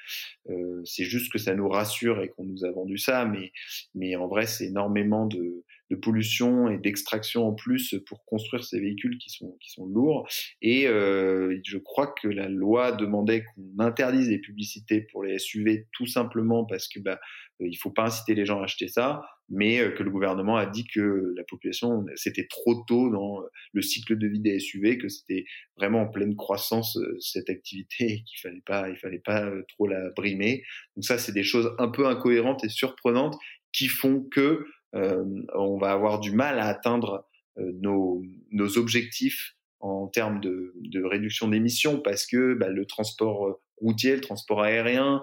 euh, 0.48 0.80
c'est 0.84 1.04
juste 1.04 1.30
que 1.30 1.38
ça 1.38 1.54
nous 1.54 1.68
rassure 1.68 2.22
et 2.22 2.30
qu'on 2.30 2.44
nous 2.44 2.64
a 2.64 2.72
vendu 2.72 2.98
ça, 2.98 3.24
mais, 3.26 3.52
mais 3.94 4.16
en 4.16 4.26
vrai, 4.26 4.46
c'est 4.46 4.66
énormément 4.66 5.26
de, 5.26 5.62
de 5.90 5.96
pollution 5.96 6.70
et 6.70 6.78
d'extraction 6.78 7.46
en 7.46 7.52
plus 7.52 7.94
pour 8.06 8.24
construire 8.24 8.64
ces 8.64 8.80
véhicules 8.80 9.18
qui 9.18 9.30
sont, 9.30 9.56
qui 9.60 9.70
sont 9.70 9.86
lourds. 9.86 10.26
Et 10.62 10.88
euh, 10.88 11.60
je 11.64 11.78
crois 11.78 12.14
que 12.20 12.28
la 12.28 12.48
loi 12.48 12.92
demandait 12.92 13.44
qu'on 13.44 13.84
interdise 13.84 14.28
les 14.30 14.38
publicités 14.38 15.02
pour 15.02 15.22
les 15.22 15.38
SUV 15.38 15.86
tout 15.92 16.06
simplement 16.06 16.64
parce 16.64 16.88
que 16.88 16.98
bah, 16.98 17.20
il 17.60 17.76
faut 17.76 17.90
pas 17.90 18.06
inciter 18.06 18.34
les 18.34 18.46
gens 18.46 18.60
à 18.60 18.64
acheter 18.64 18.88
ça 18.88 19.22
mais 19.48 19.80
euh, 19.80 19.90
que 19.90 20.02
le 20.02 20.10
gouvernement 20.10 20.56
a 20.56 20.66
dit 20.66 20.86
que 20.86 21.34
la 21.36 21.44
population, 21.44 22.04
c'était 22.16 22.46
trop 22.46 22.84
tôt 22.86 23.10
dans 23.10 23.42
le 23.72 23.82
cycle 23.82 24.16
de 24.16 24.26
vie 24.26 24.40
des 24.40 24.60
SUV, 24.60 24.98
que 24.98 25.08
c'était 25.08 25.44
vraiment 25.76 26.02
en 26.02 26.08
pleine 26.08 26.36
croissance 26.36 26.96
euh, 26.96 27.16
cette 27.20 27.50
activité 27.50 28.22
qu'il 28.26 28.40
fallait 28.40 28.62
pas, 28.64 28.88
il 28.88 28.96
fallait 28.96 29.18
pas 29.18 29.44
euh, 29.44 29.62
trop 29.68 29.86
la 29.86 30.10
brimer. 30.10 30.64
Donc 30.96 31.04
ça, 31.04 31.18
c'est 31.18 31.32
des 31.32 31.42
choses 31.42 31.74
un 31.78 31.88
peu 31.88 32.06
incohérentes 32.06 32.64
et 32.64 32.68
surprenantes 32.68 33.36
qui 33.72 33.88
font 33.88 34.22
que 34.22 34.66
euh, 34.94 35.24
on 35.54 35.78
va 35.78 35.92
avoir 35.92 36.20
du 36.20 36.32
mal 36.32 36.58
à 36.58 36.66
atteindre 36.66 37.26
nos, 37.56 38.22
nos 38.52 38.78
objectifs 38.78 39.56
en 39.80 40.06
termes 40.06 40.40
de, 40.40 40.72
de 40.76 41.02
réduction 41.02 41.48
d'émissions 41.48 42.00
parce 42.00 42.24
que 42.24 42.54
bah, 42.54 42.68
le 42.68 42.86
transport 42.86 43.58
routier, 43.80 44.14
le 44.14 44.20
transport 44.20 44.62
aérien, 44.62 45.16
euh, 45.16 45.22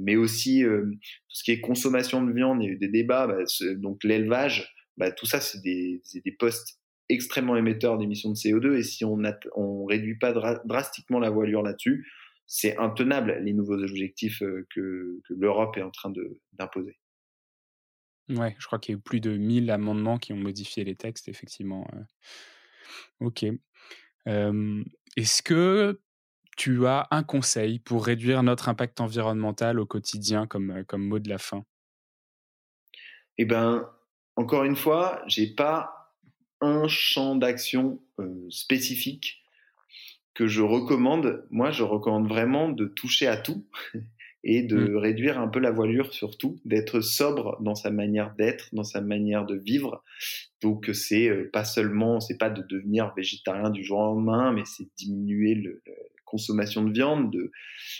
mais 0.00 0.16
aussi 0.16 0.64
euh, 0.64 0.86
tout 0.90 1.36
ce 1.36 1.44
qui 1.44 1.52
est 1.52 1.60
consommation 1.60 2.22
de 2.24 2.32
viande, 2.32 2.62
il 2.62 2.66
y 2.66 2.68
a 2.68 2.72
eu 2.72 2.78
des 2.78 2.88
débats, 2.88 3.26
bah, 3.26 3.44
donc 3.76 4.02
l'élevage, 4.04 4.74
bah, 4.96 5.12
tout 5.12 5.26
ça, 5.26 5.40
c'est 5.40 5.60
des, 5.62 6.02
postes 6.38 6.80
extrêmement 7.08 7.56
émetteurs 7.56 7.96
d'émissions 7.96 8.30
de 8.30 8.34
CO2 8.34 8.76
et 8.76 8.82
si 8.82 9.04
on 9.04 9.16
ne 9.16 9.88
réduit 9.88 10.18
pas 10.18 10.32
drastiquement 10.64 11.18
la 11.18 11.30
voilure 11.30 11.62
là-dessus, 11.62 12.06
c'est 12.46 12.76
intenable 12.78 13.38
les 13.42 13.52
nouveaux 13.52 13.80
objectifs 13.82 14.42
euh, 14.42 14.66
que, 14.74 15.20
que 15.28 15.34
l'Europe 15.34 15.76
est 15.76 15.82
en 15.82 15.90
train 15.90 16.12
d'imposer. 16.54 16.98
Ouais, 18.30 18.54
je 18.58 18.66
crois 18.66 18.78
qu'il 18.78 18.94
y 18.94 18.96
a 18.96 18.98
eu 18.98 19.02
plus 19.02 19.20
de 19.20 19.36
1000 19.36 19.70
amendements 19.70 20.18
qui 20.18 20.32
ont 20.32 20.36
modifié 20.36 20.84
les 20.84 20.94
textes, 20.94 21.28
effectivement. 21.28 21.86
Ok. 23.20 23.46
Est-ce 24.26 25.42
que 25.42 25.98
tu 26.58 26.86
as 26.86 27.06
un 27.12 27.22
conseil 27.22 27.78
pour 27.78 28.04
réduire 28.04 28.42
notre 28.42 28.68
impact 28.68 29.00
environnemental 29.00 29.78
au 29.78 29.86
quotidien 29.86 30.46
comme, 30.46 30.72
euh, 30.72 30.84
comme 30.84 31.06
mot 31.06 31.20
de 31.20 31.28
la 31.28 31.38
fin? 31.38 31.64
Eh 33.38 33.44
ben, 33.44 33.88
encore 34.34 34.64
une 34.64 34.76
fois, 34.76 35.22
j'ai 35.28 35.46
pas 35.46 36.12
un 36.60 36.88
champ 36.88 37.36
d'action 37.36 38.02
euh, 38.18 38.46
spécifique 38.50 39.44
que 40.34 40.48
je 40.48 40.60
recommande. 40.60 41.46
Moi, 41.50 41.70
je 41.70 41.84
recommande 41.84 42.28
vraiment 42.28 42.68
de 42.68 42.86
toucher 42.86 43.28
à 43.28 43.36
tout 43.36 43.64
et 44.42 44.62
de 44.62 44.78
mmh. 44.78 44.96
réduire 44.96 45.38
un 45.38 45.46
peu 45.46 45.60
la 45.60 45.70
voilure 45.70 46.12
surtout, 46.12 46.60
d'être 46.64 47.00
sobre 47.00 47.60
dans 47.62 47.76
sa 47.76 47.92
manière 47.92 48.34
d'être, 48.34 48.74
dans 48.74 48.84
sa 48.84 49.00
manière 49.00 49.46
de 49.46 49.56
vivre. 49.56 50.02
Donc 50.60 50.90
c'est 50.92 51.28
euh, 51.28 51.48
pas 51.52 51.64
seulement, 51.64 52.18
c'est 52.18 52.38
pas 52.38 52.50
de 52.50 52.62
devenir 52.62 53.12
végétarien 53.14 53.70
du 53.70 53.84
jour 53.84 53.98
au 53.98 54.14
lendemain, 54.14 54.52
mais 54.52 54.64
c'est 54.64 54.88
diminuer 54.96 55.54
le, 55.54 55.82
consommation 56.28 56.84
de 56.84 56.92
viande, 56.92 57.34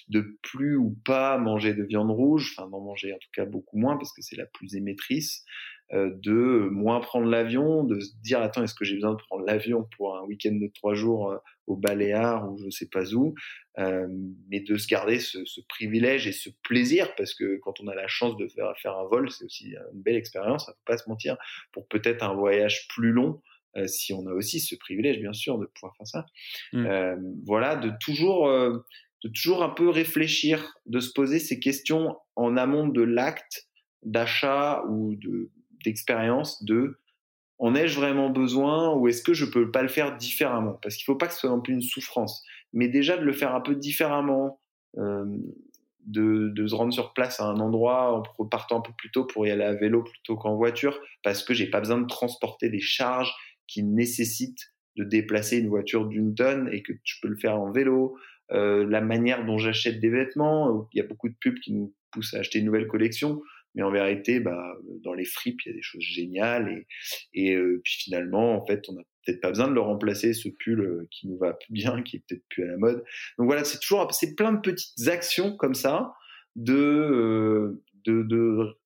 de, 0.08 0.38
plus 0.42 0.76
ou 0.76 0.96
pas 1.04 1.38
manger 1.38 1.74
de 1.74 1.82
viande 1.82 2.10
rouge, 2.10 2.54
enfin 2.56 2.68
d'en 2.68 2.80
manger 2.80 3.12
en 3.12 3.18
tout 3.18 3.30
cas 3.32 3.44
beaucoup 3.44 3.78
moins 3.78 3.96
parce 3.96 4.12
que 4.12 4.22
c'est 4.22 4.36
la 4.36 4.46
plus 4.46 4.76
émettrice, 4.76 5.44
euh, 5.92 6.10
de 6.22 6.68
moins 6.70 7.00
prendre 7.00 7.26
l'avion, 7.26 7.82
de 7.82 7.98
se 8.00 8.12
dire 8.22 8.42
attends 8.42 8.62
est-ce 8.62 8.74
que 8.74 8.84
j'ai 8.84 8.94
besoin 8.94 9.12
de 9.12 9.16
prendre 9.16 9.44
l'avion 9.44 9.88
pour 9.96 10.18
un 10.18 10.22
week-end 10.24 10.52
de 10.52 10.70
trois 10.74 10.94
jours 10.94 11.32
euh, 11.32 11.38
au 11.66 11.76
Baléares 11.76 12.50
ou 12.50 12.58
je 12.58 12.68
sais 12.68 12.88
pas 12.88 13.14
où, 13.14 13.34
euh, 13.78 14.06
mais 14.50 14.60
de 14.60 14.76
se 14.76 14.86
garder 14.86 15.18
ce, 15.18 15.38
privilège 15.68 16.26
et 16.26 16.32
ce 16.32 16.50
plaisir 16.62 17.14
parce 17.16 17.32
que 17.34 17.58
quand 17.62 17.80
on 17.80 17.88
a 17.88 17.94
la 17.94 18.08
chance 18.08 18.36
de 18.36 18.48
faire, 18.48 18.72
faire 18.82 18.98
un 18.98 19.06
vol, 19.06 19.30
c'est 19.30 19.44
aussi 19.44 19.74
une 19.94 20.02
belle 20.02 20.16
expérience, 20.16 20.66
ça 20.66 20.72
faut 20.72 20.84
pas 20.84 20.98
se 20.98 21.08
mentir, 21.08 21.38
pour 21.72 21.88
peut-être 21.88 22.22
un 22.22 22.34
voyage 22.34 22.86
plus 22.88 23.12
long. 23.12 23.40
Euh, 23.78 23.86
si 23.86 24.12
on 24.12 24.26
a 24.26 24.32
aussi 24.32 24.60
ce 24.60 24.74
privilège, 24.74 25.18
bien 25.20 25.32
sûr, 25.32 25.58
de 25.58 25.66
pouvoir 25.66 25.96
faire 25.96 26.06
ça. 26.06 26.26
Mmh. 26.72 26.86
Euh, 26.86 27.16
voilà, 27.44 27.76
de 27.76 27.92
toujours, 28.00 28.48
euh, 28.48 28.78
de 29.24 29.28
toujours 29.28 29.62
un 29.62 29.70
peu 29.70 29.88
réfléchir, 29.88 30.74
de 30.86 31.00
se 31.00 31.12
poser 31.12 31.38
ces 31.38 31.58
questions 31.58 32.16
en 32.36 32.56
amont 32.56 32.86
de 32.86 33.02
l'acte 33.02 33.68
d'achat 34.02 34.82
ou 34.88 35.16
d'expérience 35.84 36.62
de 36.64 36.98
en 37.58 37.74
ai-je 37.74 37.98
vraiment 37.98 38.30
besoin 38.30 38.94
ou 38.94 39.08
est-ce 39.08 39.22
que 39.22 39.34
je 39.34 39.44
peux 39.44 39.70
pas 39.70 39.82
le 39.82 39.88
faire 39.88 40.16
différemment? 40.16 40.78
Parce 40.80 40.94
qu'il 40.94 41.04
faut 41.04 41.16
pas 41.16 41.26
que 41.26 41.34
ce 41.34 41.40
soit 41.40 41.50
non 41.50 41.60
plus 41.60 41.74
une 41.74 41.82
souffrance, 41.82 42.44
mais 42.72 42.88
déjà 42.88 43.16
de 43.16 43.24
le 43.24 43.32
faire 43.32 43.54
un 43.54 43.60
peu 43.60 43.74
différemment, 43.74 44.60
euh, 44.96 45.24
de, 46.06 46.48
de, 46.54 46.66
se 46.66 46.74
rendre 46.74 46.92
sur 46.92 47.12
place 47.12 47.40
à 47.40 47.44
un 47.44 47.58
endroit 47.58 48.14
en 48.14 48.22
repartant 48.38 48.78
un 48.78 48.80
peu 48.80 48.92
plus 48.96 49.10
tôt 49.10 49.24
pour 49.26 49.46
y 49.46 49.50
aller 49.50 49.64
à 49.64 49.74
vélo 49.74 50.04
plutôt 50.04 50.36
qu'en 50.36 50.56
voiture, 50.56 50.98
parce 51.22 51.42
que 51.42 51.52
j'ai 51.52 51.68
pas 51.68 51.80
besoin 51.80 51.98
de 51.98 52.06
transporter 52.06 52.70
des 52.70 52.80
charges 52.80 53.34
qui 53.68 53.84
nécessitent 53.84 54.72
de 54.96 55.04
déplacer 55.04 55.58
une 55.58 55.68
voiture 55.68 56.06
d'une 56.06 56.34
tonne 56.34 56.68
et 56.72 56.82
que 56.82 56.92
je 57.04 57.14
peux 57.22 57.28
le 57.28 57.36
faire 57.36 57.58
en 57.60 57.70
vélo. 57.70 58.18
Euh, 58.50 58.86
la 58.88 59.00
manière 59.00 59.44
dont 59.44 59.58
j'achète 59.58 60.00
des 60.00 60.10
vêtements, 60.10 60.88
il 60.92 60.98
y 60.98 61.00
a 61.00 61.06
beaucoup 61.06 61.28
de 61.28 61.36
pubs 61.40 61.58
qui 61.60 61.72
nous 61.72 61.94
poussent 62.10 62.34
à 62.34 62.38
acheter 62.38 62.58
une 62.58 62.64
nouvelle 62.64 62.88
collection. 62.88 63.40
Mais 63.74 63.82
en 63.82 63.90
vérité, 63.90 64.40
bah, 64.40 64.74
dans 65.04 65.12
les 65.12 65.24
fripes, 65.24 65.60
il 65.64 65.68
y 65.68 65.72
a 65.72 65.74
des 65.74 65.82
choses 65.82 66.02
géniales. 66.02 66.84
Et, 67.34 67.54
euh, 67.54 67.80
puis 67.84 67.94
finalement, 68.00 68.60
en 68.60 68.66
fait, 68.66 68.88
on 68.88 68.94
n'a 68.94 69.02
peut-être 69.24 69.40
pas 69.40 69.50
besoin 69.50 69.68
de 69.68 69.74
le 69.74 69.80
remplacer, 69.80 70.32
ce 70.32 70.48
pull 70.48 70.80
euh, 70.80 71.08
qui 71.10 71.28
nous 71.28 71.38
va 71.38 71.52
plus 71.52 71.72
bien, 71.72 72.02
qui 72.02 72.16
est 72.16 72.24
peut-être 72.26 72.44
plus 72.48 72.64
à 72.64 72.66
la 72.66 72.76
mode. 72.76 73.04
Donc 73.38 73.46
voilà, 73.46 73.64
c'est 73.64 73.78
toujours 73.78 74.12
c'est 74.12 74.34
plein 74.34 74.52
de 74.52 74.60
petites 74.60 75.06
actions 75.08 75.56
comme 75.56 75.74
ça 75.74 76.14
euh, 76.68 77.80
de, 78.04 78.22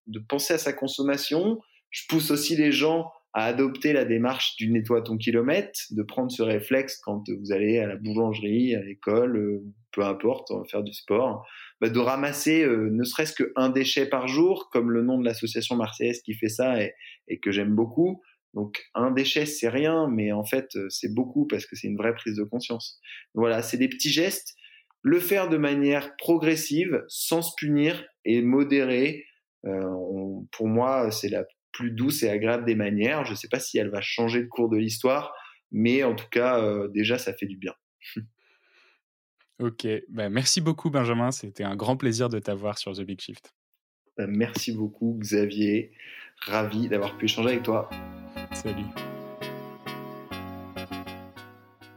de 0.07 0.19
penser 0.29 0.55
à 0.55 0.59
sa 0.59 0.73
consommation. 0.73 1.61
Je 1.91 2.03
pousse 2.09 2.31
aussi 2.31 2.57
les 2.57 2.73
gens 2.73 3.11
à 3.35 3.47
adopter 3.47 3.93
la 3.93 4.05
démarche 4.05 4.57
du 4.57 4.71
nettoie 4.71 5.03
ton 5.03 5.17
kilomètre, 5.17 5.81
de 5.91 6.03
prendre 6.03 6.31
ce 6.31 6.43
réflexe 6.43 6.99
quand 6.99 7.25
vous 7.31 7.53
allez 7.53 7.79
à 7.79 7.87
la 7.87 7.97
boulangerie, 7.97 8.75
à 8.75 8.83
l'école, 8.83 9.63
peu 9.93 10.03
importe, 10.03 10.51
va 10.51 10.65
faire 10.65 10.83
du 10.83 10.93
sport, 10.93 11.47
bah, 11.81 11.89
de 11.89 11.99
ramasser 11.99 12.63
euh, 12.63 12.91
ne 12.91 13.05
serait-ce 13.05 13.35
qu'un 13.35 13.71
déchet 13.71 14.07
par 14.07 14.29
jour, 14.29 14.69
comme 14.71 14.91
le 14.91 15.03
nom 15.03 15.19
de 15.19 15.25
l'association 15.25 15.77
marseillaise 15.77 16.21
qui 16.23 16.35
fait 16.35 16.49
ça 16.49 16.83
et, 16.83 16.95
et 17.29 17.39
que 17.39 17.51
j'aime 17.53 17.75
beaucoup. 17.75 18.23
Donc 18.55 18.85
un 18.95 19.11
déchet, 19.11 19.47
c'est 19.47 19.69
rien, 19.69 20.09
mais 20.09 20.33
en 20.33 20.45
fait, 20.45 20.77
euh, 20.77 20.89
c'est 20.91 21.15
beaucoup 21.15 21.47
parce 21.47 21.67
que 21.67 21.75
c'est 21.75 21.89
une 21.89 21.97
vraie 21.97 22.15
prise 22.15 22.37
de 22.37 22.45
conscience. 22.45 23.01
Voilà, 23.35 23.63
c'est 23.63 23.79
des 23.79 23.89
petits 23.89 24.11
gestes. 24.11 24.55
Le 25.03 25.19
faire 25.19 25.49
de 25.49 25.57
manière 25.57 26.15
progressive, 26.17 27.03
sans 27.09 27.43
se 27.43 27.53
punir 27.57 28.05
et 28.25 28.43
modéré. 28.43 29.25
Euh, 29.65 29.91
pour 30.53 30.69
moi, 30.69 31.11
c'est 31.11 31.29
la 31.29 31.45
plus 31.73 31.91
douce 31.91 32.23
et 32.23 32.31
agréable 32.31 32.65
des 32.65 32.75
manières. 32.75 33.25
Je 33.25 33.33
ne 33.33 33.37
sais 33.37 33.49
pas 33.49 33.61
si 33.61 33.79
elle 33.79 33.91
va 33.91 34.01
changer 34.01 34.41
le 34.41 34.49
cours 34.49 34.69
de 34.69 34.77
l'histoire, 34.77 35.35
mais 35.71 36.05
en 36.05 36.15
tout 36.15 36.29
cas, 36.31 36.61
euh, 36.61 36.89
déjà, 36.89 37.19
ça 37.19 37.35
fait 37.35 37.47
du 37.47 37.57
bien. 37.57 37.75
Ok, 39.59 39.87
ben, 40.09 40.29
merci 40.29 40.61
beaucoup 40.61 40.91
Benjamin, 40.91 41.31
c'était 41.31 41.63
un 41.63 41.77
grand 41.77 41.97
plaisir 41.97 42.29
de 42.29 42.41
t'avoir 42.41 42.79
sur 42.79 42.93
The 42.95 43.03
Big 43.03 43.21
Shift. 43.21 43.55
Ben, 44.17 44.29
merci 44.29 44.73
beaucoup 44.73 45.17
Xavier, 45.21 45.93
ravi 46.41 46.89
d'avoir 46.89 47.17
pu 47.17 47.27
échanger 47.27 47.51
avec 47.51 47.63
toi. 47.63 47.89
Salut. 48.53 48.87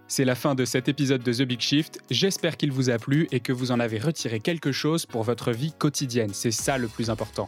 C'est 0.08 0.26
la 0.26 0.36
fin 0.36 0.54
de 0.54 0.64
cet 0.64 0.88
épisode 0.88 1.24
de 1.24 1.34
The 1.34 1.42
Big 1.42 1.60
Shift. 1.60 2.00
J'espère 2.12 2.56
qu'il 2.56 2.72
vous 2.72 2.92
a 2.92 3.00
plu 3.00 3.28
et 3.32 3.40
que 3.40 3.52
vous 3.52 3.72
en 3.72 3.80
avez 3.80 3.98
retiré 3.98 4.40
quelque 4.40 4.72
chose 4.72 5.08
pour 5.08 5.24
votre 5.24 5.52
vie 5.52 5.74
quotidienne. 5.74 6.30
C'est 6.34 6.52
ça 6.52 6.78
le 6.78 6.88
plus 6.88 7.10
important. 7.10 7.48